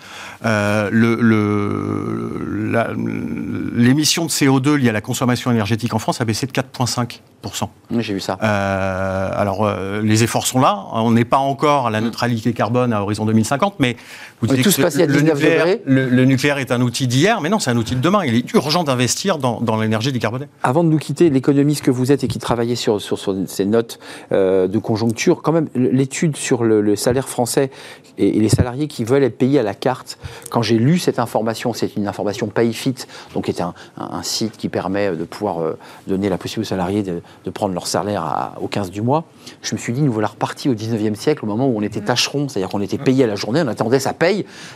le, 0.43 0.91
l'émission 3.75 4.25
de 4.25 4.29
CO2 4.29 4.75
liée 4.75 4.89
à 4.89 4.93
la 4.93 5.01
consommation 5.01 5.51
énergétique 5.51 5.93
en 5.93 5.99
France 5.99 6.21
a 6.21 6.25
baissé 6.25 6.47
de 6.47 6.51
4,5%. 6.51 7.19
Oui, 7.91 8.03
j'ai 8.03 8.13
vu 8.13 8.19
ça. 8.19 8.33
alors, 8.33 9.69
les 10.01 10.23
efforts 10.23 10.47
sont 10.47 10.59
là. 10.59 10.85
On 10.93 11.11
n'est 11.11 11.25
pas 11.25 11.37
encore 11.37 11.87
à 11.87 11.89
la 11.89 12.01
neutralité 12.01 12.53
carbone 12.53 12.93
à 12.93 13.01
horizon 13.01 13.25
2050, 13.25 13.75
mais 13.79 13.97
vous 14.41 14.47
dites 14.47 14.63
tout 14.63 14.71
se 14.71 14.81
passe 14.81 14.99
à 14.99 15.05
19 15.05 15.41
le, 15.85 16.25
nucléaire 16.25 16.57
est 16.57 16.71
un 16.71 16.81
outil 16.81 17.07
d'hier, 17.07 17.41
mais 17.41 17.49
non, 17.49 17.59
c'est 17.59 17.69
un 17.69 17.77
outil 17.77 17.95
de 17.95 18.01
demain. 18.01 18.25
Il 18.25 18.35
est 18.35 18.53
urgent 18.53 18.83
d'investir 18.83 19.37
dans, 19.37 19.79
l'énergie 19.79 20.11
décarbonée. 20.11 20.47
Avant 20.63 20.83
de 20.83 20.89
nous 20.89 20.97
quitter, 20.97 21.29
l'économiste 21.29 21.83
que 21.83 21.91
vous 21.91 22.11
êtes 22.11 22.23
et 22.23 22.27
qui 22.27 22.39
travaillait 22.39 22.75
sur, 22.75 23.01
sur, 23.01 23.19
ces 23.47 23.65
notes 23.65 23.99
euh, 24.31 24.67
de 24.67 24.79
conjoncture, 24.79 25.41
quand 25.41 25.51
même, 25.51 25.67
l'étude 25.75 26.35
sur 26.35 26.63
le, 26.63 26.95
salaire 26.95 27.29
français 27.29 27.71
et, 28.17 28.31
les 28.31 28.49
salariés 28.49 28.87
qui 28.87 29.03
veulent 29.03 29.23
être 29.23 29.37
payés 29.37 29.59
à 29.59 29.63
la 29.63 29.73
carte, 29.73 30.17
quand 30.49 30.61
j'ai 30.61 30.77
lu 30.77 30.97
cette 30.97 31.19
information, 31.19 31.73
c'est 31.73 31.95
une 31.95 32.07
information 32.07 32.47
PayFit, 32.47 32.95
donc 33.33 33.45
qui 33.45 33.51
est 33.51 33.61
un, 33.61 33.73
site 34.23 34.57
qui 34.57 34.69
permet 34.69 35.15
de 35.15 35.23
pouvoir 35.23 35.61
euh, 35.61 35.77
donner 36.07 36.29
la 36.29 36.37
possibilité 36.37 36.73
aux 36.73 36.77
salariés 36.77 37.03
de, 37.03 37.21
prendre 37.51 37.73
leur 37.73 37.87
salaire 37.87 38.53
au 38.61 38.67
15 38.67 38.91
du 38.91 39.01
mois, 39.01 39.25
je 39.61 39.75
me 39.75 39.79
suis 39.79 39.93
dit, 39.93 40.01
nous 40.01 40.11
voilà 40.11 40.27
repartis 40.27 40.69
au 40.69 40.73
19e 40.73 41.15
siècle, 41.15 41.43
au 41.43 41.47
moment 41.47 41.67
où 41.67 41.77
on 41.77 41.81
était 41.81 41.99
tâcheron, 41.99 42.47
c'est-à-dire 42.47 42.69
qu'on 42.69 42.81
était 42.81 42.97
payé 42.97 43.25
à 43.25 43.27
la 43.27 43.35
journée, 43.35 43.61
on 43.63 43.67
attendait 43.67 43.99
sa 43.99 44.13
paye, 44.13 44.30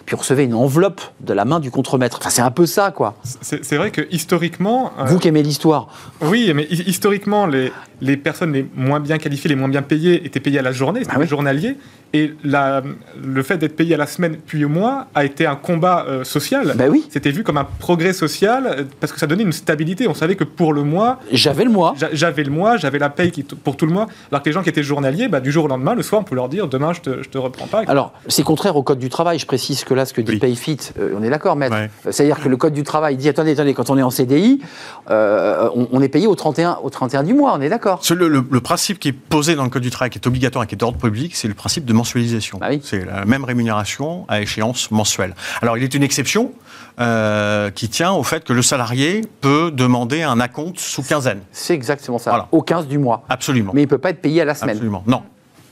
puis 0.06 0.16
on 0.16 0.20
recevait 0.20 0.46
une 0.46 0.54
enveloppe 0.54 1.02
de 1.22 1.34
la 1.34 1.46
main 1.46 1.60
du 1.60 1.72
contremaître. 1.72 2.18
Enfin, 2.20 2.30
c'est 2.30 2.42
un 2.42 2.52
peu 2.52 2.66
ça, 2.66 2.92
quoi. 2.92 3.16
C'est 3.42 3.76
vrai 3.76 3.92
que 3.92 4.08
historiquement. 4.12 4.92
Euh, 5.00 5.06
Vous 5.06 5.20
qui 5.20 5.28
aimez 5.28 5.44
l'histoire. 5.44 5.88
Oui, 6.22 6.52
mais 6.54 6.68
historiquement, 6.70 7.48
les, 7.48 7.72
les 8.02 8.18
personnes 8.18 8.54
les 8.54 8.68
moins 8.76 9.00
bien 9.00 9.18
qualifiées, 9.18 9.50
les 9.50 9.56
moins 9.56 9.70
bien 9.70 9.82
payées, 9.82 10.26
étaient 10.26 10.40
payées 10.40 10.60
à 10.60 10.64
la 10.64 10.72
journée, 10.72 11.02
c'était 11.04 11.16
ah 11.20 11.26
journalier. 11.26 11.78
Et 12.16 12.34
la, 12.46 12.82
le 13.22 13.44
fait 13.44 13.58
d'être 13.58 13.76
payé 13.76 13.94
à 13.94 13.98
la 13.98 14.08
semaine 14.08 14.38
puis 14.38 14.64
au 14.64 14.70
mois 14.70 15.08
a 15.14 15.26
été 15.26 15.46
un 15.46 15.58
combat 15.58 16.06
euh, 16.08 16.24
social. 16.24 16.74
Ben 16.78 16.90
oui. 16.90 17.06
C'était 17.10 17.30
vu 17.30 17.44
comme 17.44 17.58
un 17.58 17.66
progrès 17.66 18.14
social 18.14 18.68
euh, 18.68 18.84
parce 19.02 19.12
que 19.12 19.20
ça 19.20 19.28
donnait 19.28 19.44
une 19.44 19.52
stabilité. 19.52 20.08
On 20.08 20.14
savait 20.14 20.38
que 20.38 20.46
pour 20.46 20.72
le 20.72 20.84
mois. 20.84 21.20
J'avais 21.30 21.66
le 21.66 21.72
mois. 21.72 21.94
J'avais 22.14 22.46
le 22.46 22.52
mois, 22.52 22.78
j'avais 22.78 23.00
la 23.00 23.10
paye 23.10 23.32
qui, 23.32 23.44
pour 23.44 23.76
tout 23.76 23.86
le 23.86 23.92
mois. 23.92 24.08
Alors 24.32 24.42
que 24.44 24.48
les 24.48 24.54
gens 24.54 24.64
qui 24.64 24.70
étaient 24.70 24.82
journaliers, 24.82 25.28
bah, 25.28 25.42
du 25.42 25.52
jour 25.52 25.66
au 25.66 25.68
lendemain, 25.68 25.94
le 25.94 26.04
soir, 26.04 26.22
on 26.22 26.24
peut 26.24 26.36
leur 26.36 26.48
dire 26.48 26.70
demain, 26.70 26.94
je 26.94 27.02
te, 27.02 27.22
je 27.22 27.28
te 27.28 27.38
reprends 27.38 27.68
pas. 27.68 27.84
Alors, 27.88 28.14
c'est 28.30 28.44
contraire 28.44 28.78
au 28.78 28.84
code 28.84 29.00
du 29.00 29.10
travail. 29.10 29.38
Je 29.38 29.46
précise 29.46 29.84
que 29.84 29.94
là, 29.94 30.06
ce 30.06 30.14
que 30.14 30.22
dit 30.22 30.38
Payfit, 30.38 30.92
on 31.18 31.22
est 31.22 31.30
d'accord, 31.30 31.58
maître. 31.58 31.76
C'est-à-dire 32.10 32.40
que 32.40 32.48
le 32.48 32.56
code 32.56 32.74
du 32.74 32.84
travail 32.84 33.18
dit 33.18 33.28
attendez, 33.28 33.52
attendez, 33.52 33.74
quand 33.74 33.90
on 33.90 33.98
est 33.98 34.04
en 34.04 34.10
CDI, 34.10 34.62
on, 35.10 36.02
est 36.02 36.10
payé 36.10 36.28
au 36.28 36.36
31, 36.36 36.80
au 36.82 36.90
31 36.90 37.24
du 37.24 37.34
mois, 37.34 37.56
on 37.58 37.62
est 37.62 37.70
d'accord. 37.70 38.00
Le, 38.10 38.30
le, 38.30 38.62
principe 38.62 39.00
qui 39.00 39.10
est 39.10 39.12
posé 39.12 39.56
dans 39.56 39.66
le 39.66 39.70
code 39.70 39.82
du 39.82 39.90
travail, 39.90 40.10
qui 40.10 40.18
est 40.18 40.28
obligatoire 40.28 40.64
et 40.64 40.68
qui 40.68 40.76
est 40.76 40.78
d'ordre 40.78 40.98
public, 40.98 41.36
c'est 41.36 41.50
le 41.50 41.54
principe 41.54 41.84
de 41.84 41.94
mensualisation. 42.06 42.60
Bah 42.60 42.68
c'est 42.82 43.04
la 43.04 43.26
même 43.26 43.44
rémunération 43.44 44.26
à 44.28 44.42
échéance 44.42 44.92
mensuelle. 44.92 45.36
Alors, 45.62 45.78
il 45.78 45.84
est 45.84 45.94
une 45.94 46.04
exception 46.04 46.52
euh, 47.00 47.72
qui 47.72 47.90
tient 47.90 48.14
au 48.14 48.24
fait 48.24 48.44
que 48.44 48.54
le 48.54 48.62
salarié 48.62 49.22
peut 49.42 49.72
demander 49.72 50.22
un 50.22 50.40
acompte 50.40 50.80
sous 50.80 51.02
quinzaine. 51.02 51.42
C'est 51.52 51.74
exactement 51.74 52.20
ça, 52.20 52.48
au 52.52 52.62
15 52.62 52.88
du 52.88 53.00
mois. 53.00 53.26
Absolument. 53.30 53.72
Mais 53.74 53.82
il 53.82 53.86
ne 53.86 53.90
peut 53.90 53.98
pas 53.98 54.12
être 54.12 54.22
payé 54.22 54.42
à 54.42 54.46
la 54.46 54.56
semaine. 54.56 54.76
Absolument, 54.76 55.04
non. 55.08 55.24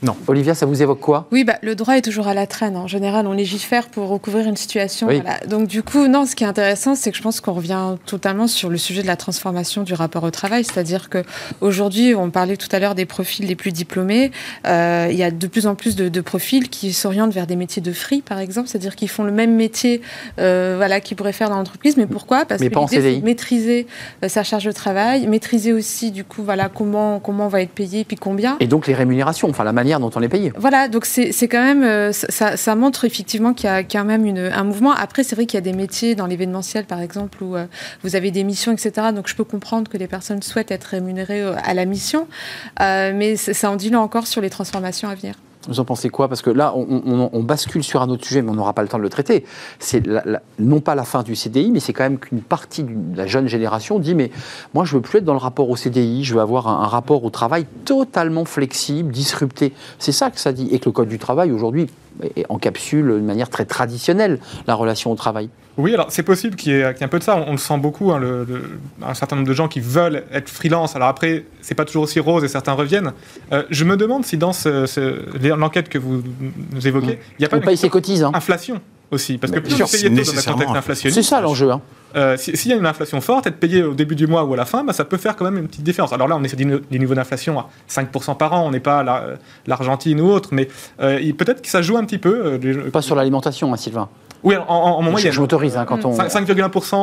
Non. 0.04 0.16
Olivia, 0.26 0.54
ça 0.54 0.66
vous 0.66 0.82
évoque 0.82 1.00
quoi? 1.00 1.26
Oui, 1.32 1.44
bah, 1.44 1.56
le 1.62 1.74
droit 1.74 1.96
est 1.96 2.02
toujours 2.02 2.28
à 2.28 2.34
la 2.34 2.46
traîne. 2.46 2.76
En 2.76 2.86
général, 2.86 3.26
on 3.26 3.32
légifère 3.32 3.88
pour 3.88 4.08
recouvrir 4.08 4.46
une 4.46 4.56
situation. 4.56 5.08
Donc, 5.48 5.66
du 5.66 5.82
coup, 5.82 6.06
non, 6.08 6.26
ce 6.26 6.36
qui 6.36 6.44
est 6.44 6.46
intéressant, 6.46 6.94
c'est 6.94 7.10
que 7.10 7.16
je 7.16 7.22
pense 7.22 7.40
qu'on 7.40 7.54
revient 7.54 7.96
totalement 8.04 8.46
sur 8.46 8.68
le 8.68 8.76
sujet 8.76 9.00
de 9.00 9.06
la 9.06 9.16
transformation 9.16 9.82
du 9.82 9.94
rapport 9.94 10.22
au 10.22 10.30
travail. 10.30 10.62
C'est-à-dire 10.62 11.08
qu'aujourd'hui, 11.08 12.14
on 12.14 12.30
parlait 12.30 12.58
tout 12.58 12.68
à 12.72 12.78
l'heure 12.78 12.94
des 12.94 13.06
profils 13.06 13.46
les 13.46 13.56
plus 13.56 13.72
diplômés. 13.72 14.30
Euh, 14.66 15.08
il 15.10 15.16
y 15.16 15.22
a 15.22 15.30
de 15.30 15.46
plus 15.46 15.66
en 15.66 15.74
plus 15.74 15.96
de, 15.96 16.20
profils 16.20 16.68
qui 16.68 16.92
s'orientent 16.92 17.32
vers 17.32 17.46
des 17.46 17.56
métiers 17.56 17.80
de 17.80 17.92
free, 17.92 18.20
par 18.20 18.38
exemple. 18.38 18.68
C'est-à-dire 18.68 18.96
qu'ils 18.96 19.08
font 19.08 19.24
le 19.24 19.32
même 19.32 19.54
métier 19.54 20.02
euh, 20.38 20.74
voilà, 20.76 21.00
qu'ils 21.00 21.16
pourraient 21.16 21.32
faire 21.32 21.48
dans 21.48 21.56
l'entreprise. 21.56 21.96
Mais 21.96 22.06
pourquoi? 22.06 22.44
Parce 22.44 22.60
que 22.60 22.68
c'est 22.88 23.20
maîtriser 23.20 23.86
euh, 24.22 24.28
sa 24.28 24.42
charge 24.42 24.64
de 24.64 24.72
travail, 24.72 25.26
maîtriser 25.28 25.72
aussi, 25.72 26.10
du 26.10 26.24
coup, 26.24 26.42
voilà, 26.42 26.68
comment, 26.68 27.20
comment 27.20 27.46
on 27.46 27.48
va 27.48 27.62
être 27.62 27.72
payé, 27.72 28.04
puis 28.04 28.16
combien. 28.16 28.56
Et 28.60 28.66
donc 28.66 28.86
les 28.86 28.94
rémunérations, 28.94 29.48
enfin 29.48 29.64
la 29.64 29.72
manière 29.72 29.93
dont 30.00 30.10
on 30.14 30.22
est 30.22 30.28
payé. 30.28 30.52
Voilà, 30.56 30.88
donc 30.88 31.04
c'est 31.04 31.48
quand 31.48 31.62
même, 31.62 31.82
euh, 31.82 32.12
ça, 32.12 32.74
montre 32.74 33.04
effectivement 33.04 33.54
qu'il 33.54 33.66
y 33.66 33.72
a 33.72 33.82
quand 33.82 34.04
même 34.04 34.24
une, 34.24 34.38
un 34.38 34.64
mouvement. 34.64 34.92
Après, 34.92 35.22
c'est 35.24 35.34
vrai 35.34 35.46
qu'il 35.46 35.56
y 35.56 35.62
a 35.62 35.62
des 35.62 35.72
métiers 35.72 36.14
dans 36.14 36.26
l'événementiel, 36.26 36.84
par 36.84 37.00
exemple, 37.00 37.42
où 37.42 37.56
euh, 37.56 37.66
vous 38.02 38.16
avez 38.16 38.30
des 38.30 38.44
missions, 38.44 38.72
etc. 38.72 39.08
Donc 39.14 39.28
je 39.28 39.34
peux 39.34 39.44
comprendre 39.44 39.90
que 39.90 39.96
les 39.96 40.08
personnes 40.08 40.42
souhaitent 40.42 40.70
être 40.70 40.84
rémunérées 40.84 41.42
euh, 41.42 41.54
à 41.64 41.74
la 41.74 41.84
mission, 41.84 42.26
mais 42.80 43.36
ça 43.36 43.70
en 43.70 43.76
dit 43.76 43.90
là 43.90 44.00
encore 44.00 44.26
sur 44.26 44.40
les 44.40 44.50
transformations 44.50 45.08
à 45.08 45.14
venir. 45.14 45.34
Vous 45.68 45.80
en 45.80 45.84
pensez 45.84 46.10
quoi? 46.10 46.28
Parce 46.28 46.42
que 46.42 46.50
là, 46.50 46.74
on, 46.74 47.42
bascule 47.42 47.82
sur 47.82 48.02
un 48.02 48.08
autre 48.08 48.24
sujet, 48.24 48.42
mais 48.42 48.50
on 48.50 48.54
n'aura 48.54 48.72
pas 48.72 48.82
le 48.82 48.88
temps 48.88 48.98
de 48.98 49.02
le 49.02 49.08
traiter. 49.08 49.44
C'est 49.78 50.02
non 50.58 50.80
pas 50.80 50.94
la 50.94 51.04
fin 51.04 51.22
du 51.22 51.36
CDI, 51.36 51.70
mais 51.70 51.80
c'est 51.80 51.92
quand 51.92 52.04
même 52.04 52.18
qu'une 52.18 52.42
partie 52.42 52.84
de 52.84 53.16
la 53.16 53.26
jeune 53.26 53.48
génération 53.48 53.98
dit 53.98 54.14
mais 54.14 54.30
moi, 54.72 54.84
je 54.84 54.96
veux 54.96 55.02
plus 55.02 55.18
être 55.18 55.24
dans 55.24 55.32
le 55.32 55.38
rapport 55.38 55.68
au 55.70 55.76
CDI, 55.76 56.24
je 56.24 56.34
veux 56.34 56.40
avoir 56.40 56.68
un, 56.68 56.86
rapport 56.86 57.24
au 57.24 57.30
travail 57.30 57.66
totalement 57.84 58.44
flexible, 58.44 59.10
disrupté. 59.10 59.72
C'est 59.98 60.12
ça 60.12 60.30
que 60.30 60.38
ça 60.38 60.52
dit. 60.52 60.68
Et 60.70 60.78
que 60.78 60.86
le 60.86 60.92
Code 60.92 61.08
du 61.08 61.18
travail, 61.18 61.50
aujourd'hui, 61.52 61.88
encapsule 62.48 63.06
de 63.06 63.20
manière 63.20 63.50
très 63.50 63.64
traditionnelle 63.64 64.38
la 64.66 64.74
relation 64.74 65.10
au 65.10 65.16
travail. 65.16 65.48
Oui, 65.76 65.92
alors 65.92 66.06
c'est 66.10 66.22
possible 66.22 66.54
qu'il 66.54 66.72
y, 66.72 66.76
ait 66.76 67.02
un 67.02 67.08
peu 67.08 67.18
de 67.18 67.24
ça. 67.24 67.36
On, 67.36 67.52
le 67.52 67.58
sent 67.58 67.78
beaucoup, 67.78 68.12
hein, 68.12 68.20
un 69.02 69.14
certain 69.14 69.36
nombre 69.36 69.48
de 69.48 69.54
gens 69.54 69.66
qui 69.66 69.80
veulent 69.80 70.24
être 70.32 70.48
freelance. 70.48 70.94
Alors 70.94 71.08
après, 71.08 71.44
c'est 71.62 71.74
pas 71.74 71.84
toujours 71.84 72.04
aussi 72.04 72.20
rose 72.20 72.44
et 72.44 72.48
certains 72.48 72.72
reviennent. 72.72 73.12
Euh, 73.52 73.64
je 73.70 73.84
me 73.84 73.96
demande 73.96 74.24
si 74.24 74.36
dans 74.36 74.52
l'enquête 75.56 75.88
que 75.88 75.98
vous 75.98 76.22
évoquez, 76.84 77.18
il 77.38 77.40
n'y 77.40 77.46
a 77.46 77.48
pas 77.48 77.56
une 77.56 78.24
hein. 78.24 78.30
inflation 78.34 78.80
aussi. 79.10 79.38
Parce 79.38 79.52
que 79.52 79.58
plus 79.58 79.74
vous 79.74 79.86
payez 79.86 80.14
tôt 80.14 80.32
dans 80.32 80.38
un 80.38 80.52
contexte 80.52 80.76
inflationniste. 80.76 81.22
C'est 81.22 81.28
ça 81.28 81.40
l'enjeu. 81.40 81.70
Hein. 81.70 81.80
Euh, 82.16 82.36
s'il 82.36 82.70
y 82.70 82.72
a 82.72 82.76
une 82.76 82.86
inflation 82.86 83.20
forte, 83.20 83.46
être 83.46 83.58
payé 83.58 83.82
au 83.82 83.94
début 83.94 84.14
du 84.14 84.26
mois 84.26 84.44
ou 84.44 84.54
à 84.54 84.56
la 84.56 84.64
fin, 84.64 84.84
bah, 84.84 84.92
ça 84.92 85.04
peut 85.04 85.16
faire 85.16 85.36
quand 85.36 85.44
même 85.44 85.58
une 85.58 85.68
petite 85.68 85.82
différence. 85.82 86.12
Alors 86.12 86.28
là, 86.28 86.36
on 86.36 86.44
est 86.44 86.48
sur 86.48 86.58
des 86.58 86.98
niveaux 86.98 87.14
d'inflation 87.14 87.58
à 87.58 87.68
5% 87.90 88.36
par 88.36 88.52
an, 88.52 88.66
on 88.66 88.70
n'est 88.70 88.80
pas 88.80 89.04
l'Argentine 89.66 90.20
ou 90.20 90.30
autre, 90.30 90.50
mais 90.52 90.68
euh, 91.00 91.32
peut-être 91.36 91.62
que 91.62 91.68
ça 91.68 91.82
joue 91.82 91.96
un 91.96 92.04
petit 92.04 92.18
peu. 92.18 92.58
Pas 92.92 93.02
sur 93.02 93.16
l'alimentation, 93.16 93.74
Sylvain. 93.76 94.08
Oui, 94.44 94.54
en, 94.68 95.00
moyenne. 95.00 95.32
Je, 95.32 95.40
m'autorise 95.40 95.76
hein, 95.78 95.86
quand 95.86 96.04
on. 96.04 96.12
5,1% 96.12 96.94
en, 96.94 96.98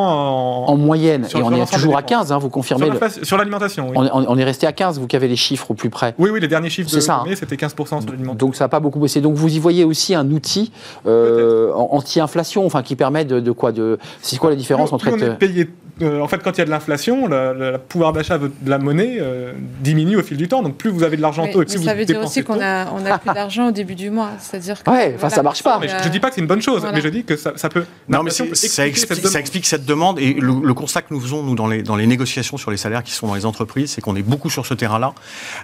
en 0.68 0.78
moyenne. 0.78 1.28
et 1.34 1.42
on 1.42 1.52
est 1.52 1.74
toujours 1.74 1.98
à 1.98 2.04
15, 2.04 2.32
hein, 2.32 2.38
vous 2.38 2.50
confirmez. 2.50 2.92
Sur 3.24 3.38
l'alimentation, 3.38 3.90
oui. 3.90 4.08
On, 4.14 4.38
est 4.38 4.44
resté 4.44 4.68
à 4.68 4.72
15, 4.72 5.00
vous 5.00 5.08
qui 5.08 5.16
avez 5.16 5.28
les 5.28 5.36
chiffres 5.36 5.72
au 5.72 5.74
plus 5.74 5.90
près. 5.90 6.14
Oui, 6.20 6.30
oui, 6.30 6.40
les 6.40 6.48
derniers 6.48 6.70
chiffres 6.70 6.92
de 6.92 7.12
hein. 7.12 7.24
c'était 7.36 7.56
15% 7.56 7.74
sur 7.74 8.00
l'alimentation. 8.00 8.34
Donc 8.36 8.56
ça 8.56 8.66
n'a 8.66 8.70
pas 8.70 8.80
beaucoup 8.80 9.00
baissé. 9.00 9.22
Donc 9.22 9.34
vous 9.34 9.54
y 9.54 9.58
voyez 9.58 9.84
aussi 9.84 10.14
un 10.14 10.30
outil 10.30 10.72
euh, 11.08 11.74
anti-inflation, 11.74 12.64
enfin 12.66 12.84
qui 12.84 12.96
permet 12.96 13.26
de, 13.26 13.52
quoi 13.52 13.72
de, 13.72 13.98
C'est 14.22 14.38
quoi 14.38 14.52
la 14.52 14.56
différence 14.56 14.94
entre. 14.94 15.01
Être... 15.08 15.70
Euh, 16.02 16.20
en 16.20 16.28
fait, 16.28 16.42
quand 16.44 16.52
il 16.52 16.58
y 16.60 16.62
a 16.62 16.66
de 16.66 16.70
l'inflation, 16.70 17.28
le, 17.28 17.78
pouvoir 17.78 18.14
d'achat 18.14 18.38
de 18.38 18.52
la 18.66 18.78
monnaie 18.78 19.18
euh, 19.20 19.54
diminue 19.82 20.18
au 20.18 20.24
fil 20.24 20.38
du 20.38 20.48
temps. 20.48 20.62
Donc, 20.62 20.78
plus 20.78 20.90
vous 20.90 21.04
avez 21.04 21.18
de 21.18 21.22
l'argent 21.22 21.48
tôt 21.48 21.62
et 21.62 21.66
plus 21.66 21.78
vous 21.78 21.84
Ça 21.84 21.94
veut 21.94 22.06
dire 22.06 22.20
aussi 22.22 22.44
qu'on 22.44 22.60
a, 22.62 22.92
on 22.92 23.06
a 23.06 23.18
plus 23.18 23.34
d'argent 23.34 23.70
au 23.70 23.72
début 23.72 23.96
du 23.96 24.10
mois. 24.10 24.32
C'est-à-dire 24.40 24.84
que. 24.84 24.90
Ouais, 24.90 25.14
enfin, 25.16 25.30
ça 25.30 25.44
marche 25.44 25.64
pas. 25.64 25.80
je, 25.82 26.08
ne 26.08 26.12
dis 26.12 26.20
pas 26.20 26.30
que 26.30 26.36
c'est 26.36 26.42
une 26.42 26.48
bonne 26.48 26.62
chose, 26.62 26.86
mais 26.94 27.02
je 27.02 27.08
dis 27.08 27.24
que 27.24 27.36
ça, 27.36 27.52
peut. 27.70 27.86
Non, 28.10 28.24
mais 28.24 28.32
ça 28.32 28.46
explique, 28.88 29.28
ça 29.28 29.40
explique, 29.40 29.66
cette 29.66 29.86
demande. 29.86 30.20
Et 30.20 30.34
le, 30.34 30.74
constat 30.74 31.02
que 31.04 31.14
nous 31.14 31.20
faisons, 31.20 31.44
nous, 31.44 31.56
dans 31.56 31.68
les, 31.68 31.84
dans 31.84 31.96
les 31.96 32.08
négociations 32.08 32.58
sur 32.58 32.72
les 32.72 32.78
salaires 32.78 33.04
qui 33.04 33.12
sont 33.12 33.28
dans 33.28 33.36
les 33.36 33.46
entreprises, 33.46 33.92
c'est 33.92 34.02
qu'on 34.02 34.16
est 34.16 34.24
beaucoup 34.24 34.50
sur 34.50 34.66
ce 34.66 34.74
terrain-là 34.74 35.14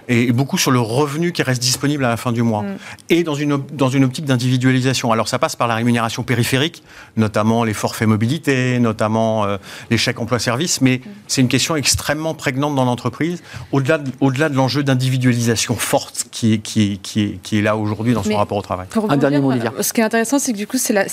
et 0.08 0.30
beaucoup 0.32 0.58
sur 0.58 0.70
le 0.70 0.78
revenu 0.78 1.32
qui 1.32 1.42
reste 1.42 1.60
disponible 1.60 2.04
à 2.04 2.08
la 2.08 2.16
fin 2.16 2.30
du 2.30 2.42
mois. 2.42 2.62
Mm. 2.62 2.76
Et 3.10 3.24
dans 3.24 3.34
une, 3.34 3.58
dans 3.72 3.88
une 3.88 4.04
optique 4.04 4.26
d'individualisation. 4.26 5.10
Alors, 5.10 5.28
ça 5.28 5.38
passe 5.38 5.56
par 5.56 5.66
la 5.66 5.74
rémunération 5.74 6.22
périphérique, 6.22 6.82
notamment 7.16 7.64
les 7.64 7.74
forfaits 7.74 8.06
mobilité, 8.06 8.78
notamment 8.78 9.27
euh, 9.44 9.56
les 9.90 9.98
chèques 9.98 10.20
emploi-service, 10.20 10.80
mais 10.80 11.00
c'est 11.26 11.40
une 11.40 11.48
question 11.48 11.76
extrêmement 11.76 12.34
prégnante 12.34 12.74
dans 12.74 12.84
l'entreprise, 12.84 13.42
au-delà 13.72 13.98
de, 13.98 14.10
au 14.20 14.30
-delà 14.30 14.48
de 14.48 14.54
l'enjeu 14.54 14.82
d'individualisation 14.82 15.74
forte 15.76 16.26
qui 16.30 16.54
est, 16.54 16.58
qui 16.58 16.92
est, 16.92 16.96
qui 16.96 17.22
est, 17.22 17.42
qui 17.42 17.58
est 17.58 17.62
là 17.62 17.76
aujourd'hui 17.76 18.14
dans 18.14 18.22
son 18.22 18.36
rapport 18.36 18.58
au 18.58 18.62
travail. 18.62 18.86
Un 19.08 19.16
dernier 19.16 19.40
mot, 19.40 19.50
Olivia. 19.50 19.72
Ce 19.80 19.92
qui 19.92 20.00
est 20.00 20.04
intéressant, 20.04 20.38
c'est 20.38 20.52
que 20.52 20.56
du 20.56 20.66
coup, 20.66 20.78
c'est 20.78 20.92
la, 20.92 21.04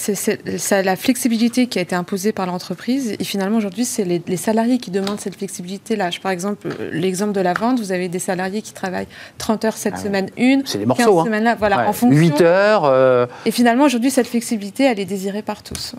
la, 0.82 0.96
flexibilité 0.96 1.68
qui 1.68 1.80
a 1.80 1.82
été 1.82 1.96
imposée 1.96 2.32
par 2.32 2.46
l'entreprise. 2.46 3.16
Et 3.20 3.24
finalement, 3.24 3.58
aujourd'hui, 3.58 3.86
c'est 3.86 4.06
les, 4.06 4.38
salariés 4.38 4.78
qui 4.78 4.92
demandent 4.92 5.20
cette 5.20 5.36
flexibilité-là. 5.36 6.10
Par 6.22 6.32
exemple, 6.32 6.68
l'exemple 6.92 7.34
de 7.34 7.42
la 7.42 7.54
vente, 7.54 7.80
vous 7.80 7.92
avez 7.92 8.10
des 8.10 8.20
salariés 8.20 8.62
qui 8.62 8.74
travaillent 8.74 9.08
30 9.38 9.66
heures 9.66 9.78
cette 9.78 9.96
ah 9.98 10.04
semaine, 10.04 10.30
une. 10.38 10.64
C'est 10.66 10.78
des 10.78 10.86
morceaux. 10.86 11.20
Hein. 11.20 11.26
Semaines 11.26 11.44
là, 11.44 11.56
voilà, 11.56 11.88
en 11.88 11.94
fonction. 11.94 12.20
8 12.20 12.42
heures. 12.42 12.86
Euh, 12.86 13.26
et 13.46 13.52
finalement, 13.52 13.86
aujourd'hui, 13.86 14.12
cette 14.12 14.28
flexibilité, 14.28 14.84
elle 14.84 15.00
est 15.00 15.06
désirée 15.06 15.42
par 15.42 15.64
tous. 15.64 15.96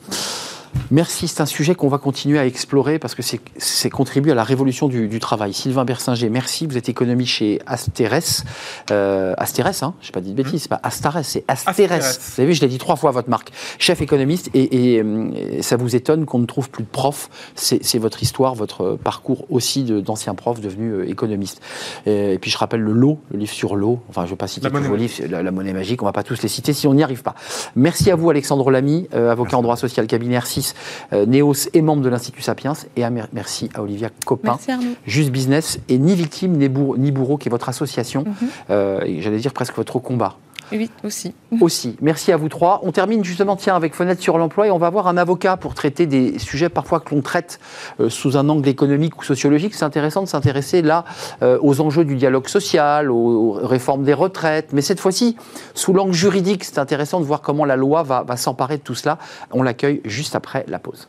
Merci, 0.91 1.27
c'est 1.27 1.41
un 1.41 1.47
sujet 1.47 1.75
qu'on 1.75 1.89
va 1.89 1.99
continuer 1.99 2.39
à 2.39 2.47
explorer 2.47 2.99
parce 2.99 3.15
que 3.15 3.23
c'est 3.23 3.91
contribué 3.91 4.33
à 4.33 4.35
la 4.35 4.45
révolution 4.45 4.89
du, 4.89 5.19
travail. 5.19 5.53
Sylvain 5.53 5.85
Bersinger, 5.85 6.29
merci. 6.29 6.67
Vous 6.67 6.77
êtes 6.77 6.89
économiste 6.89 7.33
chez 7.33 7.61
Asteres. 7.67 8.45
Euh, 8.91 9.35
Asteres, 9.39 9.83
hein, 9.83 9.95
je 10.01 10.09
n'ai 10.09 10.13
pas 10.13 10.21
dit 10.21 10.31
de 10.31 10.43
bêtises, 10.43 10.63
c'est 10.63 10.69
pas 10.69 10.81
Astares, 10.83 11.25
c'est 11.25 11.45
Asteres. 11.49 11.99
Vous 11.99 12.41
avez 12.41 12.47
vu, 12.47 12.55
je 12.55 12.61
l'ai 12.61 12.69
dit 12.69 12.79
trois 12.79 12.97
fois 12.97 13.11
votre 13.11 13.31
marque. 13.31 13.51
Chef 13.79 14.01
économiste, 14.01 14.51
et, 14.55 15.01
euh, 15.01 15.63
ça 15.63 15.77
vous 15.77 15.97
étonne 15.97 16.25
qu'on 16.25 16.39
ne 16.39 16.47
trouve 16.47 16.71
plus 16.71 16.85
de 16.85 16.89
profs. 16.89 17.31
C'est 17.55 17.99
votre 17.99 18.23
histoire, 18.23 18.55
votre 18.55 18.97
parcours 19.03 19.47
aussi 19.51 19.85
d'anciens 19.85 20.35
profs 20.35 20.61
devenus 20.61 20.93
euh, 20.93 21.11
économistes. 21.11 21.61
Et, 22.07 22.39
puis 22.41 22.51
je 22.51 22.59
rappelle 22.59 22.81
le 22.81 22.93
lot, 22.93 23.19
le 23.33 23.39
livre 23.39 23.53
sur 23.53 23.75
l'eau. 23.75 24.01
Enfin, 24.09 24.23
je 24.23 24.27
ne 24.27 24.31
vais 24.31 24.37
pas 24.37 24.49
citer 24.49 24.71
tous 24.71 24.83
vos 24.83 24.97
livres, 24.97 25.15
la, 25.29 25.51
monnaie 25.51 25.73
magique, 25.73 26.03
on 26.03 26.05
ne 26.05 26.09
va 26.09 26.13
pas 26.13 26.23
tous 26.23 26.43
les 26.43 26.49
citer 26.49 26.73
si 26.73 26.87
on 26.87 26.95
n'y 26.95 27.03
arrive 27.03 27.23
pas. 27.23 27.35
Merci 27.75 28.11
à 28.11 28.17
vous, 28.17 28.31
Alexandre 28.31 28.71
Lamy, 28.71 29.09
avocat 29.13 29.57
en 29.57 29.63
droit 29.63 29.77
social, 29.77 30.07
cabinet 30.07 30.39
R6 30.39 30.66
euh, 31.13 31.27
Néos 31.27 31.69
est 31.73 31.83
membre 31.83 32.03
de 32.03 32.09
l'Institut 32.09 32.43
Sapiens. 32.43 32.75
Et 32.97 33.03
merci 33.33 33.71
à 33.75 33.83
Olivia 33.83 34.11
Copin, 34.25 34.59
Juste 35.07 35.31
Business, 35.31 35.79
et 35.89 35.99
Ni 35.99 36.15
Victime, 36.15 36.57
ni 36.57 37.11
Bourreau, 37.11 37.37
qui 37.37 37.49
est 37.49 37.51
votre 37.51 37.69
association, 37.69 38.25
mhm. 38.27 38.49
euh, 38.71 39.01
et 39.05 39.21
j'allais 39.21 39.39
dire 39.39 39.53
presque 39.53 39.77
votre 39.77 39.99
combat. 39.99 40.37
Oui, 40.73 40.91
aussi. 41.05 41.35
Aussi. 41.61 41.97
Merci 42.01 42.33
à 42.33 42.37
vous 42.37 42.49
trois. 42.49 42.81
On 42.83 42.93
termine 42.93 43.25
justement, 43.25 43.57
tiens, 43.57 43.77
avec 43.77 43.95
Fenêtre 43.95 44.23
sur 44.23 44.39
l'emploi 44.39 44.67
et 44.67 44.71
on 44.71 44.79
va 44.79 44.89
avoir 44.89 45.07
un 45.07 45.17
avocat 45.17 45.57
pour 45.57 45.75
traiter 45.75 46.07
des 46.07 46.39
sujets 46.39 46.69
parfois 46.69 47.01
que 47.01 47.15
l'on 47.15 47.23
traite 47.23 47.61
euh, 48.01 48.09
sous 48.11 48.37
un 48.37 48.49
angle 48.49 48.69
économique 48.69 49.19
ou 49.19 49.25
sociologique. 49.25 49.75
C'est 49.75 49.85
intéressant 49.85 50.23
de 50.23 50.29
s'intéresser 50.29 50.83
là 50.83 51.05
aux 51.43 51.81
enjeux 51.81 52.05
du 52.05 52.17
dialogue 52.17 52.49
social, 52.49 53.11
aux, 53.11 53.53
réformes 53.53 54.05
des 54.05 54.15
retraites, 54.15 54.73
mais 54.73 54.83
cette 54.83 55.01
fois-ci 55.01 55.37
sous 55.75 55.93
l'angle 55.93 56.13
juridique. 56.13 56.65
C'est 56.65 56.79
intéressant 56.79 57.21
de 57.21 57.25
voir 57.25 57.41
comment 57.41 57.65
la 57.65 57.77
loi 57.77 58.03
va 58.03 58.37
s'emparer 58.37 58.79
de 58.79 58.83
tout 58.83 58.95
cela. 58.95 59.19
On 59.53 59.63
l'accueille 59.63 60.01
juste 60.05 60.35
après 60.35 60.65
la 60.69 60.79
pause. 60.79 61.09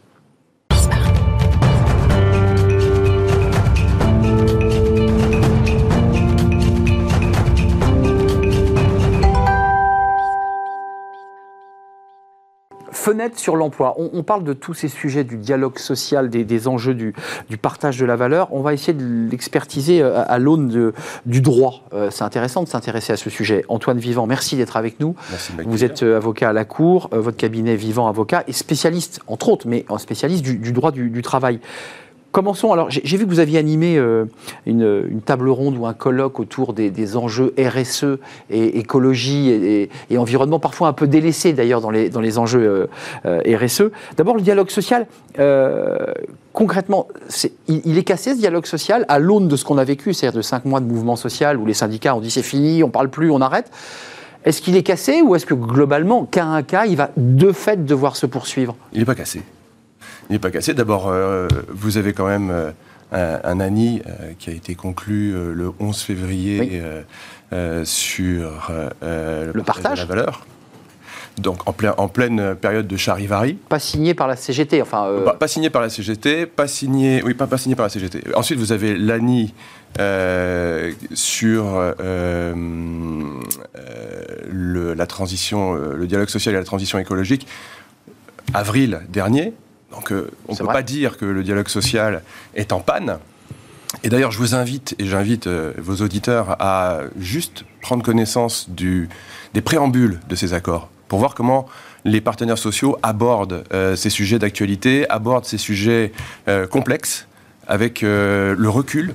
Fenêtre 13.08 13.39
sur 13.39 13.55
l'emploi. 13.55 13.95
On, 13.97 14.22
parle 14.22 14.43
de 14.43 14.51
tous 14.51 14.74
ces 14.74 14.89
sujets 14.89 15.24
du 15.24 15.38
dialogue 15.38 15.80
social, 15.80 16.30
des, 16.30 16.68
enjeux 16.68 16.93
du, 16.93 17.14
partage 17.62 17.97
de 17.97 18.05
la 18.05 18.18
valeur. 18.18 18.49
On 18.51 18.60
va 18.60 18.74
essayer 18.74 18.91
de 18.91 19.30
l'expertiser 19.32 20.01
euh, 20.01 20.26
à, 20.28 20.38
l'aune 20.39 20.91
du 21.26 21.41
droit. 21.41 21.86
Euh, 21.93 22.10
c'est 22.12 22.26
intéressant 22.26 22.64
de 22.64 22.68
s'intéresser 22.68 23.14
à 23.14 23.18
ce 23.18 23.30
sujet. 23.30 23.64
Antoine 23.70 23.97
Vivant, 23.97 24.28
merci 24.28 24.58
d'être 24.58 24.76
avec 24.76 24.99
nous. 24.99 25.16
Vous 25.66 25.86
êtes 25.86 26.03
euh, 26.03 26.18
avocat 26.18 26.49
à 26.49 26.53
la 26.53 26.66
Cour, 26.66 27.08
votre 27.14 27.38
cabinet 27.38 27.78
Vivant 27.78 28.10
Avocat 28.10 28.43
et 28.45 28.51
spécialiste, 28.51 29.22
entre 29.28 29.47
autres, 29.47 29.68
mais 29.70 29.86
en 29.88 29.99
spécialiste 29.99 30.43
du, 30.43 30.74
droit 30.74 30.91
du 30.91 31.22
travail. 31.22 31.62
Commençons. 32.32 32.72
Alors, 32.72 32.90
j'ai 32.90 33.18
vu 33.18 33.26
que 33.26 33.32
vous 33.32 33.40
aviez 33.40 33.58
animé 33.58 33.98
euh, 33.98 34.26
une, 34.66 35.22
table 35.26 35.50
ronde 35.50 35.78
ou 35.78 35.86
un 35.86 35.94
colloque 35.94 36.40
autour 36.40 36.74
des, 36.74 37.18
enjeux 37.18 37.54
RSE 37.58 38.20
et 38.50 38.78
écologie 38.78 39.50
et, 39.50 40.18
environnement, 40.18 40.60
parfois 40.60 40.90
un 40.90 40.94
peu 40.94 41.08
délaissés 41.08 41.54
d'ailleurs 41.54 41.82
dans 41.82 41.90
les, 41.90 42.10
dans 42.10 42.22
les 42.22 42.38
enjeux 42.38 42.90
euh, 43.26 43.40
euh, 43.50 43.58
RSE. 43.58 43.84
D'abord, 44.18 44.36
le 44.36 44.42
dialogue 44.42 44.70
social. 44.70 45.08
concrètement, 46.54 47.08
il, 47.68 47.98
est 47.98 48.04
cassé 48.04 48.34
ce 48.34 48.40
dialogue 48.40 48.66
social 48.66 49.06
à 49.08 49.20
l'aune 49.20 49.48
de 49.48 49.56
ce 49.56 49.64
qu'on 49.64 49.78
a 49.78 49.84
vécu, 49.84 50.14
c'est-à-dire 50.14 50.38
de 50.38 50.44
cinq 50.44 50.66
mois 50.66 50.80
de 50.80 50.86
mouvement 50.86 51.16
social 51.16 51.58
où 51.58 51.66
les 51.66 51.74
syndicats 51.74 52.16
ont 52.16 52.22
dit 52.22 52.32
c'est 52.32 52.44
fini, 52.44 52.84
on 52.84 52.90
parle 52.90 53.10
plus, 53.10 53.32
on 53.32 53.42
arrête. 53.42 53.72
Est-ce 54.44 54.62
qu'il 54.62 54.76
est 54.76 54.84
cassé 54.84 55.22
ou 55.22 55.36
est-ce 55.36 55.46
que 55.46 55.54
globalement, 55.54 56.26
cas 56.26 56.46
un 56.46 56.62
cas, 56.62 56.86
il 56.86 56.98
va 56.98 57.10
de 57.18 57.52
fait 57.52 57.86
devoir 57.86 58.16
se 58.16 58.26
poursuivre? 58.26 58.76
Il 58.94 59.00
n'est 59.00 59.06
pas 59.06 59.16
cassé 59.16 59.42
il 59.42 59.57
n'est 60.30 60.40
pas 60.40 60.52
cassé. 60.52 60.74
D'abord, 60.74 61.08
euh, 61.08 61.48
vous 61.70 61.98
avez 61.98 62.14
quand 62.14 62.28
même 62.28 62.52
euh, 62.52 62.72
un, 63.44 63.60
ANI 63.60 64.02
euh, 64.06 64.34
qui 64.38 64.50
a 64.50 64.54
été 64.54 64.76
conclu 64.76 65.32
le 65.32 65.72
11 65.80 66.02
février 66.02 66.82
sur 67.84 68.72
le 69.02 69.62
partage 69.64 70.04
de 70.04 70.04
la 70.04 70.16
valeur. 70.16 70.46
Donc 71.38 71.68
en, 71.68 71.74
plein, 71.74 71.94
en, 72.00 72.08
pleine 72.08 72.56
période 72.56 72.88
de 72.88 72.98
charivari. 72.98 73.60
Pas 73.70 73.78
signé 73.78 74.16
par 74.16 74.28
la 74.28 74.36
CGT, 74.36 74.82
enfin. 74.82 75.08
Pas, 75.40 75.48
signé 75.48 75.70
par 75.70 75.84
la 75.84 75.90
CGT, 75.90 76.48
pas 76.48 76.68
signé, 76.68 77.22
oui, 77.24 77.36
pas, 77.36 77.46
pas 77.46 77.60
signé 77.60 77.76
par 77.76 77.86
la 77.86 77.90
CGT. 77.90 78.24
Ensuite, 78.34 78.58
vous 78.58 78.72
avez 78.72 78.98
l'ANI 78.98 79.54
sur 81.14 81.80
le, 84.50 84.94
la 84.96 85.06
transition, 85.06 85.76
le 85.76 86.08
dialogue 86.08 86.30
social 86.30 86.56
et 86.56 86.58
la 86.58 86.64
transition 86.64 86.98
écologique, 86.98 87.46
avril 88.56 89.02
dernier. 89.10 89.54
Donc 89.92 90.12
euh, 90.12 90.30
on 90.48 90.54
ne 90.54 90.58
peut 90.58 90.66
pas 90.66 90.84
dire 90.84 91.18
que 91.18 91.26
le 91.26 91.44
dialogue 91.44 91.68
social 91.68 92.24
est 92.56 92.72
en 92.72 92.80
panne. 92.80 93.20
Et 94.04 94.10
d'ailleurs, 94.10 94.32
je 94.32 94.38
vous 94.38 94.54
invite, 94.54 94.96
et 95.00 95.06
j'invite 95.06 95.48
euh, 95.48 95.74
vos 95.78 96.04
auditeurs 96.04 96.58
à 96.60 97.02
juste 97.18 97.64
prendre 97.82 98.04
connaissance 98.04 98.70
du, 98.70 99.10
des 99.54 99.62
préambules 99.62 100.20
de 100.28 100.36
ces 100.36 100.54
accords, 100.54 100.90
pour 101.08 101.20
voir 101.20 101.36
comment 101.36 101.68
les 102.04 102.22
partenaires 102.22 102.58
sociaux 102.58 102.98
abordent 103.02 103.64
euh, 103.74 103.96
ces 103.96 104.10
sujets 104.10 104.40
d'actualité, 104.40 105.10
abordent 105.10 105.46
ces 105.46 105.58
sujets 105.58 106.12
complexes, 106.70 107.28
avec 107.68 108.02
le 108.02 108.68
recul 108.68 109.14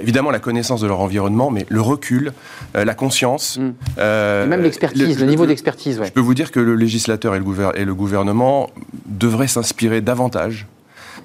évidemment 0.00 0.30
la 0.30 0.38
connaissance 0.38 0.80
de 0.80 0.86
leur 0.86 1.00
environnement, 1.00 1.50
mais 1.50 1.66
le 1.68 1.80
recul, 1.80 2.32
la 2.74 2.94
conscience. 2.94 3.58
Mm. 3.58 3.70
et 3.98 4.46
même 4.46 4.62
l'expertise, 4.62 5.20
le, 5.20 5.26
niveau 5.26 5.46
d'expertise. 5.46 6.00
Je 6.04 6.10
peux 6.10 6.20
vous 6.20 6.34
dire 6.34 6.50
que 6.50 6.60
le 6.60 6.74
législateur 6.74 7.34
et 7.34 7.38
le, 7.38 7.44
et 7.76 7.84
le 7.84 7.94
gouvernement 7.94 8.70
devraient 9.06 9.48
s'inspirer 9.48 10.00
davantage 10.00 10.66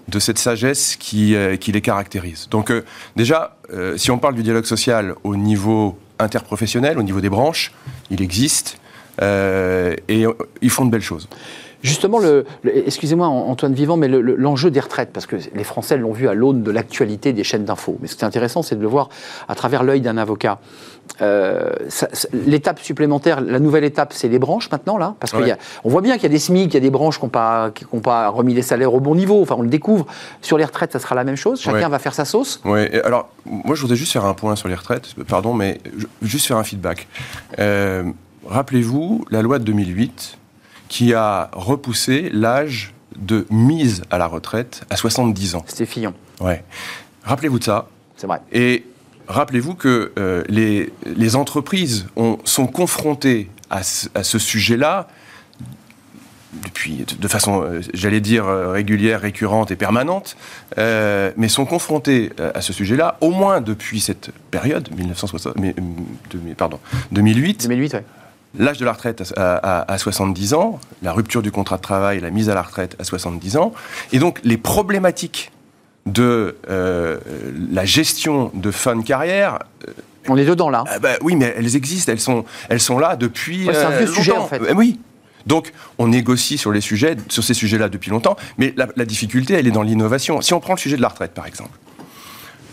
de 0.10 0.20
cette 0.20 0.38
sagesse 0.38 0.96
qui, 0.98 1.36
qui 1.60 1.72
les 1.72 1.82
caractérise. 1.82 2.48
Donc 2.52 2.72
déjà, 3.16 3.58
si 3.96 4.12
on 4.12 4.20
parle 4.20 4.36
du 4.36 4.44
dialogue 4.44 4.66
social 4.66 5.16
au 5.24 5.36
niveau 5.36 5.98
interprofessionnel, 6.20 7.00
au 7.00 7.04
niveau 7.04 7.22
des 7.22 7.30
branches, 7.30 7.74
il 8.12 8.22
existe. 8.22 8.78
et 9.22 10.26
ils 10.62 10.70
font 10.70 10.86
de 10.86 10.92
belles 10.92 11.02
choses. 11.02 11.28
Justement, 11.84 12.20
le, 12.20 12.46
excusez-moi 12.64 13.28
Antoine 13.28 13.74
Vivant, 13.74 13.98
mais 13.98 14.08
l'enjeu 14.08 14.72
des 14.72 14.80
retraites, 14.80 15.10
parce 15.12 15.26
que 15.26 15.36
les 15.54 15.64
Français 15.66 15.98
l'ont 15.98 16.14
vu 16.14 16.30
à 16.30 16.34
l'aune 16.34 16.64
de 16.64 16.72
l'actualité 16.72 17.34
des 17.34 17.44
chaînes 17.44 17.66
d'infos. 17.66 17.98
Mais 18.02 18.08
ce 18.08 18.16
qui 18.16 18.24
est 18.24 18.28
intéressant, 18.28 18.62
c'est 18.62 18.78
de 18.78 18.82
le 18.82 18.88
voir 18.88 19.10
à 19.50 19.56
travers 19.56 19.84
l'œil 19.84 20.00
d'un 20.00 20.18
avocat. 20.18 20.60
Euh, 21.22 21.72
l'étape 22.32 22.80
supplémentaire, 22.80 23.42
la 23.42 23.60
nouvelle 23.60 23.84
étape, 23.84 24.14
c'est 24.14 24.30
les 24.30 24.40
branches 24.40 24.72
maintenant, 24.72 24.98
là 24.98 25.16
Parce 25.20 25.34
qu'on 25.34 25.90
voit 25.90 26.02
bien 26.02 26.14
qu'il 26.14 26.24
y 26.24 26.28
a 26.28 26.30
des 26.30 26.40
SMIC, 26.40 26.72
il 26.72 26.74
y 26.74 26.78
a 26.78 26.80
des 26.80 26.90
branches 26.90 27.20
qui 27.20 27.26
n'ont 27.26 27.30
pas, 27.30 27.72
pas 28.02 28.30
remis 28.30 28.54
les 28.54 28.62
salaires 28.62 28.94
au 28.94 29.02
bon 29.02 29.14
niveau, 29.14 29.42
enfin 29.42 29.56
on 29.58 29.62
le 29.62 29.70
découvre. 29.70 30.06
Sur 30.42 30.58
les 30.58 30.64
retraites, 30.64 30.94
ça 30.94 31.00
sera 31.00 31.16
la 31.16 31.26
même 31.26 31.36
chose 31.36 31.60
Chacun 31.60 31.90
va 31.90 32.00
faire 32.00 32.14
sa 32.14 32.24
sauce 32.24 32.62
Oui, 32.64 32.88
alors 33.04 33.30
moi 33.46 33.76
je 33.76 33.82
voudrais 33.82 33.98
juste 33.98 34.14
faire 34.14 34.26
un 34.26 34.34
point 34.34 34.56
sur 34.56 34.70
les 34.70 34.76
retraites, 34.76 35.14
pardon, 35.28 35.54
mais 35.54 35.82
juste 36.22 36.48
faire 36.48 36.58
un 36.58 36.64
feedback. 36.64 37.08
Euh, 37.60 38.04
rappelez-vous, 38.48 39.26
la 39.30 39.42
loi 39.42 39.60
de 39.60 39.66
2008 39.66 40.38
qui 40.94 41.16
a 41.16 41.50
repoussé 41.54 42.30
l'âge 42.32 42.94
de 43.18 43.48
mise 43.50 44.04
à 44.12 44.20
la 44.20 44.28
retraite 44.28 44.84
à 44.92 44.96
70 44.96 45.56
ans. 45.56 45.64
C'était 45.66 45.88
Fillon. 45.88 46.14
Ouais. 46.40 46.64
Rappelez-vous 47.24 47.58
de 47.58 47.64
ça. 47.64 47.88
C'est 48.16 48.28
vrai. 48.28 48.42
Et 48.52 48.86
rappelez-vous 49.28 49.74
que 49.74 50.12
euh, 50.20 50.44
les, 50.50 50.94
les, 51.16 51.36
entreprises 51.36 52.06
ont, 52.16 52.38
sont 52.44 52.68
confrontées 52.68 53.50
à 53.72 53.82
ce, 53.82 54.38
sujet-là 54.38 55.08
depuis, 56.64 57.04
de 57.20 57.28
façon, 57.28 57.64
euh, 57.64 57.82
j'allais 57.96 58.22
dire, 58.22 58.46
euh, 58.46 58.70
régulière, 58.70 59.22
récurrente 59.22 59.72
et 59.72 59.76
permanente, 59.76 60.38
mais 60.78 61.48
sont 61.48 61.66
confrontées 61.66 62.30
à 62.54 62.62
ce 62.62 62.72
sujet-là, 62.72 63.18
au 63.20 63.32
moins 63.32 63.62
depuis 63.62 64.00
cette 64.00 64.30
période, 64.52 64.96
1960, 64.96 65.56
mais, 65.58 65.74
pardon, 66.56 66.80
2008. 67.12 67.68
2008, 67.68 67.94
oui 67.96 68.00
l'âge 68.58 68.78
de 68.78 68.86
la 68.86 68.94
retraite 68.94 69.34
à, 69.36 69.98
70 69.98 70.54
ans, 70.54 70.80
la 71.02 71.12
rupture 71.12 71.42
du 71.42 71.52
contrat 71.52 71.78
de 71.78 71.82
travail, 71.82 72.20
la 72.20 72.30
mise 72.30 72.50
à 72.50 72.56
la 72.56 72.62
retraite 72.62 72.96
à 73.00 73.04
70 73.04 73.58
ans, 73.58 73.74
et 74.12 74.20
donc 74.20 74.40
les 74.44 74.58
problématiques 74.58 75.52
de 76.06 76.58
euh, 76.70 77.20
la 77.72 77.86
gestion 77.86 78.52
de 78.54 78.72
fin 78.72 78.96
de 78.96 79.04
carrière. 79.04 79.60
Euh, 79.88 79.92
On 80.28 80.38
est 80.38 80.46
dedans 80.46 80.70
là. 80.70 80.84
Ah 80.88 81.00
bah 81.00 81.14
oui, 81.22 81.36
mais 81.36 81.54
elles 81.58 81.76
existent, 81.76 82.12
elles 82.12 82.20
sont, 82.20 82.46
elles 82.70 82.82
sont 82.82 83.00
là 83.00 83.16
depuis. 83.16 83.68
c'est 83.72 83.84
un 83.84 83.92
vieux 83.92 84.10
euh, 84.10 84.14
sujet 84.14 84.34
en 84.34 84.48
fait. 84.48 84.62
oui. 84.74 85.00
Donc, 85.46 85.74
on 85.98 86.08
négocie 86.08 86.58
sur 86.58 86.72
les 86.72 86.80
sujets, 86.80 87.18
sur 87.28 87.44
ces 87.44 87.54
sujets-là 87.54 87.90
depuis 87.90 88.10
longtemps, 88.12 88.38
mais 88.58 88.74
la, 88.78 88.88
la 88.96 89.04
difficulté, 89.04 89.56
elle 89.56 89.68
est 89.68 89.72
dans 89.72 89.82
l'innovation. 89.82 90.40
Si 90.40 90.54
on 90.54 90.62
prend 90.62 90.74
le 90.74 90.80
sujet 90.80 90.96
de 90.96 91.02
la 91.02 91.10
retraite, 91.10 91.34
par 91.34 91.46
exemple, 91.46 91.78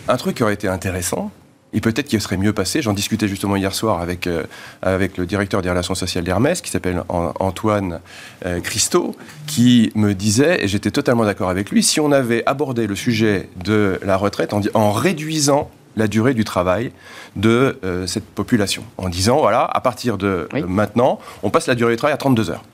un 0.07 0.17
truc 0.17 0.37
qui 0.37 0.45
aurait 0.45 0.55
été 0.55 0.69
intéressant, 0.69 1.33
et 1.73 1.81
peut-être 1.81 2.09
qu'il 2.09 2.21
serait 2.21 2.37
mieux 2.37 2.53
passé. 2.53 2.83
J'en 2.83 2.93
discutais 2.93 3.29
justement 3.29 3.57
hier 3.57 3.75
soir 3.75 4.01
avec, 4.01 4.27
euh, 4.27 4.45
avec 4.83 5.17
le 5.17 5.27
directeur 5.27 5.63
des 5.63 5.71
relations 5.71 5.95
sociales 5.95 6.25
d'Hermès, 6.25 6.61
qui 6.61 6.71
s'appelle 6.71 7.03
Antoine 7.09 8.01
euh, 8.45 8.61
Christo, 8.61 9.15
qui 9.47 9.93
me 9.95 10.15
disait, 10.15 10.65
et 10.65 10.69
j'étais 10.69 10.91
totalement 10.91 11.25
d'accord 11.25 11.51
avec 11.51 11.71
lui, 11.71 11.83
si 11.83 12.01
on 12.01 12.13
avait 12.13 12.43
abordé 12.47 12.87
le 12.87 12.95
sujet 12.95 13.49
de 13.63 14.01
la 14.03 14.17
retraite 14.17 14.53
en, 14.53 14.61
en 14.75 14.93
réduisant 14.93 15.71
la 15.97 16.07
durée 16.07 16.35
du 16.35 16.45
travail 16.45 16.93
de 17.37 17.79
euh, 17.85 18.07
cette 18.07 18.25
population, 18.25 18.85
en 18.97 19.09
disant, 19.09 19.39
voilà, 19.39 19.65
à 19.65 19.81
partir 19.81 20.19
de 20.19 20.49
maintenant, 20.67 21.19
on 21.43 21.51
passe 21.51 21.67
la 21.67 21.75
durée 21.75 21.93
du 21.93 21.97
travail 21.97 22.15
à 22.15 22.19
32 22.19 22.51
heures. 22.51 22.65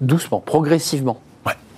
Doucement, 0.00 0.40
progressivement 0.40 1.20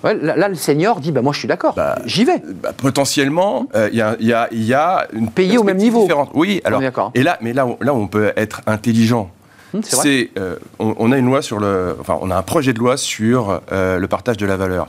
là, 0.02 0.48
le 0.48 0.54
senior 0.54 1.00
dit 1.00 1.12
bah, 1.12 1.22
Moi, 1.22 1.32
je 1.32 1.38
suis 1.38 1.48
d'accord, 1.48 1.74
bah, 1.74 1.98
j'y 2.04 2.24
vais. 2.24 2.42
Bah, 2.62 2.72
potentiellement, 2.76 3.66
il 3.74 4.00
euh, 4.00 4.16
y, 4.20 4.32
a, 4.74 5.06
une. 5.12 5.30
Payer 5.30 5.58
au 5.58 5.64
même 5.64 5.76
niveau. 5.76 6.02
Différente. 6.02 6.30
Oui, 6.34 6.60
alors. 6.64 6.82
Et 7.14 7.22
là, 7.22 7.38
mais 7.40 7.52
là, 7.52 7.66
là, 7.80 7.94
on 7.94 8.06
peut 8.06 8.32
être 8.36 8.62
intelligent. 8.66 9.30
Hum, 9.74 9.82
c'est 9.82 10.30
euh, 10.38 10.56
on, 10.78 11.12
a 11.12 11.18
une 11.18 11.26
loi 11.26 11.40
sur 11.40 11.58
le. 11.58 11.96
Enfin, 12.00 12.18
on 12.20 12.30
a 12.30 12.36
un 12.36 12.42
projet 12.42 12.72
de 12.72 12.78
loi 12.78 12.96
sur 12.96 13.60
euh, 13.72 13.98
le 13.98 14.08
partage 14.08 14.36
de 14.36 14.46
la 14.46 14.56
valeur. 14.56 14.88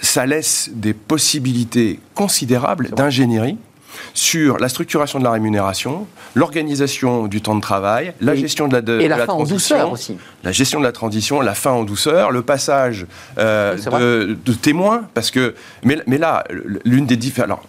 Ça 0.00 0.26
laisse 0.26 0.70
des 0.72 0.92
possibilités 0.92 2.00
considérables 2.14 2.90
d'ingénierie 2.90 3.56
sur 4.14 4.58
la 4.58 4.68
structuration 4.68 5.18
de 5.18 5.24
la 5.24 5.30
rémunération, 5.30 6.06
l'organisation 6.34 7.26
du 7.26 7.40
temps 7.40 7.54
de 7.54 7.60
travail, 7.60 8.14
la 8.20 8.34
gestion 8.34 8.68
de 8.68 8.74
la, 8.74 8.82
de, 8.82 9.00
et 9.00 9.08
la, 9.08 9.26
fin 9.26 9.32
en 9.32 9.44
douceur 9.44 9.92
aussi. 9.92 10.16
La 10.44 10.52
gestion 10.52 10.80
de 10.80 10.84
la 10.84 10.92
transition, 10.92 11.40
la 11.40 11.54
fin 11.54 11.70
en 11.70 11.84
douceur, 11.84 12.30
le 12.30 12.42
passage 12.42 13.06
euh, 13.38 13.76
de, 13.76 14.52
témoins, 14.52 15.04
parce 15.14 15.30
que 15.30 15.54
mais, 15.82 15.98
mais 16.06 16.18
là 16.18 16.44
l'une 16.84 17.06
des 17.06 17.16
différences 17.16 17.60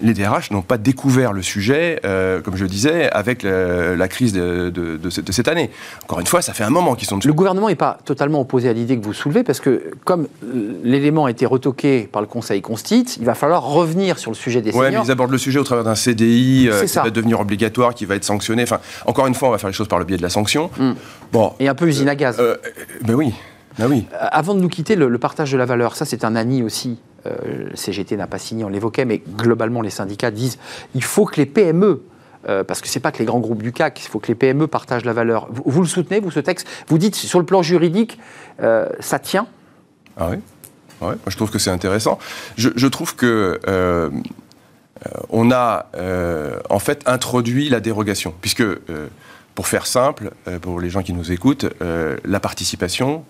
les 0.00 0.14
DRH 0.14 0.50
n'ont 0.50 0.62
pas 0.62 0.78
découvert 0.78 1.32
le 1.32 1.42
sujet, 1.42 2.00
euh, 2.04 2.40
comme 2.40 2.56
je 2.56 2.62
le 2.62 2.68
disais, 2.68 3.10
avec 3.10 3.42
la 3.42 4.08
crise 4.08 4.32
de, 4.32 5.10
cette 5.10 5.48
année. 5.48 5.70
Encore 6.04 6.20
une 6.20 6.26
fois, 6.26 6.42
ça 6.42 6.52
fait 6.52 6.64
un 6.64 6.70
moment 6.70 6.94
qu'ils 6.94 7.08
sont 7.08 7.16
dessus. 7.16 7.28
Le 7.28 7.34
gouvernement 7.34 7.68
n'est 7.68 7.74
pas 7.74 7.98
totalement 8.04 8.40
opposé 8.40 8.68
à 8.68 8.72
l'idée 8.72 8.98
que 8.98 9.04
vous 9.04 9.12
soulevez, 9.12 9.42
parce 9.42 9.60
que 9.60 9.90
comme 10.04 10.28
euh, 10.44 10.72
l'élément 10.82 11.26
a 11.26 11.30
été 11.30 11.46
retoqué 11.46 12.08
par 12.10 12.22
le 12.22 12.28
Conseil 12.28 12.60
Constite, 12.62 13.16
il 13.16 13.24
va 13.24 13.34
falloir 13.34 13.62
revenir 13.62 14.18
sur 14.18 14.30
le 14.30 14.36
sujet 14.36 14.60
des 14.60 14.72
seniors. 14.72 14.86
Oui, 14.86 14.96
mais 14.96 15.04
ils 15.04 15.10
abordent 15.10 15.30
le 15.30 15.38
sujet 15.38 15.58
au 15.58 15.64
travers 15.64 15.84
d'un 15.84 15.94
CDI 15.94 16.68
euh, 16.70 16.84
qui 16.84 16.96
va 16.96 17.10
devenir 17.10 17.40
obligatoire, 17.40 17.94
qui 17.94 18.04
va 18.04 18.16
être 18.16 18.24
sanctionné. 18.24 18.62
Enfin, 18.62 18.80
encore 19.06 19.26
une 19.26 19.34
fois, 19.34 19.48
on 19.48 19.52
va 19.52 19.58
faire 19.58 19.70
les 19.70 19.74
choses 19.74 19.88
par 19.88 19.98
le 19.98 20.04
biais 20.04 20.16
de 20.16 20.22
la 20.22 20.30
sanction. 20.30 20.70
Hmm. 20.78 20.92
Bon, 21.32 21.52
Et 21.60 21.68
un 21.68 21.74
peu 21.74 21.86
usine 21.86 22.08
à 22.08 22.14
gaz. 22.14 22.40
ben 23.02 23.14
oui. 23.14 23.32
Ben 23.78 23.88
oui. 23.90 24.06
Avant 24.18 24.54
de 24.54 24.60
nous 24.60 24.68
quitter, 24.68 24.96
le, 24.96 25.08
le 25.08 25.18
partage 25.18 25.52
de 25.52 25.58
la 25.58 25.66
valeur, 25.66 25.96
ça 25.96 26.06
c'est 26.06 26.24
un 26.24 26.34
ANI 26.34 26.62
aussi 26.62 26.98
euh, 27.26 27.70
CGT 27.74 28.16
n'a 28.16 28.26
pas 28.26 28.38
signé, 28.38 28.64
on 28.64 28.68
l'évoquait, 28.68 29.04
mais 29.04 29.22
globalement 29.36 29.82
les 29.82 29.90
syndicats 29.90 30.30
disent 30.30 30.58
il 30.94 31.02
faut 31.02 31.24
que 31.24 31.36
les 31.36 31.46
PME 31.46 32.02
euh, 32.48 32.62
parce 32.62 32.80
que 32.80 32.88
ce 32.88 32.96
n'est 32.96 33.02
pas 33.02 33.10
que 33.10 33.18
les 33.18 33.24
grands 33.24 33.40
groupes 33.40 33.62
du 33.62 33.72
CAC, 33.72 34.00
il 34.04 34.08
faut 34.08 34.20
que 34.20 34.28
les 34.28 34.36
PME 34.36 34.68
partagent 34.68 35.04
la 35.04 35.12
valeur. 35.12 35.48
Vous, 35.50 35.80
le 35.80 35.88
soutenez, 35.88 36.20
vous, 36.20 36.30
ce 36.30 36.38
texte? 36.38 36.68
Vous 36.86 36.96
dites, 36.96 37.16
sur 37.16 37.40
le 37.40 37.44
plan 37.44 37.60
juridique, 37.60 38.20
euh, 38.62 38.88
ça 39.00 39.18
tient? 39.18 39.48
Ah 40.16 40.28
oui 40.30 40.36
moi, 41.00 41.16
Je 41.26 41.36
trouve 41.36 41.50
que 41.50 41.58
c'est 41.58 41.70
intéressant. 41.70 42.18
Je, 42.56 42.86
trouve 42.86 43.16
que... 43.16 43.60
on 45.28 45.50
a 45.50 45.86
en 46.70 46.78
fait 46.78 47.02
introduit 47.06 47.68
la 47.68 47.80
dérogation, 47.80 48.32
puisque, 48.40 48.64
pour 49.56 49.66
faire 49.66 49.86
simple, 49.86 50.30
pour 50.62 50.80
les 50.80 50.88
gens 50.88 51.02
qui 51.02 51.12
nous 51.12 51.32
écoutent, 51.32 51.66
la 51.80 52.40
participation, 52.40 53.24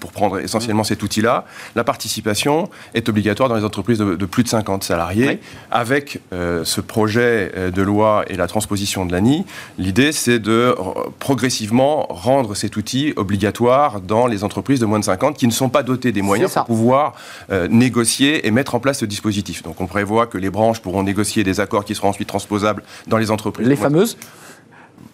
pour 0.00 0.12
prendre 0.12 0.38
essentiellement 0.38 0.84
cet 0.84 1.02
outil-là, 1.02 1.44
la 1.76 1.84
participation 1.84 2.68
est 2.94 3.08
obligatoire 3.08 3.48
dans 3.48 3.56
les 3.56 3.64
entreprises 3.64 3.98
de, 3.98 4.26
plus 4.26 4.42
de 4.42 4.48
50 4.48 4.84
salariés. 4.84 5.40
Avec 5.70 6.20
euh, 6.32 6.64
ce 6.64 6.80
projet 6.80 7.52
euh, 7.56 7.70
de 7.70 7.82
loi 7.82 8.24
et 8.28 8.36
la 8.36 8.46
transposition 8.46 9.06
de 9.06 9.12
l'ANI, 9.12 9.44
l'idée 9.78 10.12
c'est 10.12 10.38
de 10.38 10.74
progressivement 11.18 12.06
rendre 12.08 12.54
cet 12.54 12.76
outil 12.76 13.12
obligatoire 13.16 14.00
dans 14.00 14.26
les 14.26 14.44
entreprises 14.44 14.80
de 14.80 14.86
moins 14.86 14.98
de 14.98 15.04
50 15.04 15.36
qui 15.36 15.46
ne 15.46 15.52
sont 15.52 15.68
pas 15.68 15.82
dotées 15.82 16.12
des 16.12 16.22
moyens 16.22 16.52
pour 16.52 16.64
pouvoir 16.64 17.14
euh, 17.50 17.68
négocier 17.68 18.46
et 18.46 18.50
mettre 18.50 18.74
en 18.74 18.80
place 18.80 18.98
ce 18.98 19.04
dispositif. 19.04 19.62
Donc 19.62 19.80
on 19.80 19.86
prévoit 19.86 20.26
que 20.26 20.38
les 20.38 20.50
branches 20.50 20.80
pourront 20.80 21.02
négocier 21.02 21.44
des 21.44 21.60
accords 21.60 21.84
qui 21.84 21.94
seront 21.94 22.08
ensuite 22.08 22.28
transposables 22.28 22.82
dans 23.06 23.18
les 23.18 23.30
entreprises. 23.30 23.66
Les 23.66 23.76
fameuses? 23.76 24.16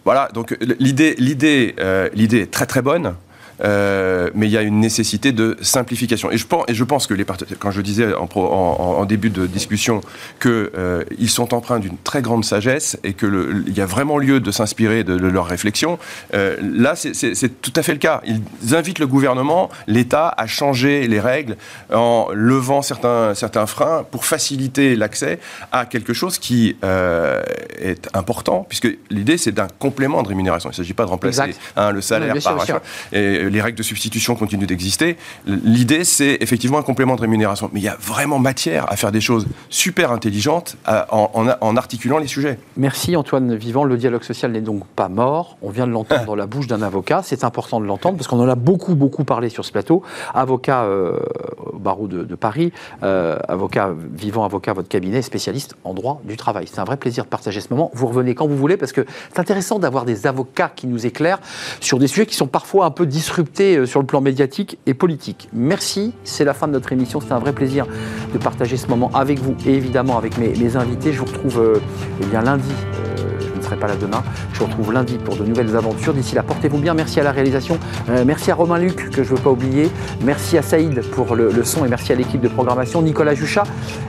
Voilà, 0.03 0.29
donc 0.33 0.55
l'idée, 0.79 1.15
l'idée, 1.17 1.75
l'idée 2.13 2.41
est 2.41 2.51
très 2.51 2.67
très 2.67 2.83
bonne. 2.83 3.15
Euh, 3.63 4.29
mais 4.33 4.47
il 4.47 4.51
y 4.51 4.57
a 4.57 4.61
une 4.61 4.79
nécessité 4.79 5.31
de 5.31 5.57
simplification. 5.61 6.31
Et 6.31 6.37
je 6.37 6.45
pense, 6.45 6.65
et 6.67 6.73
je 6.73 6.83
pense 6.83 7.07
que 7.07 7.13
les 7.13 7.25
quand 7.59 7.71
je 7.71 7.81
disais 7.81 8.13
en, 8.13 8.27
en, 8.35 9.05
début 9.05 9.29
de 9.29 9.47
discussion 9.47 10.01
qu'ils 10.41 10.51
euh, 10.51 11.03
sont 11.27 11.53
empreints 11.53 11.79
d'une 11.79 11.97
très 11.97 12.21
grande 12.21 12.45
sagesse 12.45 12.97
et 13.03 13.13
qu'il 13.13 13.73
y 13.75 13.81
a 13.81 13.85
vraiment 13.85 14.17
lieu 14.17 14.39
de 14.39 14.51
s'inspirer 14.51 15.03
de, 15.03 15.15
leurs 15.15 15.47
réflexions, 15.47 15.97
euh, 16.33 16.55
là 16.61 16.95
c'est 16.95 17.61
tout 17.61 17.73
à 17.75 17.83
fait 17.83 17.93
le 17.93 17.99
cas. 17.99 18.21
Ils 18.25 18.75
invitent 18.75 18.99
le 18.99 19.07
gouvernement, 19.07 19.69
l'État 19.87 20.33
à 20.37 20.47
changer 20.47 21.07
les 21.07 21.19
règles 21.19 21.57
en 21.93 22.27
levant 22.33 22.81
certains, 22.81 23.33
certains 23.33 23.65
freins 23.65 24.05
pour 24.09 24.25
faciliter 24.25 24.95
l'accès 24.95 25.39
à 25.71 25.85
quelque 25.85 26.13
chose 26.13 26.37
qui 26.37 26.75
est 26.83 28.09
important, 28.13 28.65
puisque 28.67 28.87
l'idée 29.09 29.37
c'est 29.37 29.51
d'un 29.51 29.67
complément 29.79 30.23
de 30.23 30.27
rémunération. 30.27 30.69
Il 30.69 30.73
ne 30.73 30.77
s'agit 30.77 30.93
pas 30.93 31.05
de 31.05 31.09
remplacer 31.09 31.55
hein, 31.75 31.91
le 31.91 32.01
salaire 32.01 32.35
par... 32.43 32.81
Et, 33.11 33.44
les 33.47 33.61
règles 33.61 33.77
de 33.77 33.83
substitution 33.83 34.35
continuent 34.35 34.65
d'exister. 34.65 35.17
L'idée, 35.45 36.03
c'est 36.03 36.37
effectivement 36.41 36.77
un 36.77 36.83
complément 36.83 37.15
de 37.15 37.21
rémunération. 37.21 37.69
Mais 37.73 37.79
il 37.79 37.83
y 37.83 37.89
a 37.89 37.97
vraiment 37.99 38.39
matière 38.39 38.91
à 38.91 38.95
faire 38.95 39.11
des 39.11 39.21
choses 39.21 39.47
super 39.69 40.11
intelligentes 40.11 40.77
en, 40.87 41.77
articulant 41.77 42.17
les 42.17 42.27
sujets. 42.27 42.57
Merci 42.77 43.15
Antoine 43.15 43.55
Vivant. 43.55 43.83
Le 43.83 43.97
dialogue 43.97 44.23
social 44.23 44.51
n'est 44.51 44.61
donc 44.61 44.85
pas 44.87 45.09
mort. 45.09 45.57
On 45.61 45.69
vient 45.69 45.87
de 45.87 45.91
l'entendre 45.91 46.25
dans 46.25 46.35
la 46.35 46.47
bouche 46.47 46.67
d'un 46.67 46.81
avocat. 46.81 47.21
C'est 47.23 47.43
important 47.43 47.79
de 47.79 47.85
l'entendre 47.85 48.17
parce 48.17 48.27
qu'on 48.27 48.39
en 48.39 48.47
a 48.47 48.55
beaucoup, 48.55 48.95
beaucoup 48.95 49.23
parlé 49.23 49.49
sur 49.49 49.65
ce 49.65 49.71
plateau. 49.71 50.03
Avocat 50.33 50.83
euh, 50.83 51.19
au 51.57 51.77
barreau 51.77 52.07
de, 52.07 52.35
Paris, 52.35 52.71
euh, 53.03 53.37
avocat 53.47 53.93
vivant, 54.13 54.43
avocat 54.43 54.73
votre 54.73 54.89
cabinet, 54.89 55.21
spécialiste 55.21 55.75
en 55.83 55.93
droit 55.93 56.21
du 56.23 56.37
travail. 56.37 56.67
C'est 56.71 56.79
un 56.79 56.83
vrai 56.83 56.97
plaisir 56.97 57.23
de 57.23 57.29
partager 57.29 57.61
ce 57.61 57.67
moment. 57.69 57.91
Vous 57.93 58.07
revenez 58.07 58.35
quand 58.35 58.47
vous 58.47 58.57
voulez 58.57 58.77
parce 58.77 58.91
que 58.91 59.05
c'est 59.33 59.39
intéressant 59.39 59.79
d'avoir 59.79 60.05
des 60.05 60.27
avocats 60.27 60.71
qui 60.75 60.87
nous 60.87 61.05
éclairent 61.05 61.39
sur 61.79 61.99
des 61.99 62.07
sujets 62.07 62.25
qui 62.25 62.35
sont 62.35 62.47
parfois 62.47 62.85
un 62.85 62.91
peu 62.91 63.05
disruptés 63.05 63.34
euh, 63.59 63.85
sur 63.85 63.99
le 63.99 64.05
plan 64.05 64.21
médiatique 64.21 64.77
et 64.85 64.93
politique. 64.93 65.49
Merci, 65.53 66.13
c'est 66.23 66.45
la 66.45 66.53
fin 66.53 66.67
de 66.67 66.73
notre 66.73 66.91
émission. 66.91 67.19
C'était 67.19 67.33
un 67.33 67.39
vrai 67.39 67.53
plaisir 67.53 67.85
de 68.33 68.37
partager 68.37 68.77
ce 68.77 68.87
moment 68.87 69.11
avec 69.13 69.39
vous 69.39 69.55
et 69.65 69.73
évidemment 69.73 70.17
avec 70.17 70.37
mes, 70.37 70.75
invités. 70.75 71.13
Je 71.13 71.19
vous 71.19 71.25
retrouve 71.25 71.59
euh, 71.59 71.79
eh 72.21 72.25
bien, 72.25 72.41
lundi. 72.41 72.69
Euh, 72.69 73.39
je 73.39 73.57
ne 73.57 73.61
serai 73.61 73.77
pas 73.77 73.87
là 73.87 73.95
demain. 73.99 74.23
Je 74.53 74.59
vous 74.59 74.65
retrouve 74.65 74.93
lundi 74.93 75.17
pour 75.17 75.35
de 75.35 75.43
nouvelles 75.43 75.75
aventures. 75.75 76.13
D'ici 76.13 76.35
là, 76.35 76.43
portez-vous 76.43 76.77
bien. 76.77 76.93
Merci 76.93 77.19
à 77.19 77.23
la 77.23 77.31
réalisation. 77.31 77.79
merci 78.25 78.51
à 78.51 78.55
Romain 78.55 78.77
Luc, 78.77 79.09
que 79.09 79.23
je 79.23 79.31
ne 79.31 79.37
veux 79.37 79.43
pas 79.43 79.51
oublier. 79.51 79.89
Merci 80.23 80.57
à 80.57 80.61
Saïd 80.61 81.01
pour 81.11 81.35
le, 81.35 81.51
le 81.51 81.63
son 81.63 81.85
et 81.85 81.89
merci 81.89 82.11
à 82.11 82.15
l'équipe 82.15 82.41
de 82.41 82.47
programmation, 82.47 83.01
Nicolas 83.01 83.33
Juchat 83.33 83.63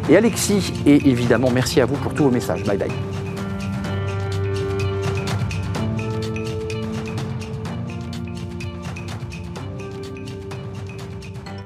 et 0.09 0.16
Alexis. 0.16 0.72
Et 0.85 1.09
évidemment, 1.09 1.51
merci 1.51 1.81
à 1.81 1.87
vous 1.87 1.97
pour 1.97 2.14
tous 2.14 2.24
vos 2.24 2.31
messages. 2.31 2.64
Bye 2.64 2.79
bye. 2.79 3.26